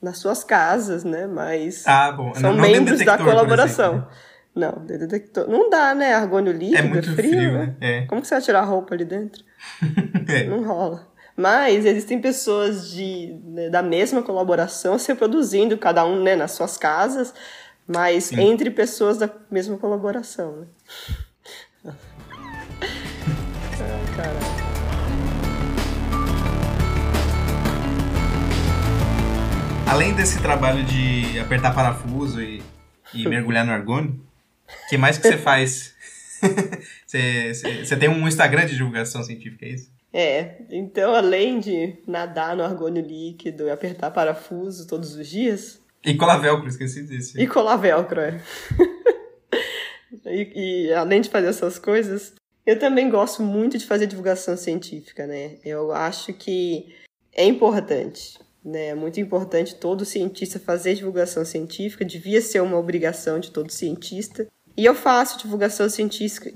Nas 0.02 0.18
suas 0.18 0.42
casas, 0.42 1.04
né? 1.04 1.26
Mas 1.26 1.86
ah, 1.86 2.12
bom. 2.12 2.34
são 2.34 2.54
não, 2.54 2.60
membros 2.60 2.98
detector, 2.98 3.18
da 3.18 3.32
colaboração. 3.32 3.94
Né? 3.94 4.06
Não, 4.54 4.72
detector. 4.84 5.48
Não 5.48 5.70
dá, 5.70 5.94
né? 5.94 6.14
Argônio 6.14 6.52
líquido, 6.52 6.78
é 6.78 6.82
muito 6.82 7.14
frio, 7.14 7.30
frio 7.30 7.52
né? 7.52 7.76
É. 7.80 8.06
Como 8.06 8.20
que 8.20 8.26
você 8.26 8.34
vai 8.34 8.42
tirar 8.42 8.60
a 8.60 8.64
roupa 8.64 8.94
ali 8.94 9.04
dentro? 9.04 9.44
é. 10.28 10.44
Não 10.44 10.64
rola. 10.64 11.08
Mas 11.36 11.86
existem 11.86 12.20
pessoas 12.20 12.90
de, 12.90 13.38
né, 13.44 13.70
da 13.70 13.82
mesma 13.82 14.22
colaboração 14.22 14.98
se 14.98 15.08
reproduzindo, 15.08 15.78
cada 15.78 16.04
um 16.04 16.22
né, 16.22 16.36
nas 16.36 16.52
suas 16.52 16.76
casas, 16.76 17.32
mas 17.86 18.24
Sim. 18.24 18.40
entre 18.40 18.70
pessoas 18.70 19.16
da 19.16 19.30
mesma 19.50 19.78
colaboração. 19.78 20.66
Né? 21.84 21.94
além 29.90 30.14
desse 30.14 30.40
trabalho 30.40 30.84
de 30.84 31.36
apertar 31.40 31.74
parafuso 31.74 32.40
e, 32.40 32.62
e 33.12 33.26
mergulhar 33.28 33.66
no 33.66 33.72
argônio, 33.72 34.20
o 34.68 34.88
que 34.88 34.96
mais 34.96 35.18
que 35.18 35.26
você 35.26 35.36
faz? 35.36 35.94
você 37.04 37.96
tem 37.98 38.08
um 38.08 38.26
Instagram 38.26 38.66
de 38.66 38.76
divulgação 38.76 39.22
científica, 39.24 39.66
é 39.66 39.68
isso? 39.70 39.90
É, 40.12 40.62
então 40.70 41.14
além 41.14 41.58
de 41.60 41.96
nadar 42.06 42.56
no 42.56 42.62
argônio 42.62 43.04
líquido 43.04 43.64
e 43.66 43.70
apertar 43.70 44.10
parafuso 44.12 44.86
todos 44.86 45.14
os 45.14 45.26
dias. 45.26 45.80
E 46.04 46.14
colar 46.14 46.38
velcro, 46.38 46.68
esqueci 46.68 47.04
disso. 47.04 47.38
E 47.38 47.46
colar 47.46 47.76
velcro, 47.76 48.20
é. 48.20 48.40
e, 50.24 50.86
e 50.86 50.92
além 50.94 51.20
de 51.20 51.28
fazer 51.28 51.48
essas 51.48 51.78
coisas, 51.78 52.34
eu 52.64 52.78
também 52.78 53.10
gosto 53.10 53.42
muito 53.42 53.76
de 53.76 53.86
fazer 53.86 54.06
divulgação 54.06 54.56
científica, 54.56 55.26
né? 55.26 55.56
Eu 55.64 55.92
acho 55.92 56.32
que 56.32 56.94
é 57.32 57.44
importante, 57.44 58.38
né? 58.64 58.88
É 58.88 58.94
muito 58.94 59.20
importante 59.20 59.74
todo 59.74 60.04
cientista 60.04 60.58
fazer 60.58 60.94
divulgação 60.94 61.44
científica, 61.44 62.04
devia 62.04 62.40
ser 62.40 62.60
uma 62.60 62.78
obrigação 62.78 63.38
de 63.38 63.50
todo 63.50 63.70
cientista. 63.70 64.46
E 64.76 64.84
eu 64.84 64.94
faço 64.94 65.38
divulgação 65.38 65.88
científica, 65.88 66.50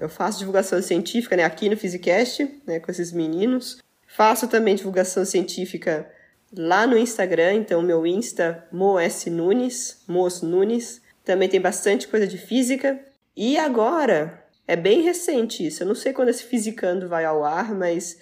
eu 0.00 0.08
faço 0.08 0.38
divulgação 0.38 0.80
científica, 0.80 1.36
né, 1.36 1.44
aqui 1.44 1.68
no 1.68 1.76
Physicast, 1.76 2.48
né, 2.66 2.78
com 2.78 2.90
esses 2.90 3.12
meninos. 3.12 3.78
Faço 4.06 4.46
também 4.46 4.74
divulgação 4.74 5.24
científica 5.24 6.08
lá 6.56 6.86
no 6.86 6.96
Instagram, 6.96 7.54
então 7.54 7.82
meu 7.82 8.06
Insta 8.06 8.66
Moes 8.70 9.24
Nunes, 9.26 10.02
Mos 10.06 10.42
Nunes, 10.42 11.02
também 11.24 11.48
tem 11.48 11.60
bastante 11.60 12.06
coisa 12.08 12.26
de 12.26 12.38
física. 12.38 13.00
E 13.36 13.58
agora, 13.58 14.44
é 14.66 14.76
bem 14.76 15.02
recente 15.02 15.66
isso, 15.66 15.82
eu 15.82 15.86
não 15.86 15.94
sei 15.94 16.12
quando 16.12 16.28
esse 16.28 16.44
Fisicando 16.44 17.08
vai 17.08 17.24
ao 17.24 17.44
ar, 17.44 17.74
mas 17.74 18.18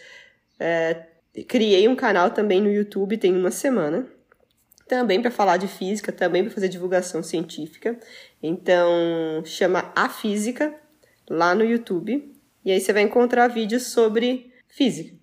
é, 0.58 1.06
criei 1.46 1.88
um 1.88 1.96
canal 1.96 2.30
também 2.30 2.60
no 2.60 2.70
YouTube 2.70 3.16
tem 3.16 3.36
uma 3.36 3.50
semana, 3.50 4.06
também 4.88 5.22
para 5.22 5.30
falar 5.30 5.56
de 5.56 5.68
física, 5.68 6.10
também 6.10 6.42
para 6.42 6.52
fazer 6.52 6.68
divulgação 6.68 7.22
científica. 7.22 7.98
Então, 8.42 9.42
chama 9.44 9.92
A 9.94 10.08
Física 10.08 10.74
lá 11.28 11.54
no 11.54 11.64
YouTube. 11.64 12.34
E 12.64 12.72
aí 12.72 12.80
você 12.80 12.92
vai 12.92 13.02
encontrar 13.02 13.46
vídeos 13.48 13.84
sobre 13.84 14.52
física. 14.68 15.14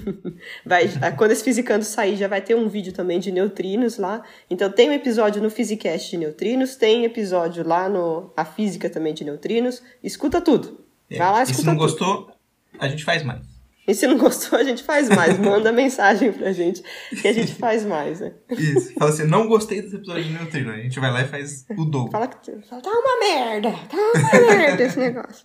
vai, 0.64 0.88
quando 1.16 1.30
esse 1.30 1.44
Fisicando 1.44 1.84
sair, 1.84 2.16
já 2.16 2.28
vai 2.28 2.40
ter 2.40 2.54
um 2.54 2.68
vídeo 2.68 2.92
também 2.92 3.18
de 3.18 3.30
neutrinos 3.30 3.98
lá. 3.98 4.22
Então 4.50 4.70
tem 4.70 4.90
um 4.90 4.92
episódio 4.92 5.42
no 5.42 5.50
Physicast 5.50 6.10
de 6.10 6.16
neutrinos, 6.16 6.76
tem 6.76 7.04
episódio 7.04 7.66
lá 7.66 7.88
no 7.88 8.32
A 8.36 8.44
Física 8.44 8.88
também 8.90 9.14
de 9.14 9.24
neutrinos. 9.24 9.82
Escuta 10.02 10.40
tudo. 10.40 10.80
É, 11.10 11.18
vai 11.18 11.30
lá, 11.30 11.42
escuta 11.42 11.60
E 11.60 11.60
se 11.60 11.66
não 11.66 11.74
tudo. 11.74 11.82
gostou, 11.82 12.30
a 12.78 12.88
gente 12.88 13.04
faz 13.04 13.22
mais. 13.22 13.51
E 13.86 13.94
se 13.94 14.06
não 14.06 14.16
gostou, 14.16 14.58
a 14.58 14.62
gente 14.62 14.82
faz 14.82 15.08
mais. 15.08 15.38
Manda 15.40 15.72
mensagem 15.72 16.32
pra 16.32 16.52
gente 16.52 16.82
que 17.20 17.26
a 17.26 17.32
gente 17.32 17.54
faz 17.54 17.84
mais, 17.84 18.20
né? 18.20 18.32
Isso. 18.50 18.94
Fala 18.94 19.10
assim, 19.10 19.24
não 19.24 19.48
gostei 19.48 19.82
desse 19.82 19.96
episódio 19.96 20.24
de 20.24 20.30
Neutrino. 20.30 20.70
A 20.70 20.76
gente 20.76 21.00
vai 21.00 21.10
lá 21.10 21.22
e 21.22 21.28
faz 21.28 21.66
o 21.76 21.84
dobro. 21.84 22.12
Fala 22.12 22.28
que 22.28 22.52
fala, 22.62 22.82
tá 22.82 22.90
uma 22.90 23.18
merda, 23.18 23.72
tá 23.88 23.96
uma 23.96 24.56
merda 24.56 24.84
esse 24.84 24.98
negócio. 24.98 25.44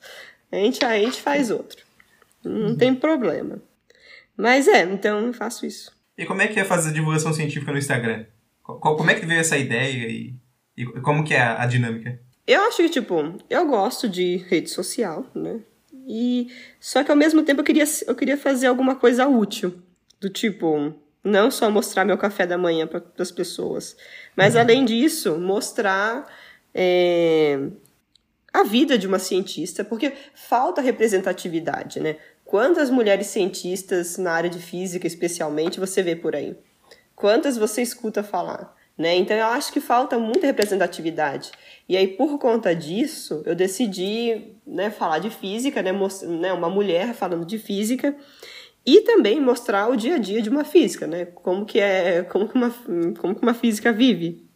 A 0.52 0.56
gente, 0.56 0.86
a 0.86 0.98
gente 1.00 1.22
faz 1.22 1.50
outro. 1.50 1.84
Não 2.44 2.76
tem 2.76 2.94
problema. 2.94 3.62
Mas 4.36 4.68
é, 4.68 4.84
então 4.84 5.26
eu 5.26 5.34
faço 5.34 5.66
isso. 5.66 5.92
E 6.18 6.26
como 6.26 6.42
é 6.42 6.48
que 6.48 6.60
é 6.60 6.64
fazer 6.64 6.94
divulgação 6.94 7.34
científica 7.34 7.72
no 7.72 7.78
Instagram? 7.78 8.26
Como 8.62 9.10
é 9.10 9.16
que 9.16 9.26
veio 9.26 9.40
essa 9.40 9.58
ideia 9.58 10.08
e, 10.08 10.36
e 10.76 10.86
como 11.02 11.24
que 11.24 11.34
é 11.34 11.42
a, 11.42 11.64
a 11.64 11.66
dinâmica? 11.66 12.20
Eu 12.46 12.62
acho 12.62 12.78
que, 12.78 12.90
tipo, 12.90 13.36
eu 13.50 13.68
gosto 13.68 14.08
de 14.08 14.38
rede 14.50 14.70
social, 14.70 15.26
né? 15.36 15.60
E 16.08 16.48
só 16.80 17.04
que 17.04 17.12
ao 17.12 17.18
mesmo 17.18 17.44
tempo 17.44 17.60
eu 17.60 17.66
queria, 17.66 17.84
eu 18.08 18.16
queria 18.16 18.38
fazer 18.38 18.68
alguma 18.68 18.96
coisa 18.96 19.28
útil, 19.28 19.82
do 20.22 20.30
tipo, 20.30 20.96
não 21.22 21.52
só 21.52 21.70
mostrar 21.70 22.06
meu 22.06 22.18
café 22.18 22.48
da 22.48 22.58
manhã 22.58 22.88
para 22.88 23.04
as 23.20 23.32
pessoas, 23.32 23.98
mas 24.36 24.56
uhum. 24.56 24.62
além 24.62 24.86
disso, 24.86 25.38
mostrar 25.38 26.26
é, 26.74 27.60
a 28.54 28.64
vida 28.64 28.98
de 28.98 29.06
uma 29.06 29.20
cientista, 29.20 29.84
porque 29.84 30.14
falta 30.34 30.82
representatividade, 30.82 32.00
né? 32.00 32.16
Quantas 32.46 32.90
mulheres 32.90 33.28
cientistas 33.28 34.18
na 34.18 34.32
área 34.32 34.50
de 34.50 34.60
física, 34.60 35.06
especialmente, 35.06 35.82
você 35.82 36.02
vê 36.02 36.16
por 36.16 36.34
aí? 36.34 36.56
Quantas 37.14 37.58
você 37.58 37.82
escuta 37.82 38.24
falar? 38.24 38.77
Né? 38.98 39.16
Então 39.16 39.38
eu 39.38 39.46
acho 39.48 39.72
que 39.72 39.80
falta 39.80 40.18
muita 40.18 40.48
representatividade. 40.48 41.52
E 41.88 41.96
aí, 41.96 42.08
por 42.08 42.38
conta 42.40 42.76
disso, 42.76 43.44
eu 43.46 43.56
decidi 43.56 44.56
né, 44.66 44.90
falar 44.90 45.20
de 45.20 45.30
física, 45.30 45.82
né, 45.82 45.92
né, 46.24 46.52
uma 46.52 46.70
mulher 46.70 47.14
falando 47.14 47.46
de 47.46 47.58
física, 47.58 48.16
e 48.86 49.02
também 49.02 49.40
mostrar 49.40 49.90
o 49.90 49.96
dia 49.96 50.16
a 50.16 50.18
dia 50.18 50.42
de 50.42 50.50
uma 50.50 50.64
física, 50.64 51.06
né? 51.06 51.26
Como 51.26 51.66
que 51.66 51.80
é, 51.80 52.24
como 52.24 52.48
que 52.48 52.56
uma, 52.56 52.74
como 53.20 53.36
que 53.36 53.42
uma 53.42 53.54
física 53.54 53.92
vive. 53.92 54.48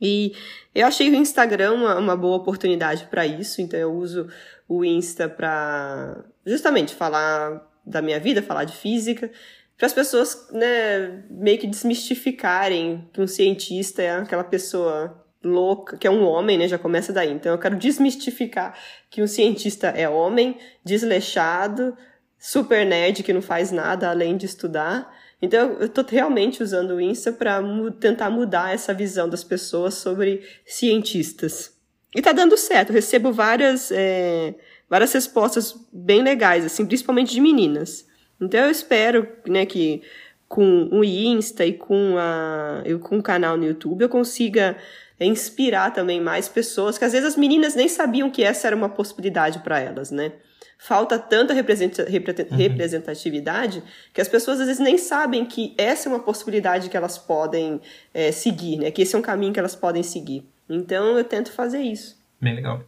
E 0.00 0.34
eu 0.74 0.86
achei 0.86 1.08
o 1.08 1.14
Instagram 1.14 1.72
uma, 1.72 1.96
uma 1.96 2.16
boa 2.16 2.36
oportunidade 2.36 3.06
para 3.06 3.24
isso, 3.24 3.62
então 3.62 3.78
eu 3.78 3.92
uso 3.92 4.28
o 4.68 4.84
Insta 4.84 5.28
para 5.28 6.24
justamente 6.44 6.94
falar 6.94 7.64
da 7.84 8.02
minha 8.02 8.18
vida, 8.18 8.42
falar 8.42 8.64
de 8.64 8.76
física, 8.76 9.30
para 9.76 9.86
as 9.86 9.92
pessoas 9.92 10.48
né, 10.52 11.24
meio 11.30 11.58
que 11.58 11.66
desmistificarem 11.66 13.08
que 13.12 13.20
um 13.20 13.26
cientista 13.26 14.02
é 14.02 14.10
aquela 14.10 14.44
pessoa 14.44 15.22
louca, 15.44 15.96
que 15.96 16.06
é 16.06 16.10
um 16.10 16.24
homem, 16.24 16.58
né? 16.58 16.66
Já 16.66 16.78
começa 16.78 17.12
daí. 17.12 17.30
Então 17.30 17.52
eu 17.52 17.58
quero 17.58 17.76
desmistificar 17.76 18.76
que 19.10 19.22
um 19.22 19.26
cientista 19.26 19.88
é 19.88 20.08
homem, 20.08 20.58
desleixado, 20.84 21.96
super 22.38 22.84
nerd 22.84 23.22
que 23.22 23.32
não 23.32 23.42
faz 23.42 23.70
nada 23.70 24.10
além 24.10 24.36
de 24.36 24.46
estudar. 24.46 25.12
Então 25.40 25.76
eu 25.78 25.86
estou 25.86 26.04
realmente 26.08 26.62
usando 26.62 26.92
o 26.92 27.00
Insta 27.00 27.30
para 27.30 27.60
mu 27.60 27.90
tentar 27.90 28.30
mudar 28.30 28.74
essa 28.74 28.94
visão 28.94 29.28
das 29.28 29.44
pessoas 29.44 29.94
sobre 29.94 30.42
cientistas. 30.64 31.76
E 32.14 32.22
tá 32.22 32.32
dando 32.32 32.56
certo. 32.56 32.90
Eu 32.90 32.94
recebo 32.94 33.30
várias 33.30 33.90
é, 33.92 34.54
várias 34.88 35.12
respostas 35.12 35.74
bem 35.92 36.22
legais, 36.22 36.64
assim, 36.64 36.86
principalmente 36.86 37.32
de 37.32 37.40
meninas. 37.40 38.05
Então 38.40 38.60
eu 38.60 38.70
espero, 38.70 39.26
né, 39.46 39.64
que 39.64 40.02
com 40.48 40.88
o 40.92 41.02
Insta 41.02 41.64
e 41.64 41.72
com, 41.72 42.16
a, 42.18 42.82
e 42.84 42.94
com 42.98 43.18
o 43.18 43.22
canal 43.22 43.56
no 43.56 43.64
YouTube 43.64 44.02
eu 44.02 44.08
consiga 44.08 44.76
inspirar 45.18 45.92
também 45.92 46.20
mais 46.20 46.48
pessoas, 46.48 46.98
que 46.98 47.04
às 47.04 47.12
vezes 47.12 47.28
as 47.28 47.36
meninas 47.36 47.74
nem 47.74 47.88
sabiam 47.88 48.30
que 48.30 48.42
essa 48.42 48.66
era 48.66 48.76
uma 48.76 48.88
possibilidade 48.88 49.60
para 49.60 49.80
elas, 49.80 50.10
né? 50.10 50.32
Falta 50.78 51.18
tanta 51.18 51.54
uhum. 51.54 52.56
representatividade 52.58 53.82
que 54.12 54.20
as 54.20 54.28
pessoas 54.28 54.60
às 54.60 54.66
vezes 54.66 54.80
nem 54.80 54.98
sabem 54.98 55.46
que 55.46 55.74
essa 55.78 56.06
é 56.06 56.12
uma 56.12 56.20
possibilidade 56.20 56.90
que 56.90 56.96
elas 56.96 57.16
podem 57.16 57.80
é, 58.12 58.30
seguir, 58.30 58.76
né? 58.76 58.90
Que 58.90 59.02
esse 59.02 59.16
é 59.16 59.18
um 59.18 59.22
caminho 59.22 59.54
que 59.54 59.58
elas 59.58 59.74
podem 59.74 60.02
seguir. 60.02 60.46
Então 60.68 61.16
eu 61.16 61.24
tento 61.24 61.50
fazer 61.50 61.80
isso. 61.80 62.22
Bem 62.38 62.54
legal. 62.54 62.84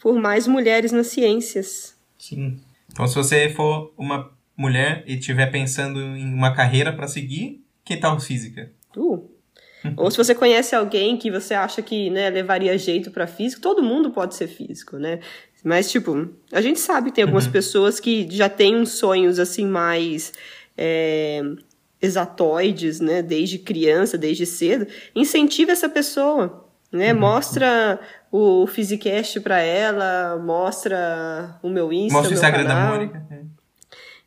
Por 0.00 0.18
mais 0.18 0.48
mulheres 0.48 0.90
nas 0.90 1.06
ciências. 1.06 1.96
Sim. 2.18 2.58
Então 2.90 3.06
se 3.06 3.14
você 3.14 3.48
for 3.50 3.92
uma 3.96 4.28
mulher 4.60 5.02
e 5.06 5.14
estiver 5.14 5.46
pensando 5.46 5.98
em 5.98 6.34
uma 6.34 6.54
carreira 6.54 6.92
para 6.92 7.08
seguir, 7.08 7.64
que 7.84 7.96
tal 7.96 8.20
física? 8.20 8.70
Uh. 8.96 9.30
Ou 9.96 10.10
se 10.10 10.18
você 10.18 10.34
conhece 10.34 10.76
alguém 10.76 11.16
que 11.16 11.30
você 11.30 11.54
acha 11.54 11.80
que 11.80 12.10
né, 12.10 12.28
levaria 12.28 12.76
jeito 12.76 13.10
para 13.10 13.26
físico, 13.26 13.62
todo 13.62 13.82
mundo 13.82 14.10
pode 14.10 14.34
ser 14.34 14.46
físico, 14.46 14.98
né? 14.98 15.20
Mas, 15.64 15.90
tipo, 15.90 16.28
a 16.52 16.60
gente 16.60 16.78
sabe 16.78 17.08
que 17.08 17.16
tem 17.16 17.24
algumas 17.24 17.46
uhum. 17.46 17.52
pessoas 17.52 17.98
que 17.98 18.28
já 18.30 18.48
têm 18.48 18.76
uns 18.76 18.92
sonhos, 18.92 19.38
assim, 19.38 19.66
mais 19.66 20.32
é, 20.76 21.40
exatoides, 22.00 23.00
né? 23.00 23.22
Desde 23.22 23.58
criança, 23.58 24.18
desde 24.18 24.44
cedo. 24.44 24.86
Incentiva 25.14 25.72
essa 25.72 25.88
pessoa, 25.88 26.66
né? 26.92 27.14
Uhum. 27.14 27.20
Mostra 27.20 27.98
o 28.30 28.66
Physicast 28.66 29.40
para 29.40 29.60
ela, 29.60 30.38
mostra 30.38 31.58
o 31.62 31.70
meu 31.70 31.90
Insta, 31.90 32.18
Mostra 32.18 32.32
o 32.32 32.34
Instagram 32.34 32.64
canal. 32.64 32.90
da 32.90 32.96
Mônica. 32.96 33.26
É. 33.30 33.59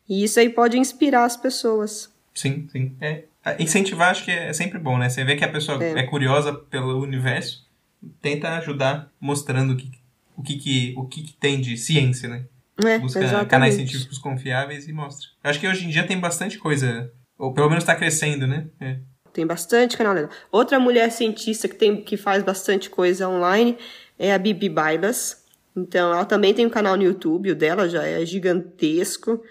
E 0.08 0.24
isso 0.24 0.38
aí 0.38 0.50
pode 0.50 0.78
inspirar 0.78 1.24
as 1.24 1.36
pessoas. 1.36 2.12
Sim, 2.34 2.68
sim. 2.70 2.96
É, 3.00 3.24
incentivar 3.58 4.10
acho 4.10 4.24
que 4.24 4.30
é 4.30 4.52
sempre 4.52 4.78
bom, 4.78 4.98
né? 4.98 5.08
Você 5.08 5.24
vê 5.24 5.36
que 5.36 5.44
a 5.44 5.48
pessoa 5.48 5.82
é, 5.82 6.00
é 6.00 6.02
curiosa 6.04 6.52
pelo 6.52 7.00
universo, 7.00 7.66
tenta 8.20 8.56
ajudar 8.56 9.10
mostrando 9.20 9.72
o 9.72 9.76
que, 9.76 9.90
o 10.36 10.42
que, 10.42 10.56
que, 10.56 10.94
o 10.96 11.06
que, 11.06 11.22
que 11.22 11.32
tem 11.34 11.60
de 11.60 11.76
ciência, 11.76 12.28
né? 12.28 12.44
É, 12.84 12.98
Busca 12.98 13.20
exatamente. 13.20 13.50
canais 13.50 13.74
científicos 13.74 14.18
confiáveis 14.18 14.88
e 14.88 14.92
mostra. 14.92 15.28
Acho 15.42 15.60
que 15.60 15.68
hoje 15.68 15.86
em 15.86 15.90
dia 15.90 16.06
tem 16.06 16.18
bastante 16.18 16.58
coisa, 16.58 17.10
ou 17.38 17.52
pelo 17.52 17.68
menos 17.68 17.84
está 17.84 17.94
crescendo, 17.94 18.46
né? 18.46 18.66
É. 18.80 18.98
Tem 19.32 19.46
bastante 19.46 19.96
canal 19.96 20.12
legal. 20.12 20.30
Outra 20.50 20.78
mulher 20.78 21.10
cientista 21.10 21.68
que, 21.68 21.76
tem, 21.76 22.02
que 22.02 22.16
faz 22.16 22.42
bastante 22.42 22.90
coisa 22.90 23.28
online 23.28 23.76
é 24.18 24.32
a 24.32 24.38
Bibi 24.38 24.68
Bailas. 24.68 25.44
Então, 25.76 26.12
ela 26.12 26.24
também 26.24 26.54
tem 26.54 26.66
um 26.66 26.70
canal 26.70 26.96
no 26.96 27.02
YouTube, 27.02 27.50
o 27.50 27.54
dela 27.54 27.88
já 27.88 28.04
é 28.04 28.24
gigantesco 28.24 29.42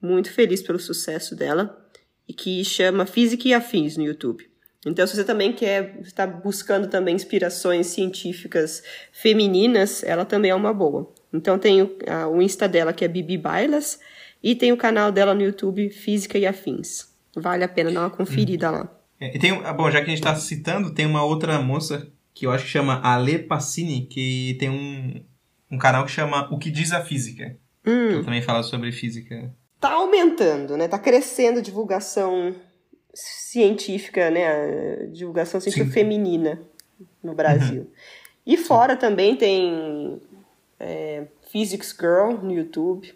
muito 0.00 0.32
feliz 0.32 0.62
pelo 0.62 0.78
sucesso 0.78 1.34
dela, 1.34 1.84
e 2.28 2.32
que 2.32 2.64
chama 2.64 3.06
Física 3.06 3.48
e 3.48 3.54
Afins 3.54 3.96
no 3.96 4.04
YouTube. 4.04 4.48
Então, 4.84 5.06
se 5.06 5.16
você 5.16 5.24
também 5.24 5.52
quer 5.52 5.98
estar 6.00 6.26
buscando 6.26 6.86
também 6.88 7.14
inspirações 7.14 7.88
científicas 7.88 8.82
femininas, 9.12 10.04
ela 10.04 10.24
também 10.24 10.50
é 10.50 10.54
uma 10.54 10.72
boa. 10.72 11.12
Então, 11.32 11.58
tem 11.58 11.82
o, 11.82 11.96
a, 12.06 12.28
o 12.28 12.40
Insta 12.40 12.68
dela, 12.68 12.92
que 12.92 13.04
é 13.04 13.08
Bibi 13.08 13.36
Bailas, 13.36 13.98
e 14.42 14.54
tem 14.54 14.72
o 14.72 14.76
canal 14.76 15.10
dela 15.10 15.34
no 15.34 15.42
YouTube 15.42 15.90
Física 15.90 16.38
e 16.38 16.46
Afins. 16.46 17.08
Vale 17.34 17.64
a 17.64 17.68
pena 17.68 17.90
dar 17.90 18.00
uma 18.00 18.10
conferida 18.10 18.70
lá. 18.70 18.92
É, 19.20 19.34
e 19.34 19.38
tem, 19.38 19.50
ah, 19.64 19.72
bom, 19.72 19.90
já 19.90 20.00
que 20.00 20.06
a 20.06 20.14
gente 20.14 20.22
tá 20.22 20.34
citando, 20.36 20.94
tem 20.94 21.04
uma 21.04 21.24
outra 21.24 21.60
moça 21.60 22.08
que 22.32 22.46
eu 22.46 22.52
acho 22.52 22.64
que 22.64 22.70
chama 22.70 23.00
Ale 23.02 23.38
Passini, 23.40 24.06
que 24.06 24.56
tem 24.60 24.70
um, 24.70 25.22
um 25.70 25.78
canal 25.78 26.04
que 26.04 26.12
chama 26.12 26.48
O 26.52 26.58
que 26.58 26.70
diz 26.70 26.92
a 26.92 27.02
física. 27.02 27.56
Hum, 27.84 28.10
Ela 28.10 28.24
também 28.24 28.42
fala 28.42 28.62
sobre 28.62 28.92
física. 28.92 29.52
Tá 29.80 29.92
aumentando, 29.92 30.76
né? 30.76 30.88
Tá 30.88 30.98
crescendo 30.98 31.58
a 31.58 31.62
divulgação 31.62 32.54
científica, 33.14 34.30
né? 34.30 35.02
A 35.02 35.06
divulgação 35.06 35.60
científica 35.60 35.86
Sim. 35.88 35.92
feminina 35.92 36.60
no 37.22 37.34
Brasil. 37.34 37.90
E 38.46 38.56
fora 38.56 38.96
também 38.96 39.36
tem 39.36 40.20
é, 40.78 41.26
Physics 41.50 41.94
Girl 41.98 42.32
no 42.42 42.52
YouTube. 42.52 43.14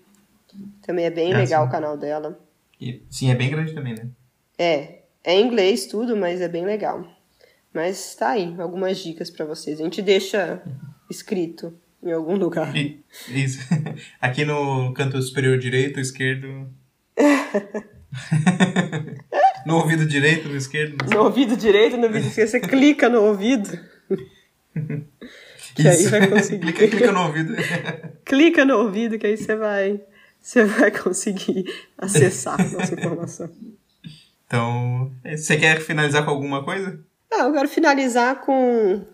Também 0.83 1.05
é 1.05 1.11
bem 1.11 1.33
Ah, 1.33 1.39
legal 1.39 1.63
sim. 1.63 1.69
o 1.69 1.71
canal 1.71 1.97
dela. 1.97 2.39
E, 2.81 3.03
sim, 3.11 3.31
é 3.31 3.35
bem 3.35 3.51
grande 3.51 3.73
também, 3.75 3.95
né? 3.95 4.09
É, 4.59 5.03
é 5.23 5.35
em 5.35 5.47
inglês 5.47 5.87
tudo, 5.87 6.17
mas 6.17 6.41
é 6.41 6.49
bem 6.49 6.65
legal. 6.65 7.07
Mas 7.73 8.15
tá 8.17 8.31
aí, 8.31 8.55
algumas 8.59 8.99
dicas 8.99 9.31
pra 9.31 9.45
vocês. 9.45 9.81
A 9.81 9.85
gente 9.85 10.03
deixa 10.03 10.61
escrito 11.09 11.73
em 12.03 12.13
algum 12.13 12.37
lugar. 12.37 12.75
E- 12.77 13.01
isso. 13.29 13.61
Aqui 14.21 14.45
no 14.45 14.93
canto 14.95 15.21
superior 15.23 15.59
direito, 15.59 16.01
esquerdo. 16.01 16.69
no 19.67 19.77
ouvido 19.77 20.07
direito, 20.07 20.49
no 20.49 20.57
esquerdo. 20.57 20.97
no- 21.05 21.11
No 21.17 21.25
ouvido 21.25 21.57
direito, 21.57 21.97
no 21.97 22.05
ouvido 22.07 22.27
esquerdo, 22.27 22.49
você 22.49 22.61
clica 22.61 23.09
no 23.09 23.23
ouvido. 23.23 23.79
Que 25.75 25.89
aí 25.89 25.95
Isso. 26.01 26.11
vai 26.11 26.29
conseguir. 26.29 26.61
clica, 26.73 26.89
clica 26.97 27.13
no 27.13 27.23
ouvido. 27.27 27.55
Clica 28.25 28.65
no 28.65 28.79
ouvido 28.79 29.19
que 29.19 29.27
aí 29.27 29.37
você 29.37 29.57
vai, 29.57 30.01
você 30.41 30.65
vai 30.65 30.91
conseguir 30.91 31.65
acessar 31.99 32.61
a 32.61 32.65
nossa 32.65 32.95
informação. 32.95 33.51
Então, 34.47 35.13
você 35.25 35.57
quer 35.57 35.81
finalizar 35.81 36.25
com 36.25 36.31
alguma 36.31 36.65
coisa? 36.65 36.99
Ah, 37.33 37.45
eu 37.45 37.53
quero 37.53 37.69
finalizar 37.69 38.41
com 38.41 39.05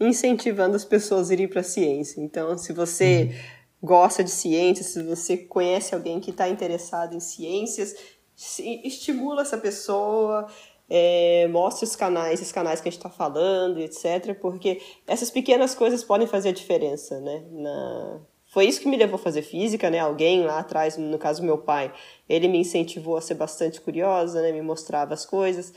incentivando 0.00 0.76
as 0.76 0.84
pessoas 0.84 1.30
a 1.30 1.34
irem 1.34 1.48
para 1.48 1.60
a 1.60 1.64
ciência. 1.64 2.20
Então, 2.20 2.56
se 2.58 2.72
você 2.72 3.34
gosta 3.82 4.24
de 4.24 4.30
ciência, 4.30 4.84
se 4.84 5.02
você 5.02 5.36
conhece 5.36 5.94
alguém 5.94 6.20
que 6.20 6.30
está 6.30 6.48
interessado 6.48 7.14
em 7.14 7.20
ciências, 7.20 7.94
estimula 8.36 9.42
essa 9.42 9.58
pessoa, 9.58 10.48
é, 10.88 11.46
mostre 11.48 11.84
os 11.84 11.94
canais, 11.94 12.40
esses 12.40 12.52
canais 12.52 12.80
que 12.80 12.88
a 12.88 12.90
gente 12.90 12.98
está 12.98 13.10
falando, 13.10 13.78
etc. 13.80 14.34
Porque 14.40 14.80
essas 15.06 15.30
pequenas 15.30 15.74
coisas 15.74 16.02
podem 16.02 16.26
fazer 16.26 16.50
a 16.50 16.52
diferença, 16.52 17.20
né? 17.20 17.44
Na... 17.50 18.20
Foi 18.46 18.66
isso 18.66 18.80
que 18.80 18.88
me 18.88 18.96
levou 18.96 19.16
a 19.16 19.18
fazer 19.18 19.42
física, 19.42 19.90
né? 19.90 19.98
Alguém 19.98 20.44
lá 20.44 20.60
atrás, 20.60 20.96
no 20.96 21.18
caso 21.18 21.42
meu 21.42 21.58
pai, 21.58 21.92
ele 22.28 22.46
me 22.46 22.58
incentivou 22.58 23.16
a 23.16 23.20
ser 23.20 23.34
bastante 23.34 23.80
curiosa, 23.80 24.40
né? 24.40 24.52
Me 24.52 24.62
mostrava 24.62 25.12
as 25.12 25.26
coisas. 25.26 25.72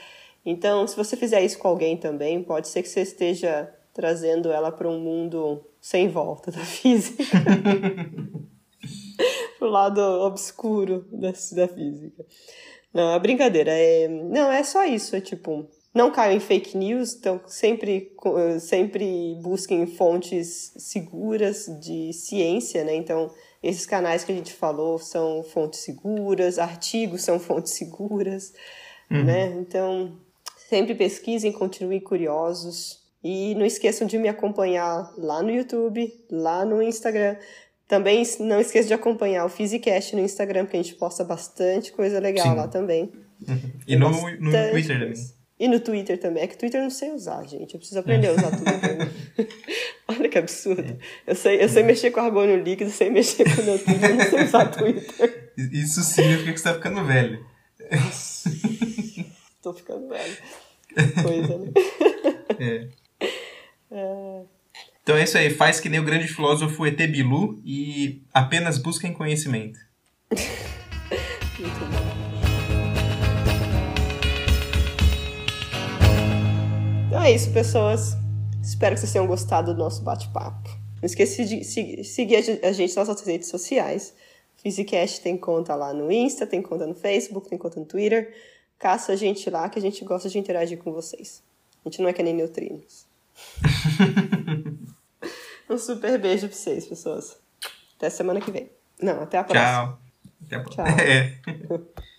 Então, 0.45 0.87
se 0.87 0.95
você 0.95 1.17
fizer 1.17 1.41
isso 1.43 1.57
com 1.57 1.67
alguém 1.67 1.97
também, 1.97 2.43
pode 2.43 2.67
ser 2.67 2.83
que 2.83 2.89
você 2.89 3.01
esteja 3.01 3.73
trazendo 3.97 4.51
ela 4.51 4.71
para 4.71 4.87
um 4.87 4.99
mundo 4.99 5.65
sem 5.81 6.07
volta 6.07 6.51
da 6.51 6.61
física. 6.63 7.23
pro 9.57 9.69
lado 9.69 9.99
obscuro 9.99 11.07
da, 11.11 11.31
da 11.31 11.67
física. 11.67 12.23
Não, 12.93 13.13
é 13.13 13.19
brincadeira. 13.19 13.71
É, 13.71 14.07
não, 14.07 14.51
é 14.51 14.63
só 14.63 14.85
isso. 14.85 15.15
É 15.15 15.21
tipo, 15.21 15.67
não 15.93 16.11
caiam 16.11 16.37
em 16.37 16.39
fake 16.39 16.77
news, 16.77 17.15
então 17.15 17.41
sempre, 17.47 18.15
sempre 18.59 19.35
busquem 19.41 19.87
fontes 19.87 20.73
seguras 20.77 21.65
de 21.81 22.13
ciência, 22.13 22.83
né? 22.83 22.95
Então, 22.95 23.31
esses 23.63 23.87
canais 23.87 24.23
que 24.23 24.31
a 24.31 24.35
gente 24.35 24.53
falou 24.53 24.99
são 24.99 25.43
fontes 25.43 25.79
seguras, 25.79 26.59
artigos 26.59 27.23
são 27.23 27.39
fontes 27.39 27.73
seguras, 27.73 28.53
né? 29.09 29.47
Então, 29.59 30.15
sempre 30.69 30.93
pesquisem, 30.93 31.51
continuem 31.51 31.99
curiosos. 31.99 33.06
E 33.23 33.55
não 33.55 33.65
esqueçam 33.65 34.07
de 34.07 34.17
me 34.17 34.27
acompanhar 34.27 35.11
lá 35.17 35.41
no 35.41 35.51
YouTube, 35.51 36.13
lá 36.31 36.63
no 36.63 36.81
Instagram. 36.81 37.35
Também 37.87 38.23
não 38.39 38.59
esqueça 38.59 38.87
de 38.87 38.93
acompanhar 38.93 39.45
o 39.45 39.49
Physicast 39.49 40.15
no 40.15 40.21
Instagram, 40.21 40.65
porque 40.65 40.77
a 40.77 40.81
gente 40.81 40.95
posta 40.95 41.23
bastante 41.23 41.91
coisa 41.91 42.19
legal 42.19 42.47
Sim. 42.47 42.55
lá 42.55 42.67
também. 42.67 43.11
E 43.87 43.95
no, 43.95 44.09
no 44.09 44.51
Twitter 44.71 44.99
também. 44.99 45.13
E 45.59 45.67
no 45.67 45.79
Twitter 45.79 46.19
também. 46.19 46.43
É 46.43 46.47
que 46.47 46.57
Twitter 46.57 46.79
eu 46.81 46.83
não 46.83 46.89
sei 46.91 47.11
usar, 47.11 47.43
gente. 47.45 47.73
Eu 47.73 47.79
preciso 47.79 47.99
aprender 47.99 48.27
a 48.27 48.31
usar 48.33 48.51
Twitter. 48.51 48.97
né? 48.97 49.11
Olha 50.07 50.29
que 50.29 50.37
absurdo. 50.37 50.97
Eu 51.25 51.35
sei, 51.35 51.63
eu 51.63 51.69
sei 51.69 51.83
mexer 51.83 52.11
com 52.11 52.19
argônio 52.19 52.61
líquido, 52.61 52.91
sei 52.91 53.09
mexer 53.09 53.43
com 53.55 53.61
o 53.61 53.65
meu 53.65 53.79
Twitter, 53.79 54.09
eu 54.09 54.15
não 54.15 54.25
sei 54.25 54.43
usar 54.43 54.65
Twitter. 54.71 55.51
Isso 55.57 56.03
significa 56.03 56.51
que 56.53 56.57
você 56.59 56.63
tá 56.63 56.73
ficando 56.75 57.05
velho. 57.05 57.45
Tô 59.61 59.73
ficando 59.73 60.07
velho. 60.09 60.37
Coisa, 61.23 61.57
né? 61.57 61.71
É. 62.59 62.87
Então 65.03 65.15
é 65.15 65.23
isso 65.23 65.37
aí, 65.37 65.49
faz 65.49 65.79
que 65.79 65.87
nem 65.89 65.99
o 65.99 66.03
grande 66.03 66.27
filósofo 66.27 66.85
ET 66.85 66.97
Bilu 66.97 67.61
e 67.65 68.21
apenas 68.33 68.77
busquem 68.77 69.13
conhecimento. 69.13 69.79
Então 77.07 77.21
é 77.23 77.31
isso, 77.31 77.51
pessoas. 77.51 78.15
Espero 78.61 78.95
que 78.95 78.99
vocês 79.01 79.13
tenham 79.13 79.27
gostado 79.27 79.73
do 79.73 79.77
nosso 79.79 80.01
bate-papo. 80.03 80.69
Não 81.01 81.05
esqueça 81.05 81.45
de 81.45 81.63
se- 81.63 82.03
seguir 82.03 82.35
a 82.63 82.71
gente 82.71 82.95
nas 82.95 83.07
nossas 83.07 83.25
redes 83.25 83.47
sociais. 83.47 84.13
Physicast 84.61 85.21
tem 85.21 85.37
conta 85.37 85.75
lá 85.75 85.93
no 85.93 86.11
Insta, 86.11 86.45
tem 86.45 86.61
conta 86.61 86.85
no 86.85 86.95
Facebook, 86.95 87.47
tem 87.47 87.57
conta 87.57 87.79
no 87.79 87.85
Twitter. 87.85 88.33
Caça 88.77 89.13
a 89.13 89.15
gente 89.15 89.49
lá 89.49 89.69
que 89.69 89.79
a 89.79 89.81
gente 89.81 90.03
gosta 90.03 90.27
de 90.29 90.37
interagir 90.37 90.77
com 90.79 90.91
vocês. 90.91 91.41
A 91.85 91.89
gente 91.89 92.01
não 92.01 92.09
é 92.09 92.13
que 92.13 92.21
nem 92.23 92.33
neutrinos. 92.33 93.06
um 95.69 95.77
super 95.77 96.19
beijo 96.19 96.47
pra 96.47 96.55
vocês, 96.55 96.85
pessoas. 96.85 97.37
Até 97.97 98.09
semana 98.09 98.41
que 98.41 98.51
vem. 98.51 98.71
Não, 99.01 99.21
até 99.21 99.37
a 99.37 99.43
próxima. 99.43 99.71
Tchau. 99.71 99.99
Até 100.45 100.55
a 100.55 100.59
próxima. 100.59 100.85
Tchau. 100.85 100.97
É. 101.05 101.37